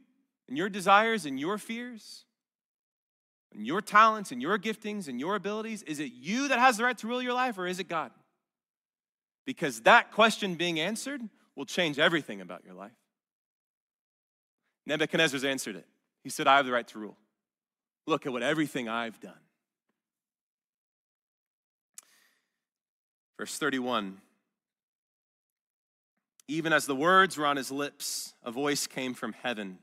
and 0.48 0.56
your 0.56 0.70
desires 0.70 1.26
and 1.26 1.38
your 1.38 1.58
fears? 1.58 2.24
And 3.54 3.66
your 3.66 3.82
talents 3.82 4.32
and 4.32 4.40
your 4.40 4.58
giftings 4.58 5.08
and 5.08 5.20
your 5.20 5.34
abilities? 5.34 5.82
Is 5.82 6.00
it 6.00 6.12
you 6.14 6.48
that 6.48 6.58
has 6.58 6.78
the 6.78 6.84
right 6.84 6.96
to 6.96 7.06
rule 7.06 7.20
your 7.20 7.34
life 7.34 7.58
or 7.58 7.66
is 7.66 7.78
it 7.78 7.88
God? 7.88 8.12
Because 9.48 9.80
that 9.80 10.12
question 10.12 10.56
being 10.56 10.78
answered 10.78 11.22
will 11.56 11.64
change 11.64 11.98
everything 11.98 12.42
about 12.42 12.66
your 12.66 12.74
life. 12.74 12.92
Nebuchadnezzar's 14.84 15.42
answered 15.42 15.74
it. 15.74 15.86
He 16.22 16.28
said, 16.28 16.46
I 16.46 16.56
have 16.56 16.66
the 16.66 16.72
right 16.72 16.86
to 16.88 16.98
rule. 16.98 17.16
Look 18.06 18.26
at 18.26 18.32
what 18.32 18.42
everything 18.42 18.90
I've 18.90 19.18
done. 19.20 19.40
Verse 23.38 23.56
31 23.56 24.18
Even 26.46 26.74
as 26.74 26.84
the 26.84 26.94
words 26.94 27.38
were 27.38 27.46
on 27.46 27.56
his 27.56 27.70
lips, 27.70 28.34
a 28.44 28.50
voice 28.50 28.86
came 28.86 29.14
from 29.14 29.32
heaven. 29.32 29.78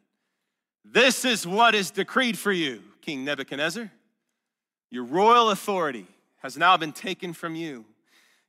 This 0.84 1.26
is 1.26 1.48
what 1.48 1.74
is 1.74 1.90
decreed 1.90 2.38
for 2.38 2.52
you, 2.52 2.84
King 3.02 3.26
Nebuchadnezzar. 3.26 3.92
Your 4.92 5.06
royal 5.06 5.50
authority 5.50 6.06
has 6.44 6.56
now 6.56 6.78
been 6.78 6.92
taken 6.92 7.34
from 7.34 7.56
you. 7.56 7.86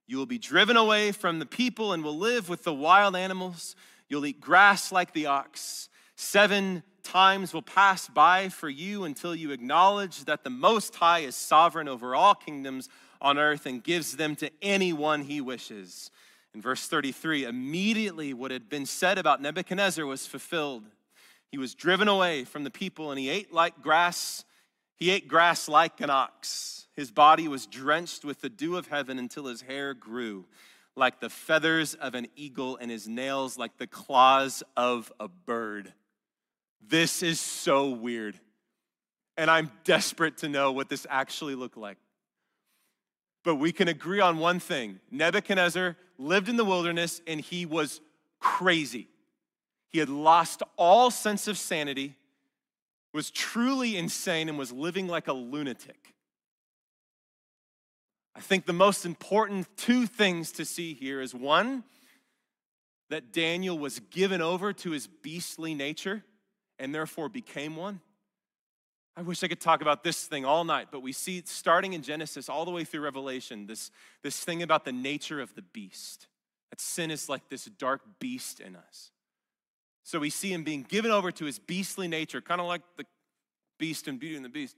You 0.07 0.19
will 0.19 0.27
be 0.27 0.39
driven 0.39 0.77
away 0.77 1.13
from 1.13 1.39
the 1.39 1.47
people 1.47 1.93
and 1.93 2.05
will 2.05 2.17
live 2.17 2.49
with 2.49 2.65
the 2.65 2.75
wild 2.75 3.17
animals. 3.17 3.75
You'll 4.09 4.27
eat 4.27 4.41
grass 4.41 4.93
like 4.93 5.13
the 5.13 5.27
ox. 5.27 5.89
Seven 6.15 6.83
times 7.03 7.53
will 7.53 7.63
pass 7.63 8.09
by 8.09 8.49
for 8.49 8.69
you 8.69 9.05
until 9.05 9.35
you 9.35 9.51
acknowledge 9.51 10.25
that 10.25 10.45
the 10.45 10.51
Most 10.51 10.95
High 10.95 11.21
is 11.21 11.37
sovereign 11.37 11.89
over 11.89 12.15
all 12.15 12.35
kingdoms 12.35 12.89
on 13.21 13.39
earth 13.39 13.67
and 13.67 13.83
gives 13.83 14.17
them 14.17 14.37
to 14.37 14.51
anyone 14.63 15.23
he 15.23 15.41
wishes. 15.41 16.11
In 16.55 16.63
verse 16.63 16.87
33, 16.89 17.45
immediately 17.45 18.33
what 18.33 18.51
had 18.51 18.69
been 18.69 18.87
said 18.87 19.19
about 19.19 19.43
Nebuchadnezzar 19.43 20.07
was 20.07 20.27
fulfilled. 20.27 20.85
He 21.51 21.59
was 21.59 21.75
driven 21.75 22.09
away 22.09 22.45
from 22.45 22.65
the 22.65 22.71
people 22.71 23.11
and 23.11 23.19
he 23.19 23.29
ate 23.29 23.53
like 23.53 23.83
grass. 23.83 24.45
He 24.97 25.11
ate 25.11 25.29
grass 25.29 25.69
like 25.69 26.01
an 26.01 26.11
ox. 26.11 26.86
His 26.97 27.11
body 27.11 27.47
was 27.47 27.67
drenched 27.67 28.25
with 28.25 28.41
the 28.41 28.49
dew 28.49 28.77
of 28.77 28.89
heaven 28.89 29.19
until 29.19 29.47
his 29.47 29.63
hair 29.63 29.95
grew 29.95 30.47
like 30.97 31.21
the 31.21 31.29
feathers 31.29 31.95
of 31.95 32.15
an 32.15 32.27
eagle 32.37 32.79
and 32.79 32.91
his 32.91 33.07
nails 33.07 33.59
like 33.59 33.77
the 33.77 33.87
claws 33.87 34.63
of 34.77 35.13
a 35.21 35.29
bird. 35.29 35.93
This 36.81 37.23
is 37.23 37.39
so 37.39 37.91
weird. 37.91 38.41
And 39.37 39.51
I'm 39.51 39.71
desperate 39.85 40.39
to 40.39 40.49
know 40.49 40.73
what 40.73 40.89
this 40.89 41.07
actually 41.11 41.55
looked 41.55 41.77
like. 41.77 41.99
But 43.45 43.57
we 43.57 43.71
can 43.71 43.89
agree 43.89 44.21
on 44.21 44.39
one 44.39 44.59
thing 44.59 44.99
Nebuchadnezzar 45.11 45.97
lived 46.19 46.49
in 46.49 46.57
the 46.57 46.65
wilderness 46.65 47.21
and 47.27 47.41
he 47.41 47.67
was 47.67 48.01
crazy. 48.41 49.09
He 49.91 49.99
had 49.99 50.09
lost 50.09 50.63
all 50.77 51.11
sense 51.11 51.47
of 51.47 51.59
sanity, 51.59 52.17
was 53.13 53.31
truly 53.31 53.97
insane, 53.97 54.49
and 54.49 54.59
was 54.59 54.73
living 54.73 55.07
like 55.07 55.29
a 55.29 55.33
lunatic. 55.33 56.06
I 58.37 58.41
think 58.41 58.67
the 58.67 58.75
most 58.75 59.07
important 59.07 59.67
two 59.79 60.07
things 60.07 60.53
to 60.53 60.67
see 60.67 60.93
here 60.93 61.23
is 61.23 61.35
one, 61.35 61.85
that 63.09 63.33
Daniel 63.33 63.79
was 63.79 63.99
given 64.11 64.43
over 64.43 64.75
to 64.75 64.91
his 64.91 65.07
beastly 65.07 65.75
nature 65.75 66.23
and 66.79 66.95
therefore 66.95 67.31
became 67.31 67.77
one. 67.77 68.01
I 69.17 69.23
wish 69.23 69.43
I 69.43 69.49
could 69.49 69.61
talk 69.61 69.81
about 69.81 70.05
this 70.05 70.27
thing 70.27 70.45
all 70.45 70.65
night, 70.65 70.89
but 70.93 71.01
we 71.01 71.13
see 71.13 71.43
starting 71.47 71.95
in 71.95 72.03
Genesis 72.03 72.51
all 72.51 72.67
the 72.67 72.71
way 72.71 72.85
through 72.85 73.01
Revelation 73.01 73.67
this, 73.67 73.91
this 74.23 74.45
thing 74.45 74.63
about 74.63 74.85
the 74.85 74.93
nature 74.93 75.41
of 75.41 75.55
the 75.55 75.63
beast. 75.63 76.27
That 76.71 76.81
sin 76.81 77.11
is 77.11 77.31
like 77.31 77.49
this 77.49 77.65
dark 77.65 78.03
beast 78.19 78.61
in 78.61 78.77
us. 78.77 79.13
So 80.03 80.19
we 80.19 80.29
see 80.29 80.53
him 80.53 80.63
being 80.63 80.83
given 80.83 81.11
over 81.11 81.33
to 81.33 81.47
his 81.47 81.59
beastly 81.59 82.07
nature, 82.07 82.43
kind 82.43 82.61
of 82.61 82.67
like 82.67 82.83
the 82.99 83.07
beast 83.79 84.07
in 84.09 84.19
Beauty 84.19 84.37
and 84.37 84.45
the 84.45 84.51
Beast. 84.51 84.77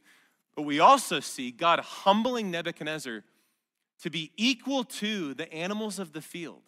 But 0.54 0.62
we 0.62 0.78
also 0.78 1.18
see 1.18 1.50
God 1.50 1.80
humbling 1.80 2.52
Nebuchadnezzar 2.52 3.24
to 4.02 4.10
be 4.10 4.32
equal 4.36 4.84
to 4.84 5.34
the 5.34 5.52
animals 5.52 5.98
of 5.98 6.12
the 6.12 6.20
field, 6.20 6.62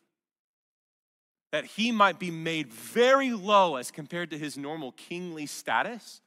that 1.52 1.64
he 1.64 1.90
might 1.92 2.18
be 2.18 2.30
made 2.30 2.72
very 2.72 3.32
low 3.32 3.76
as 3.76 3.90
compared 3.90 4.30
to 4.30 4.38
his 4.38 4.56
normal 4.56 4.92
kingly 4.92 5.46
status, 5.46 6.20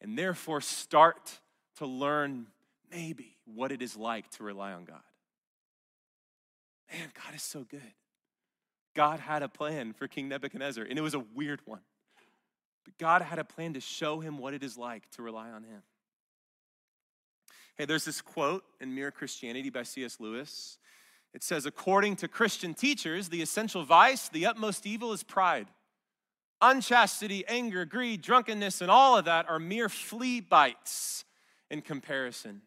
and 0.00 0.18
therefore 0.18 0.60
start 0.60 1.40
to 1.76 1.86
learn 1.86 2.46
maybe 2.90 3.36
what 3.44 3.72
it 3.72 3.82
is 3.82 3.96
like 3.96 4.30
to 4.30 4.42
rely 4.42 4.72
on 4.72 4.84
God. 4.84 5.00
Man, 6.92 7.08
God 7.14 7.34
is 7.34 7.42
so 7.42 7.64
good. 7.68 7.80
God 8.94 9.20
had 9.20 9.42
a 9.42 9.48
plan 9.48 9.92
for 9.92 10.08
King 10.08 10.28
Nebuchadnezzar, 10.28 10.84
and 10.84 10.98
it 10.98 11.02
was 11.02 11.14
a 11.14 11.24
weird 11.34 11.60
one. 11.64 11.80
But 12.84 12.96
God 12.98 13.22
had 13.22 13.38
a 13.38 13.44
plan 13.44 13.74
to 13.74 13.80
show 13.80 14.20
him 14.20 14.38
what 14.38 14.54
it 14.54 14.62
is 14.62 14.78
like 14.78 15.10
to 15.12 15.22
rely 15.22 15.50
on 15.50 15.64
him. 15.64 15.82
Hey, 17.78 17.84
there's 17.84 18.04
this 18.04 18.22
quote 18.22 18.64
in 18.80 18.94
Mere 18.94 19.10
Christianity 19.10 19.68
by 19.68 19.82
C.S. 19.82 20.18
Lewis. 20.18 20.78
It 21.34 21.42
says, 21.42 21.66
according 21.66 22.16
to 22.16 22.28
Christian 22.28 22.72
teachers, 22.72 23.28
the 23.28 23.42
essential 23.42 23.84
vice, 23.84 24.30
the 24.30 24.46
utmost 24.46 24.86
evil 24.86 25.12
is 25.12 25.22
pride. 25.22 25.66
Unchastity, 26.62 27.44
anger, 27.46 27.84
greed, 27.84 28.22
drunkenness, 28.22 28.80
and 28.80 28.90
all 28.90 29.18
of 29.18 29.26
that 29.26 29.46
are 29.50 29.58
mere 29.58 29.90
flea 29.90 30.40
bites 30.40 31.26
in 31.70 31.82
comparison. 31.82 32.62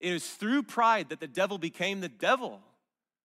It 0.00 0.12
is 0.12 0.28
through 0.28 0.64
pride 0.64 1.10
that 1.10 1.20
the 1.20 1.28
devil 1.28 1.58
became 1.58 2.00
the 2.00 2.08
devil. 2.08 2.60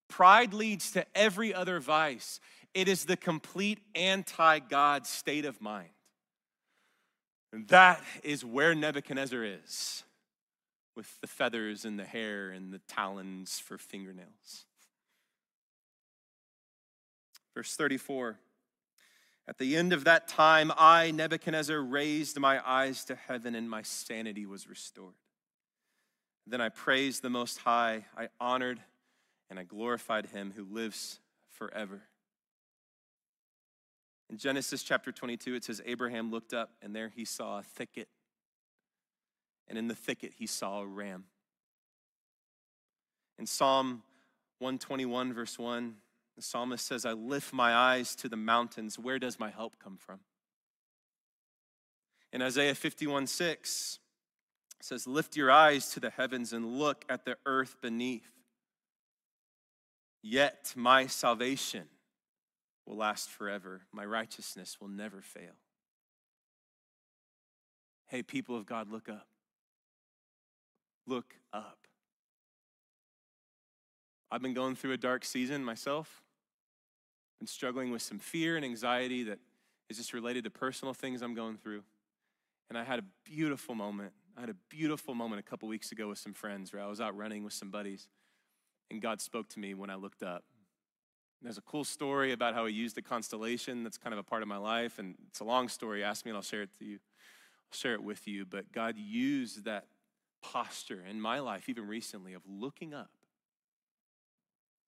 Pride 0.07 0.53
leads 0.53 0.91
to 0.91 1.05
every 1.15 1.51
other 1.51 1.79
vice. 1.79 2.39
It 2.75 2.87
is 2.87 3.05
the 3.05 3.17
complete 3.17 3.79
anti 3.95 4.59
God 4.59 5.07
state 5.07 5.45
of 5.45 5.59
mind. 5.59 5.89
And 7.51 7.67
that 7.69 8.03
is 8.23 8.45
where 8.45 8.75
Nebuchadnezzar 8.75 9.43
is 9.43 10.03
with 10.95 11.19
the 11.21 11.27
feathers 11.27 11.85
and 11.85 11.97
the 11.97 12.05
hair 12.05 12.51
and 12.51 12.73
the 12.73 12.79
talons 12.87 13.59
for 13.59 13.77
fingernails. 13.77 14.65
Verse 17.55 17.75
34 17.75 18.37
At 19.47 19.57
the 19.57 19.75
end 19.75 19.93
of 19.93 20.03
that 20.05 20.27
time, 20.27 20.71
I, 20.77 21.11
Nebuchadnezzar, 21.11 21.81
raised 21.81 22.39
my 22.39 22.61
eyes 22.67 23.05
to 23.05 23.15
heaven 23.15 23.55
and 23.55 23.69
my 23.69 23.81
sanity 23.81 24.45
was 24.45 24.67
restored. 24.67 25.15
Then 26.47 26.61
I 26.61 26.69
praised 26.69 27.21
the 27.21 27.29
Most 27.29 27.59
High, 27.59 28.05
I 28.17 28.29
honored 28.39 28.81
and 29.49 29.59
I 29.59 29.63
glorified 29.63 30.27
him 30.27 30.53
who 30.55 30.63
lives 30.63 31.19
forever. 31.49 32.01
In 34.29 34.37
Genesis 34.37 34.81
chapter 34.81 35.11
22, 35.11 35.55
it 35.55 35.65
says, 35.65 35.81
Abraham 35.85 36.31
looked 36.31 36.53
up, 36.53 36.71
and 36.81 36.95
there 36.95 37.11
he 37.13 37.25
saw 37.25 37.59
a 37.59 37.63
thicket 37.63 38.07
and 39.67 39.77
in 39.77 39.87
the 39.87 39.95
thicket 39.95 40.33
he 40.37 40.47
saw 40.47 40.81
a 40.81 40.85
ram. 40.85 41.25
In 43.39 43.45
Psalm 43.45 44.03
121, 44.59 45.33
verse 45.33 45.57
1, 45.57 45.95
the 46.35 46.41
psalmist 46.41 46.85
says, 46.85 47.05
I 47.05 47.13
lift 47.13 47.53
my 47.53 47.73
eyes 47.73 48.15
to 48.17 48.29
the 48.29 48.37
mountains. 48.37 48.99
Where 48.99 49.17
does 49.17 49.39
my 49.39 49.49
help 49.49 49.79
come 49.83 49.97
from? 49.97 50.19
In 52.31 52.41
Isaiah 52.41 52.75
51, 52.75 53.27
6, 53.27 53.99
it 54.79 54.85
says, 54.85 55.07
Lift 55.07 55.35
your 55.35 55.49
eyes 55.51 55.89
to 55.93 55.99
the 55.99 56.11
heavens 56.11 56.53
and 56.53 56.77
look 56.77 57.03
at 57.09 57.25
the 57.25 57.35
earth 57.45 57.77
beneath. 57.81 58.29
Yet 60.21 60.73
my 60.75 61.07
salvation 61.07 61.85
will 62.85 62.97
last 62.97 63.29
forever, 63.29 63.81
my 63.91 64.05
righteousness 64.05 64.77
will 64.79 64.87
never 64.87 65.21
fail. 65.21 65.55
Hey, 68.07 68.21
people 68.21 68.55
of 68.55 68.65
God, 68.65 68.91
look 68.91 69.09
up 69.09 69.30
look 71.07 71.35
up. 71.53 71.77
I've 74.31 74.41
been 74.41 74.53
going 74.53 74.75
through 74.75 74.93
a 74.93 74.97
dark 74.97 75.25
season 75.25 75.63
myself. 75.63 76.21
Been 77.39 77.47
struggling 77.47 77.91
with 77.91 78.01
some 78.01 78.19
fear 78.19 78.55
and 78.55 78.63
anxiety 78.63 79.23
that 79.23 79.39
is 79.89 79.97
just 79.97 80.13
related 80.13 80.45
to 80.45 80.49
personal 80.49 80.93
things 80.93 81.21
I'm 81.21 81.33
going 81.33 81.57
through. 81.57 81.83
And 82.69 82.77
I 82.77 82.83
had 82.83 82.99
a 82.99 83.03
beautiful 83.25 83.75
moment. 83.75 84.13
I 84.37 84.39
had 84.39 84.49
a 84.49 84.55
beautiful 84.69 85.13
moment 85.13 85.39
a 85.39 85.43
couple 85.43 85.67
weeks 85.67 85.91
ago 85.91 86.07
with 86.07 86.17
some 86.17 86.33
friends 86.33 86.71
where 86.71 86.81
I 86.81 86.87
was 86.87 87.01
out 87.01 87.17
running 87.17 87.43
with 87.43 87.51
some 87.51 87.69
buddies, 87.69 88.07
and 88.89 89.01
God 89.01 89.19
spoke 89.19 89.49
to 89.49 89.59
me 89.59 89.73
when 89.73 89.89
I 89.89 89.95
looked 89.95 90.23
up. 90.23 90.45
And 91.39 91.47
there's 91.47 91.57
a 91.57 91.61
cool 91.63 91.83
story 91.83 92.31
about 92.31 92.53
how 92.53 92.65
He 92.65 92.73
used 92.73 92.97
a 92.97 93.01
constellation 93.01 93.83
that's 93.83 93.97
kind 93.97 94.13
of 94.13 94.19
a 94.19 94.23
part 94.23 94.41
of 94.41 94.47
my 94.47 94.57
life, 94.57 94.99
and 94.99 95.15
it's 95.27 95.41
a 95.41 95.43
long 95.43 95.67
story. 95.67 96.03
Ask 96.03 96.23
me, 96.23 96.29
and 96.29 96.37
I'll 96.37 96.43
share 96.43 96.61
it 96.61 96.69
to 96.79 96.85
you. 96.85 96.99
I'll 97.71 97.77
share 97.77 97.93
it 97.93 98.03
with 98.03 98.25
you. 98.27 98.45
But 98.45 98.71
God 98.71 98.97
used 98.97 99.65
that 99.65 99.87
posture 100.41 101.03
in 101.09 101.19
my 101.21 101.39
life, 101.39 101.69
even 101.69 101.87
recently, 101.87 102.33
of 102.33 102.41
looking 102.47 102.93
up, 102.93 103.11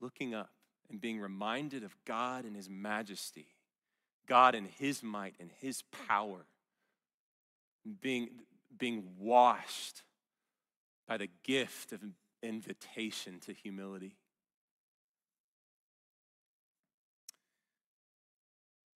looking 0.01 0.33
up 0.33 0.51
and 0.89 0.99
being 0.99 1.19
reminded 1.19 1.83
of 1.83 1.95
God 2.05 2.45
and 2.45 2.55
His 2.55 2.69
majesty, 2.69 3.47
God 4.27 4.55
and 4.55 4.67
His 4.67 5.03
might 5.03 5.35
and 5.39 5.49
His 5.59 5.83
power, 6.07 6.45
being, 8.01 8.29
being 8.77 9.03
washed 9.19 10.03
by 11.07 11.17
the 11.17 11.29
gift 11.43 11.91
of 11.91 12.01
invitation 12.41 13.39
to 13.45 13.53
humility. 13.53 14.15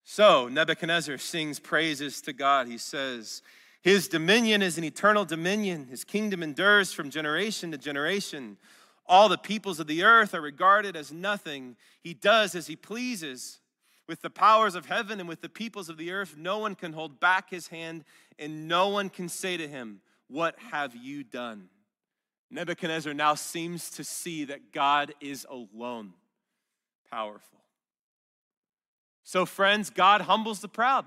So 0.04 0.48
Nebuchadnezzar 0.48 1.18
sings 1.18 1.60
praises 1.60 2.22
to 2.22 2.34
God. 2.34 2.68
He 2.68 2.78
says, 2.78 3.42
His 3.82 4.08
dominion 4.08 4.62
is 4.62 4.78
an 4.78 4.84
eternal 4.84 5.26
dominion, 5.26 5.88
His 5.88 6.04
kingdom 6.04 6.44
endures 6.44 6.92
from 6.92 7.10
generation 7.10 7.72
to 7.72 7.78
generation. 7.78 8.58
All 9.06 9.30
the 9.30 9.38
peoples 9.38 9.80
of 9.80 9.88
the 9.88 10.04
earth 10.04 10.34
are 10.34 10.42
regarded 10.42 10.96
as 10.96 11.14
nothing. 11.14 11.78
He 12.02 12.14
does 12.14 12.56
as 12.56 12.68
He 12.68 12.76
pleases. 12.76 13.60
With 14.08 14.22
the 14.22 14.30
powers 14.30 14.76
of 14.76 14.86
heaven 14.86 15.20
and 15.20 15.28
with 15.28 15.42
the 15.42 15.50
peoples 15.50 15.90
of 15.90 15.98
the 15.98 16.12
earth, 16.12 16.36
no 16.38 16.60
one 16.60 16.76
can 16.76 16.94
hold 16.94 17.20
back 17.20 17.50
His 17.50 17.68
hand, 17.68 18.04
and 18.40 18.68
no 18.68 18.90
one 18.90 19.10
can 19.10 19.30
say 19.30 19.58
to 19.58 19.68
Him, 19.68 20.02
What 20.28 20.58
have 20.72 20.96
you 20.96 21.24
done? 21.24 21.70
Nebuchadnezzar 22.50 23.14
now 23.14 23.36
seems 23.36 23.90
to 23.92 24.04
see 24.04 24.46
that 24.46 24.72
God 24.72 25.14
is 25.20 25.46
alone 25.50 26.14
powerful. 27.12 27.60
So, 29.24 29.46
friends, 29.46 29.90
God 29.90 30.22
humbles 30.22 30.62
the 30.62 30.70
proud. 30.70 31.06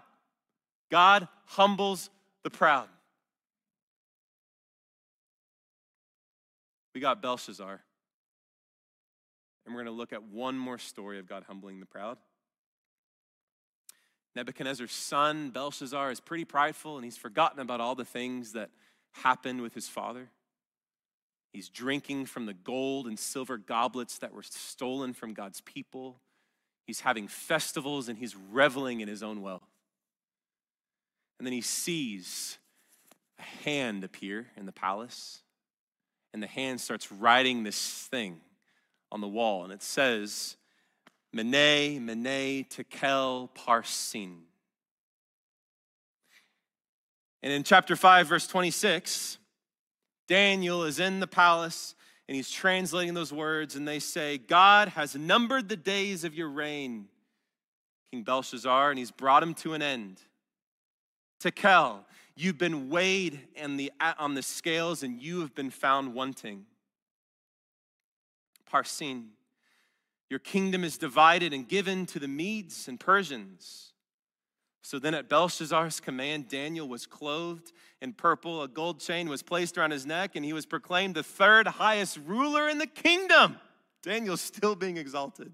God 0.91 1.29
humbles 1.47 2.11
the 2.45 2.51
proud. 2.51 2.89
We 6.95 7.01
got 7.01 7.23
Belshazzar. 7.23 7.81
And 9.67 9.75
we're 9.75 9.83
going 9.83 9.95
to 9.95 9.99
look 9.99 10.13
at 10.13 10.23
one 10.23 10.59
more 10.59 10.79
story 10.79 11.19
of 11.19 11.29
God 11.29 11.45
humbling 11.47 11.81
the 11.81 11.87
proud. 11.87 12.19
Nebuchadnezzar's 14.35 14.93
son, 14.93 15.51
Belshazzar, 15.51 16.11
is 16.11 16.21
pretty 16.21 16.45
prideful 16.45 16.97
and 16.97 17.05
he's 17.05 17.17
forgotten 17.17 17.61
about 17.61 17.81
all 17.81 17.95
the 17.95 18.05
things 18.05 18.53
that 18.53 18.71
happened 19.13 19.61
with 19.61 19.75
his 19.75 19.89
father. 19.89 20.31
He's 21.53 21.69
drinking 21.69 22.27
from 22.27 22.47
the 22.47 22.55
gold 22.55 23.07
and 23.07 23.19
silver 23.19 23.59
goblets 23.59 24.19
that 24.19 24.33
were 24.33 24.45
stolen 24.45 25.13
from 25.13 25.35
God's 25.35 25.61
people. 25.61 26.21
He's 26.87 27.01
having 27.01 27.29
festivals 27.29 28.09
and 28.09 28.19
he's 28.19 28.37
reveling 28.37 29.01
in 29.01 29.09
his 29.09 29.23
own 29.23 29.43
wealth. 29.43 29.70
And 31.41 31.47
then 31.47 31.55
he 31.55 31.63
sees 31.63 32.59
a 33.39 33.65
hand 33.65 34.05
appear 34.05 34.49
in 34.59 34.67
the 34.67 34.73
palace, 34.73 35.41
and 36.35 36.43
the 36.43 36.47
hand 36.47 36.83
starts 36.83 37.11
writing 37.11 37.63
this 37.63 38.07
thing 38.11 38.43
on 39.11 39.23
the 39.23 39.27
wall, 39.27 39.65
and 39.65 39.73
it 39.73 39.83
says, 39.83 40.59
Mene, 41.33 42.05
Mene, 42.05 42.67
Tekel, 42.69 43.49
Parsin. 43.55 44.41
And 47.43 47.55
in 47.55 47.63
chapter 47.63 47.97
5, 47.97 48.27
verse 48.27 48.47
26, 48.47 49.39
Daniel 50.29 50.85
is 50.85 51.01
in 51.01 51.21
the 51.21 51.27
palace 51.27 51.95
and 52.29 52.37
he's 52.37 52.51
translating 52.51 53.15
those 53.15 53.33
words, 53.33 53.77
and 53.77 53.89
they 53.89 53.99
say, 53.99 54.37
God 54.37 54.89
has 54.89 55.17
numbered 55.17 55.71
the 55.71 55.77
days 55.77 56.23
of 56.23 56.35
your 56.35 56.51
reign, 56.51 57.07
King 58.13 58.25
Belshazzar, 58.25 58.91
and 58.91 58.99
he's 58.99 59.11
brought 59.11 59.43
him 59.43 59.55
to 59.55 59.73
an 59.73 59.81
end. 59.81 60.21
Tekel, 61.41 62.05
you've 62.37 62.59
been 62.59 62.91
weighed 62.91 63.41
the, 63.77 63.91
on 64.19 64.35
the 64.35 64.43
scales, 64.43 65.03
and 65.03 65.21
you 65.21 65.41
have 65.41 65.55
been 65.55 65.71
found 65.71 66.15
wanting. 66.15 66.67
Parsin, 68.71 69.31
your 70.29 70.39
kingdom 70.39 70.85
is 70.85 70.97
divided 70.97 71.53
and 71.53 71.67
given 71.67 72.07
to 72.07 72.19
the 72.19 72.29
Medes 72.29 72.87
and 72.87 73.01
Persians. 73.01 73.93
So 74.83 74.99
then, 74.99 75.15
at 75.15 75.29
Belshazzar's 75.29 76.01
command, 76.01 76.49
Daniel 76.49 76.89
was 76.89 77.07
clothed 77.07 77.73
in 78.01 78.13
purple. 78.13 78.63
A 78.63 78.69
gold 78.69 79.01
chain 79.01 79.29
was 79.29 79.43
placed 79.43 79.77
around 79.77 79.91
his 79.91 80.07
neck, 80.07 80.37
and 80.37 80.45
he 80.45 80.53
was 80.53 80.67
proclaimed 80.67 81.15
the 81.15 81.23
third 81.23 81.67
highest 81.67 82.19
ruler 82.27 82.69
in 82.69 82.79
the 82.79 82.87
kingdom. 82.87 83.57
Daniel's 84.03 84.41
still 84.41 84.75
being 84.75 84.97
exalted. 84.97 85.53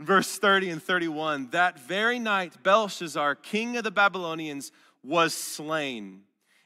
Verse 0.00 0.38
30 0.38 0.70
and 0.70 0.82
31 0.82 1.50
That 1.50 1.78
very 1.78 2.18
night, 2.18 2.62
Belshazzar, 2.62 3.34
king 3.34 3.76
of 3.76 3.84
the 3.84 3.90
Babylonians, 3.90 4.72
was 5.04 5.34
slain, 5.34 6.22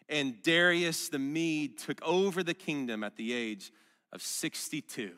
and 0.08 0.40
Darius 0.42 1.08
the 1.08 1.18
Mede 1.18 1.76
took 1.76 2.00
over 2.02 2.44
the 2.44 2.54
kingdom 2.54 3.02
at 3.02 3.16
the 3.16 3.32
age 3.32 3.72
of 4.12 4.22
62. 4.22 5.12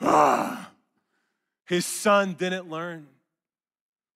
Ah, 0.00 0.70
his 1.64 1.86
son 1.86 2.34
didn't 2.34 2.68
learn. 2.68 3.06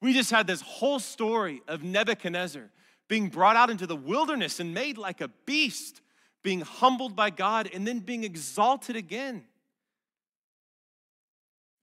We 0.03 0.13
just 0.13 0.31
had 0.31 0.49
this 0.49 0.63
whole 0.63 0.99
story 0.99 1.63
of 1.69 1.85
Nebuchadnezzar 1.85 2.71
being 3.07 3.29
brought 3.29 3.55
out 3.57 3.71
into 3.71 3.87
the 3.87 3.97
wilderness 3.97 4.59
and 4.59 4.75
made 4.75 4.99
like 4.99 5.21
a 5.21 5.29
beast, 5.47 6.01
being 6.43 6.63
humbled 6.63 7.15
by 7.15 7.31
God, 7.31 7.69
and 7.73 7.87
then 7.87 8.01
being 8.01 8.25
exalted 8.25 8.97
again. 8.97 9.45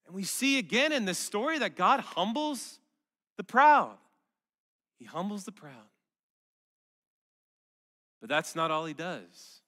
And 0.07 0.15
we 0.15 0.23
see 0.23 0.57
again 0.57 0.91
in 0.91 1.05
this 1.05 1.19
story 1.19 1.59
that 1.59 1.75
God 1.75 1.99
humbles 1.99 2.79
the 3.35 3.43
proud. 3.43 3.97
He 4.97 5.05
humbles 5.05 5.43
the 5.43 5.51
proud. 5.51 5.73
But 8.19 8.29
that's 8.29 8.55
not 8.55 8.71
all 8.71 8.85
he 8.85 8.93
does. 8.93 9.61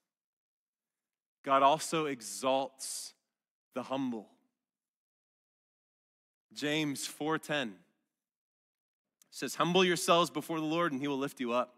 God 1.44 1.62
also 1.62 2.06
exalts 2.06 3.14
the 3.74 3.82
humble. 3.84 4.28
James 6.52 7.06
4:10 7.06 7.72
says, 9.30 9.54
Humble 9.54 9.84
yourselves 9.84 10.30
before 10.30 10.58
the 10.58 10.66
Lord, 10.66 10.92
and 10.92 11.00
he 11.00 11.08
will 11.08 11.18
lift 11.18 11.40
you 11.40 11.52
up. 11.52 11.74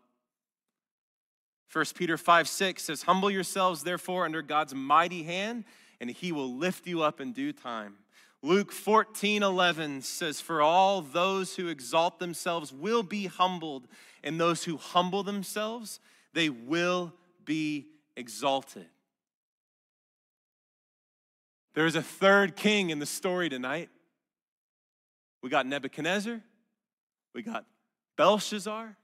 1 1.73 1.85
Peter 1.95 2.17
5 2.17 2.49
6 2.49 2.83
says, 2.83 3.03
Humble 3.03 3.31
yourselves, 3.31 3.85
therefore, 3.85 4.25
under 4.25 4.43
God's 4.43 4.75
mighty 4.75 5.23
hand, 5.23 5.65
and 6.01 6.11
he 6.11 6.33
will 6.33 6.55
lift 6.55 6.87
you 6.87 7.03
up 7.03 7.21
in 7.21 7.33
due 7.33 7.53
time. 7.53 7.97
Luke 8.43 8.73
14 8.73 9.43
11 9.43 10.03
says, 10.03 10.41
For 10.41 10.61
all 10.61 11.01
those 11.01 11.57
who 11.57 11.69
exalt 11.69 12.19
themselves 12.19 12.73
will 12.73 13.03
be 13.03 13.27
humbled, 13.27 13.87
and 14.25 14.41
those 14.41 14.65
who 14.65 14.77
humble 14.77 15.23
themselves, 15.23 16.01
they 16.33 16.49
will 16.49 17.13
be 17.45 17.87
exalted. 18.17 18.87
There's 21.75 21.95
a 21.95 22.03
third 22.03 22.57
king 22.57 22.91
in 22.91 22.99
the 22.99 23.07
story 23.07 23.49
tonight. 23.49 23.89
We 25.43 25.51
got 25.51 25.67
Nebuchadnezzar, 25.67 26.41
we 27.35 27.43
got 27.43 27.65
Belshazzar, 28.17 28.97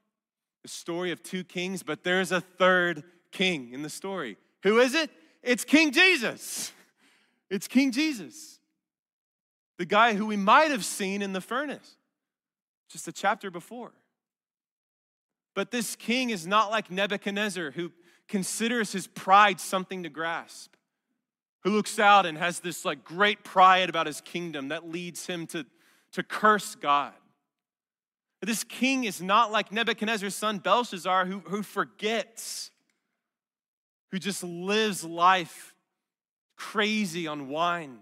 the 0.62 0.68
story 0.68 1.11
of 1.11 1.22
two 1.22 1.45
kings, 1.45 1.82
but 1.82 2.05
there's 2.05 2.30
a 2.30 2.41
third 2.41 3.03
king 3.32 3.72
in 3.72 3.82
the 3.82 3.91
story. 3.91 4.36
Who 4.62 4.78
is 4.78 4.95
it? 4.95 5.11
It's 5.43 5.64
King 5.64 5.93
Jesus. 5.93 6.72
It's 7.51 7.66
King 7.66 7.91
Jesus, 7.93 8.57
the 9.79 9.87
guy 9.87 10.14
who 10.14 10.26
we 10.26 10.37
might 10.37 10.70
have 10.70 10.85
seen 10.85 11.22
in 11.22 11.33
the 11.33 11.41
furnace 11.41 11.97
just 12.89 13.09
a 13.09 13.12
chapter 13.12 13.51
before. 13.51 13.93
But 15.55 15.70
this 15.70 15.97
king 15.97 16.31
is 16.31 16.47
not 16.47 16.70
like 16.70 16.91
Nebuchadnezzar, 16.91 17.72
who 17.72 17.93
considers 18.29 18.93
his 18.93 19.07
pride 19.07 19.61
something 19.61 20.03
to 20.03 20.09
grasp, 20.09 20.74
who 21.64 21.70
looks 21.70 21.99
out 21.99 22.26
and 22.26 22.39
has 22.39 22.61
this 22.61 22.85
like 22.85 23.05
great 23.05 23.45
pride 23.45 23.89
about 23.89 24.07
his 24.07 24.20
kingdom 24.20 24.68
that 24.68 24.89
leads 24.89 25.26
him 25.26 25.47
to, 25.49 25.66
to 26.12 26.22
curse 26.22 26.74
God. 26.74 27.12
This 28.41 28.62
king 28.62 29.05
is 29.05 29.20
not 29.20 29.51
like 29.51 29.72
Nebuchadnezzar's 29.72 30.35
son 30.35 30.59
Belshazzar, 30.59 31.26
who, 31.26 31.41
who 31.41 31.62
forgets, 31.62 32.70
who 34.12 34.18
just 34.18 34.45
lives 34.45 35.03
life 35.03 35.74
crazy 36.57 37.26
on 37.26 37.49
wine, 37.49 37.99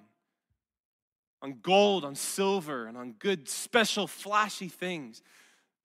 on 1.43 1.59
gold, 1.62 2.05
on 2.05 2.14
silver, 2.14 2.87
and 2.87 2.97
on 2.97 3.12
good, 3.12 3.49
special, 3.49 4.07
flashy 4.07 4.68
things. 4.68 5.22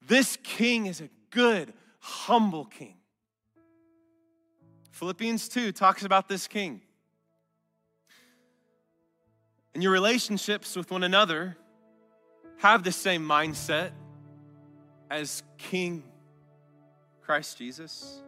This 0.01 0.37
king 0.43 0.85
is 0.85 1.01
a 1.01 1.09
good, 1.29 1.73
humble 1.99 2.65
king. 2.65 2.95
Philippians 4.91 5.49
2 5.49 5.71
talks 5.71 6.03
about 6.03 6.27
this 6.27 6.47
king. 6.47 6.81
And 9.73 9.81
your 9.81 9.91
relationships 9.91 10.75
with 10.75 10.91
one 10.91 11.03
another, 11.03 11.57
have 12.61 12.83
the 12.83 12.91
same 12.91 13.27
mindset 13.27 13.89
as 15.09 15.41
King 15.57 16.03
Christ 17.21 17.57
Jesus. 17.57 18.21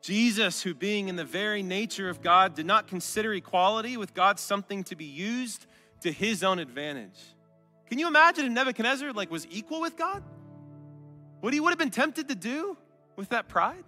Jesus, 0.00 0.62
who 0.62 0.74
being 0.74 1.08
in 1.08 1.16
the 1.16 1.24
very 1.24 1.62
nature 1.62 2.08
of 2.08 2.22
God, 2.22 2.54
did 2.54 2.66
not 2.66 2.86
consider 2.86 3.32
equality 3.34 3.96
with 3.96 4.14
God 4.14 4.38
something 4.38 4.84
to 4.84 4.96
be 4.96 5.04
used 5.04 5.66
to 6.02 6.12
his 6.12 6.44
own 6.44 6.58
advantage. 6.58 7.18
Can 7.88 7.98
you 7.98 8.06
imagine 8.06 8.44
if 8.46 8.52
Nebuchadnezzar 8.52 9.12
like 9.12 9.30
was 9.30 9.46
equal 9.50 9.80
with 9.80 9.96
God? 9.96 10.22
What 11.40 11.52
he 11.52 11.60
would 11.60 11.70
have 11.70 11.78
been 11.78 11.90
tempted 11.90 12.28
to 12.28 12.34
do 12.34 12.76
with 13.16 13.30
that 13.30 13.48
pride? 13.48 13.84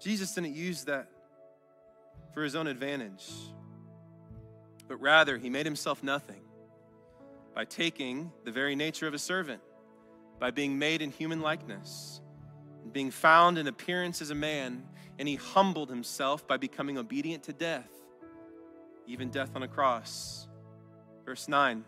Jesus 0.00 0.34
didn't 0.34 0.54
use 0.54 0.84
that. 0.84 1.08
for 2.32 2.42
his 2.42 2.54
own 2.54 2.66
advantage, 2.66 3.28
but 4.88 4.96
rather 5.00 5.36
he 5.36 5.50
made 5.50 5.66
himself 5.66 6.02
nothing 6.02 6.42
by 7.54 7.64
taking 7.64 8.30
the 8.44 8.52
very 8.52 8.76
nature 8.76 9.06
of 9.06 9.14
a 9.14 9.18
servant, 9.18 9.60
by 10.38 10.50
being 10.50 10.78
made 10.78 11.02
in 11.02 11.10
human 11.10 11.40
likeness, 11.40 12.20
being 12.92 13.10
found 13.10 13.58
in 13.58 13.66
appearance 13.66 14.20
as 14.22 14.30
a 14.30 14.34
man, 14.34 14.82
and 15.18 15.28
he 15.28 15.36
humbled 15.36 15.90
himself 15.90 16.46
by 16.46 16.56
becoming 16.56 16.98
obedient 16.98 17.44
to 17.44 17.52
death, 17.52 17.90
even 19.06 19.30
death 19.30 19.50
on 19.54 19.62
a 19.62 19.68
cross. 19.68 20.48
Verse 21.24 21.48
9 21.48 21.84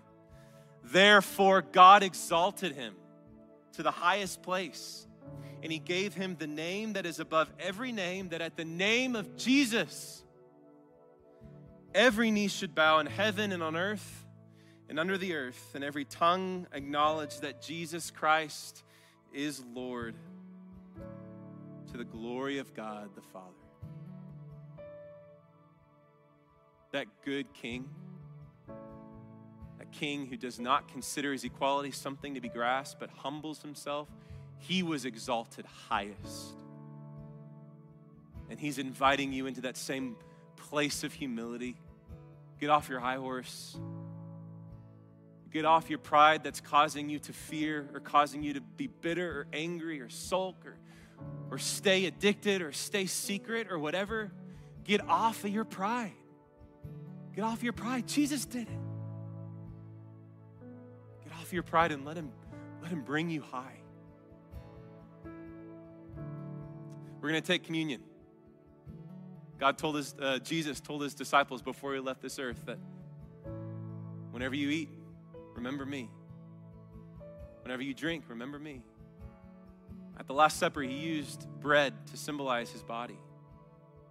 Therefore, 0.85 1.63
God 1.63 2.03
exalted 2.03 2.75
him 2.75 2.95
to 3.73 3.83
the 3.83 3.91
highest 3.91 4.43
place, 4.43 5.07
and 5.63 5.71
he 5.71 5.79
gave 5.79 6.15
him 6.15 6.37
the 6.39 6.47
name 6.47 6.95
that 6.95 7.07
is 7.07 7.21
above 7.21 7.51
every 7.59 7.93
name, 7.93 8.31
that 8.31 8.41
at 8.41 8.57
the 8.57 8.65
name 8.65 9.17
of 9.17 9.37
Jesus, 9.37 10.25
every 11.95 12.31
knee 12.31 12.49
should 12.49 12.75
bow 12.75 12.99
in 12.99 13.07
heaven 13.07 13.53
and 13.53 13.63
on 13.63 13.77
earth 13.77 14.27
and 14.89 14.99
under 14.99 15.17
the 15.17 15.35
earth, 15.35 15.71
and 15.75 15.83
every 15.83 16.05
tongue 16.05 16.67
acknowledge 16.73 17.41
that 17.41 17.63
Jesus 17.63 18.11
Christ 18.11 18.83
is 19.33 19.63
Lord 19.73 20.15
to 21.93 21.99
the 21.99 22.05
glory 22.05 22.59
of 22.59 22.75
God 22.75 23.11
the 23.15 23.21
Father. 23.21 23.47
That 26.93 27.07
good 27.25 27.53
King, 27.53 27.89
a 28.69 29.85
King 29.93 30.27
who 30.27 30.37
does 30.37 30.59
not 30.59 30.89
consider 30.89 31.33
his 31.33 31.45
equality 31.45 31.91
something 31.91 32.35
to 32.35 32.41
be 32.41 32.49
grasped, 32.49 32.99
but 32.99 33.11
humbles 33.11 33.61
himself, 33.61 34.09
he 34.59 34.83
was 34.83 35.05
exalted 35.05 35.67
highest. 35.89 36.55
And 38.49 38.59
he's 38.59 38.79
inviting 38.79 39.33
you 39.33 39.47
into 39.47 39.63
that 39.63 39.77
same 39.77 40.17
place 40.57 41.05
of 41.05 41.13
humility. 41.13 41.77
Get 42.59 42.71
off 42.71 42.89
your 42.89 43.01
high 43.01 43.17
horse. 43.17 43.77
Get 45.53 45.67
off 45.67 45.91
your 45.91 45.99
pride 45.99 46.43
that's 46.43 46.61
causing 46.61 47.11
you 47.11 47.19
to 47.21 47.33
fear 47.35 47.91
or 47.93 48.01
causing 48.01 48.43
you 48.43 48.55
to 48.55 48.61
be 48.63 48.87
bitter 48.87 49.41
or 49.41 49.47
angry 49.53 50.01
or 50.01 50.09
sulk 50.09 50.65
or, 50.65 50.77
or 51.53 51.59
stay 51.59 52.07
addicted 52.07 52.63
or 52.63 52.73
stay 52.73 53.05
secret 53.05 53.71
or 53.71 53.79
whatever. 53.79 54.33
Get 54.85 55.07
off 55.07 55.45
of 55.45 55.51
your 55.51 55.67
pride. 55.67 56.15
Get 57.37 57.45
off 57.45 57.63
your 57.63 57.75
pride. 57.75 58.09
Jesus 58.09 58.47
did 58.47 58.63
it. 58.63 58.79
Get 61.23 61.35
off 61.35 61.53
your 61.53 61.63
pride 61.63 61.93
and 61.93 62.07
let 62.07 62.17
him, 62.17 62.33
let 62.81 62.91
him 62.91 63.03
bring 63.03 63.29
you 63.29 63.43
high. 63.43 63.77
We're 67.21 67.29
going 67.29 67.43
to 67.43 67.47
take 67.47 67.65
communion. 67.65 68.01
God 69.61 69.77
told 69.77 69.97
us, 69.97 70.15
uh, 70.19 70.39
Jesus 70.39 70.81
told 70.81 71.03
his 71.03 71.15
disciples 71.15 71.61
before 71.61 71.93
he 71.93 72.01
left 72.01 72.23
this 72.23 72.39
earth 72.39 72.63
that 72.65 72.79
whenever 74.31 74.55
you 74.55 74.71
eat, 74.71 74.89
remember 75.55 75.85
me. 75.85 76.09
Whenever 77.61 77.83
you 77.83 77.93
drink, 77.93 78.25
remember 78.29 78.59
me. 78.59 78.81
At 80.23 80.29
the 80.29 80.35
Last 80.35 80.61
Supper, 80.61 80.83
he 80.83 80.95
used 80.95 81.49
bread 81.61 81.95
to 82.13 82.17
symbolize 82.17 82.71
his 82.71 82.85
body. 82.85 83.19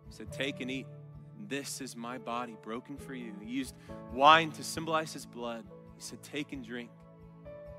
He 0.10 0.14
said, 0.14 0.30
Take 0.30 0.60
and 0.60 0.70
eat. 0.70 0.86
This 1.48 1.80
is 1.80 1.96
my 1.96 2.18
body 2.18 2.58
broken 2.62 2.98
for 2.98 3.14
you. 3.14 3.32
He 3.42 3.50
used 3.50 3.74
wine 4.14 4.52
to 4.52 4.64
symbolize 4.66 5.14
his 5.14 5.26
blood. 5.26 5.64
He 5.96 6.02
said, 6.02 6.22
Take 6.22 6.52
and 6.52 6.66
drink. 6.66 6.90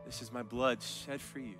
This 0.06 0.22
is 0.22 0.32
my 0.32 0.42
blood 0.42 0.82
shed 0.82 1.20
for 1.20 1.40
you. 1.40 1.56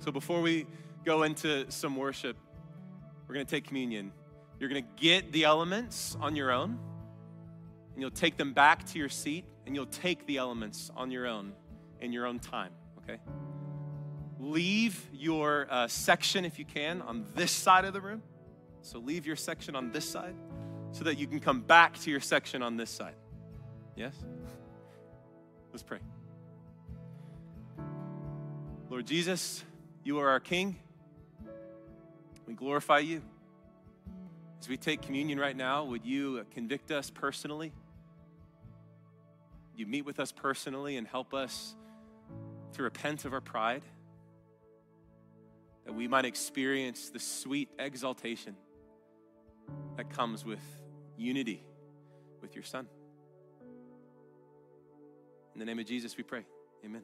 So 0.00 0.10
before 0.10 0.40
we 0.40 0.66
go 1.04 1.22
into 1.22 1.70
some 1.70 1.94
worship, 1.94 2.36
we're 3.28 3.34
going 3.34 3.46
to 3.46 3.54
take 3.54 3.68
communion. 3.68 4.10
You're 4.58 4.68
going 4.68 4.82
to 4.82 5.00
get 5.00 5.30
the 5.30 5.44
elements 5.44 6.16
on 6.20 6.34
your 6.34 6.50
own, 6.50 6.76
and 7.92 8.02
you'll 8.02 8.10
take 8.10 8.36
them 8.36 8.52
back 8.52 8.84
to 8.86 8.98
your 8.98 9.08
seat, 9.08 9.44
and 9.64 9.76
you'll 9.76 9.86
take 9.86 10.26
the 10.26 10.38
elements 10.38 10.90
on 10.96 11.12
your 11.12 11.28
own 11.28 11.52
in 12.00 12.12
your 12.12 12.26
own 12.26 12.40
time, 12.40 12.72
okay? 12.98 13.20
Leave 14.42 15.08
your 15.12 15.68
uh, 15.70 15.86
section, 15.86 16.44
if 16.44 16.58
you 16.58 16.64
can, 16.64 17.00
on 17.00 17.24
this 17.36 17.52
side 17.52 17.84
of 17.84 17.92
the 17.92 18.00
room. 18.00 18.20
So 18.82 18.98
leave 18.98 19.24
your 19.24 19.36
section 19.36 19.76
on 19.76 19.92
this 19.92 20.04
side 20.04 20.34
so 20.90 21.04
that 21.04 21.16
you 21.16 21.28
can 21.28 21.38
come 21.38 21.60
back 21.60 21.96
to 22.00 22.10
your 22.10 22.18
section 22.18 22.60
on 22.60 22.76
this 22.76 22.90
side. 22.90 23.14
Yes? 23.94 24.16
Let's 25.70 25.84
pray. 25.84 26.00
Lord 28.90 29.06
Jesus, 29.06 29.62
you 30.02 30.18
are 30.18 30.28
our 30.28 30.40
King. 30.40 30.74
We 32.48 32.54
glorify 32.54 32.98
you. 32.98 33.22
As 34.60 34.68
we 34.68 34.76
take 34.76 35.02
communion 35.02 35.38
right 35.38 35.56
now, 35.56 35.84
would 35.84 36.04
you 36.04 36.44
convict 36.52 36.90
us 36.90 37.10
personally? 37.10 37.70
You 39.76 39.86
meet 39.86 40.04
with 40.04 40.18
us 40.18 40.32
personally 40.32 40.96
and 40.96 41.06
help 41.06 41.32
us 41.32 41.76
to 42.72 42.82
repent 42.82 43.24
of 43.24 43.32
our 43.32 43.40
pride? 43.40 43.82
That 45.84 45.94
we 45.94 46.06
might 46.08 46.24
experience 46.24 47.10
the 47.10 47.18
sweet 47.18 47.68
exaltation 47.78 48.56
that 49.96 50.10
comes 50.10 50.44
with 50.44 50.62
unity 51.16 51.64
with 52.40 52.54
your 52.54 52.64
Son. 52.64 52.86
In 55.54 55.58
the 55.58 55.64
name 55.64 55.78
of 55.78 55.86
Jesus, 55.86 56.16
we 56.16 56.22
pray. 56.22 56.44
Amen. 56.84 57.02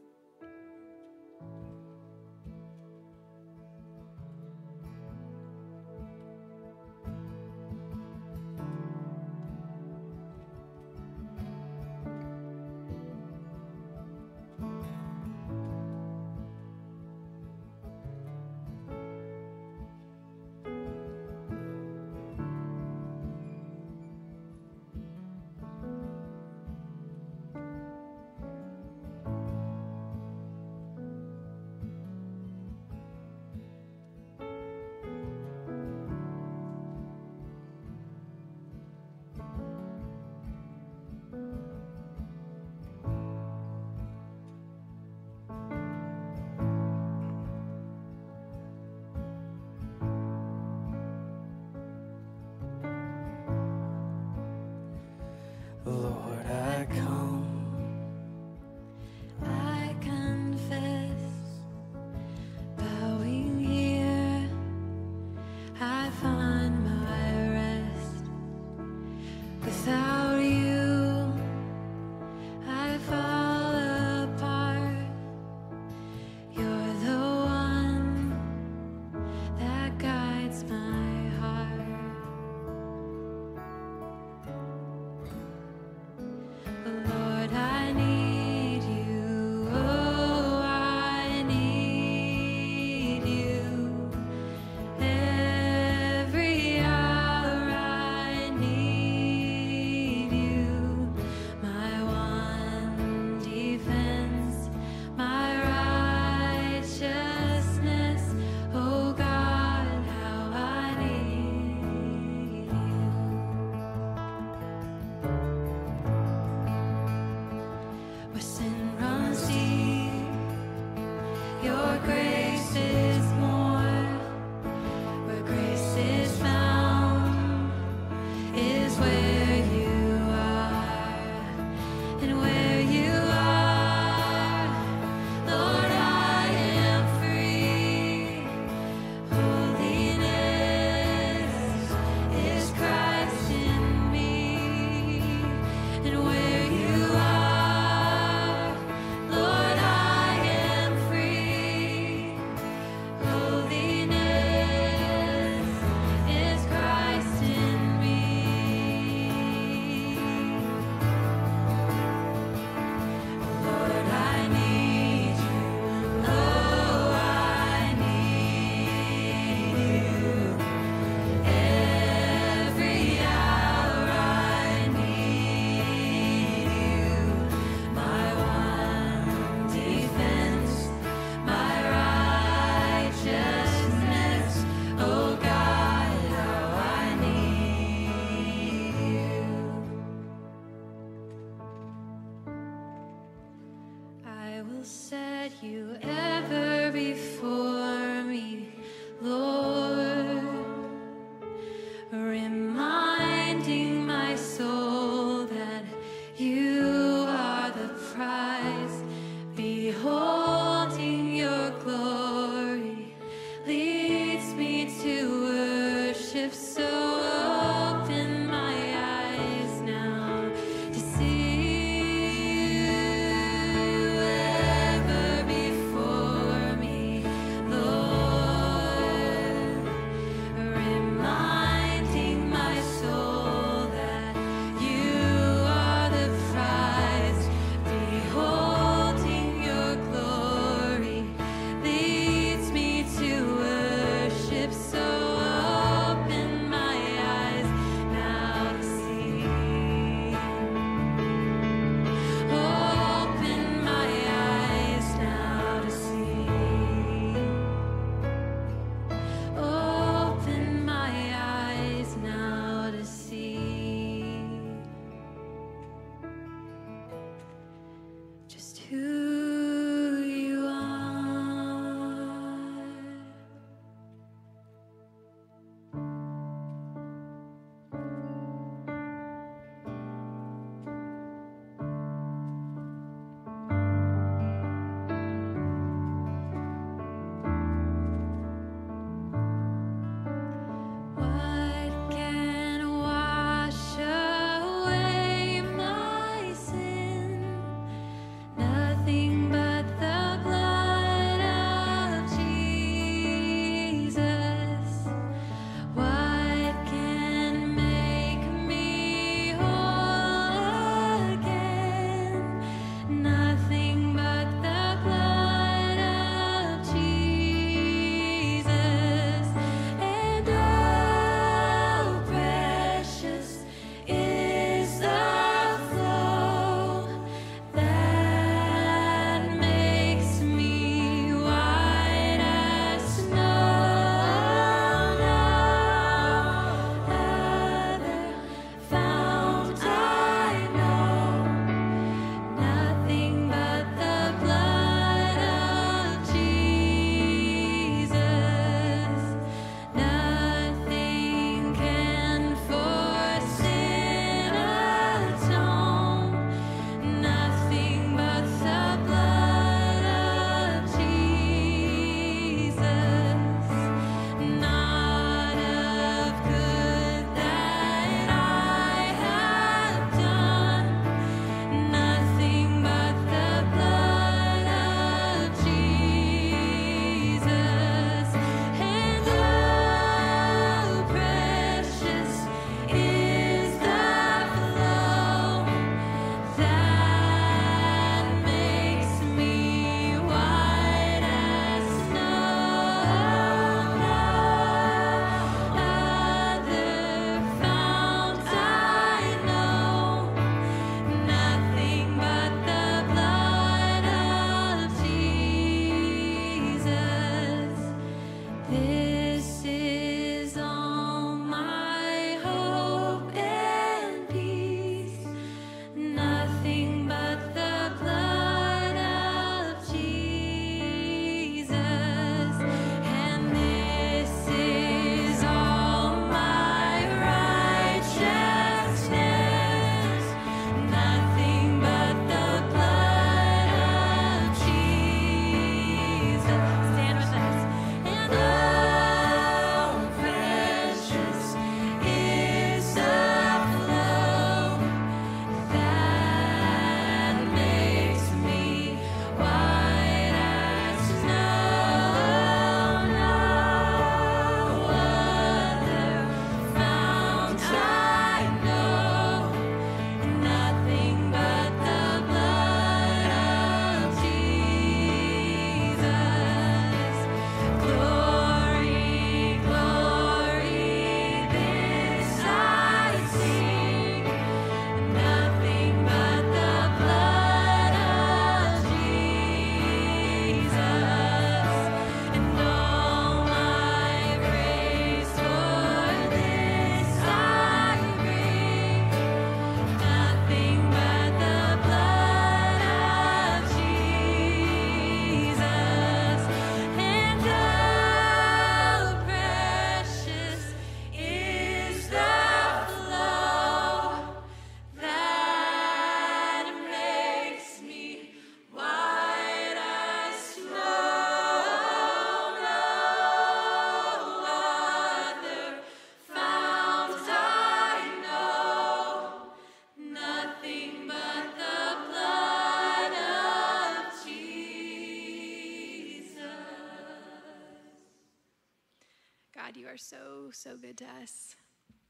So, 530.59 530.77
good 530.77 530.97
to 530.97 531.05
us. 531.23 531.55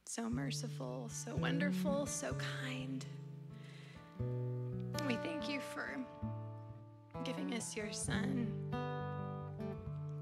So 0.06 0.30
merciful, 0.30 1.10
so 1.12 1.36
wonderful, 1.36 2.06
so 2.06 2.34
kind. 2.62 3.04
We 5.06 5.16
thank 5.16 5.50
you 5.50 5.60
for 5.60 5.98
giving 7.24 7.52
us 7.52 7.76
your 7.76 7.92
son 7.92 8.50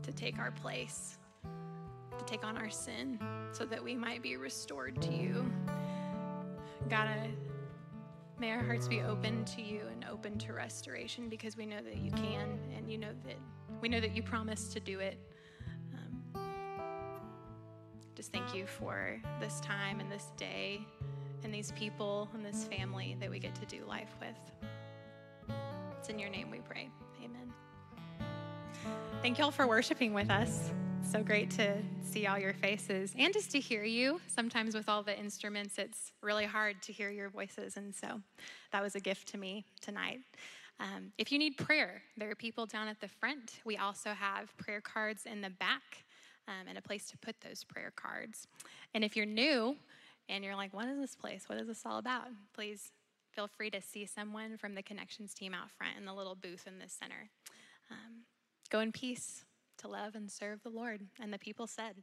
to 0.02 0.10
take 0.10 0.40
our 0.40 0.50
place, 0.50 1.18
to 2.18 2.24
take 2.24 2.44
on 2.44 2.58
our 2.58 2.68
sin, 2.68 3.20
so 3.52 3.64
that 3.64 3.82
we 3.82 3.94
might 3.94 4.24
be 4.24 4.36
restored 4.36 5.00
to 5.02 5.14
you. 5.14 5.48
God, 6.88 7.06
I- 7.06 7.30
may 8.40 8.50
our 8.50 8.64
hearts 8.64 8.88
be 8.88 9.02
open 9.02 9.44
to 9.44 9.62
you 9.62 9.82
and 9.86 10.04
open 10.04 10.36
to 10.40 10.52
restoration 10.52 11.28
because 11.28 11.56
we 11.56 11.64
know 11.64 11.80
that 11.80 11.98
you 11.98 12.10
can, 12.10 12.58
and 12.76 12.90
you 12.90 12.98
know 12.98 13.14
that 13.24 13.38
we 13.80 13.88
know 13.88 14.00
that 14.00 14.16
you 14.16 14.22
promised 14.24 14.72
to 14.72 14.80
do 14.80 14.98
it. 14.98 15.16
Just 18.16 18.32
thank 18.32 18.55
you 18.55 18.66
for 18.66 19.20
this 19.40 19.60
time 19.60 20.01
and 20.01 20.10
this 20.10 20.30
day 20.38 20.80
and 21.44 21.52
these 21.52 21.72
people 21.72 22.30
and 22.32 22.43
this 22.43 22.64
family 22.64 23.14
that 23.20 23.28
we 23.28 23.38
get 23.38 23.55
to 23.56 23.66
do 23.66 23.84
life 23.84 24.09
with. 24.18 25.55
It's 25.98 26.09
in 26.09 26.18
your 26.18 26.30
name 26.30 26.51
we 26.51 26.60
pray. 26.60 26.88
Amen. 27.22 27.52
Thank 29.20 29.38
y'all 29.38 29.51
for 29.51 29.66
worshiping 29.66 30.14
with 30.14 30.30
us. 30.30 30.72
So 31.12 31.22
great 31.22 31.51
to 31.52 31.76
see 32.01 32.26
all 32.26 32.38
your 32.38 32.55
faces 32.55 33.12
and 33.18 33.34
just 33.34 33.51
to 33.51 33.60
hear 33.60 33.84
you. 33.84 34.18
Sometimes 34.28 34.74
with 34.74 34.88
all 34.88 35.02
the 35.02 35.16
instruments, 35.16 35.76
it's 35.76 36.12
really 36.22 36.47
hard 36.47 36.82
to 36.84 36.94
hear 36.94 37.10
your 37.10 37.28
voices. 37.28 37.76
And 37.76 37.94
so 37.94 38.22
that 38.72 38.82
was 38.82 38.94
a 38.94 39.01
gift 39.01 39.28
to 39.28 39.36
me 39.38 39.66
tonight. 39.82 40.20
Um, 40.80 41.12
if 41.18 41.30
you 41.30 41.38
need 41.38 41.59
prayer, 41.59 42.01
there 42.16 42.30
are 42.30 42.34
people 42.34 42.64
down 42.64 42.88
at 42.88 42.98
the 42.98 43.09
front. 43.09 43.60
We 43.66 43.76
also 43.76 44.14
have 44.14 44.56
prayer 44.56 44.80
cards 44.80 45.26
in 45.26 45.43
the 45.43 45.51
back 45.51 46.05
um, 46.48 46.68
and 46.68 46.78
a 46.78 46.82
place 46.82 47.06
to 47.10 47.18
put 47.18 47.36
those 47.40 47.64
prayer 47.64 47.93
cards. 47.94 48.47
And 48.94 49.05
if 49.05 49.16
you're 49.16 49.27
new 49.27 49.77
and 50.28 50.44
you're 50.44 50.56
like, 50.56 50.74
what 50.74 50.89
is 50.89 50.98
this 50.98 51.14
place? 51.14 51.44
What 51.48 51.59
is 51.59 51.66
this 51.66 51.82
all 51.85 51.98
about? 51.98 52.28
Please 52.55 52.93
feel 53.32 53.48
free 53.48 53.70
to 53.70 53.82
see 53.82 54.06
someone 54.06 54.56
from 54.56 54.74
the 54.74 54.82
connections 54.82 55.35
team 55.35 55.55
out 55.55 55.70
front 55.70 55.97
in 55.98 56.05
the 56.05 56.14
little 56.14 56.35
booth 56.35 56.66
in 56.66 56.78
the 56.78 56.89
center. 56.89 57.31
Um, 57.90 58.23
go 58.70 58.81
in 58.81 58.93
peace 58.93 59.44
to 59.78 59.89
love 59.89 60.14
and 60.14 60.31
serve 60.31 60.62
the 60.62 60.70
Lord. 60.70 61.02
And 61.20 61.32
the 61.32 61.39
people 61.39 61.66
said, 61.66 61.97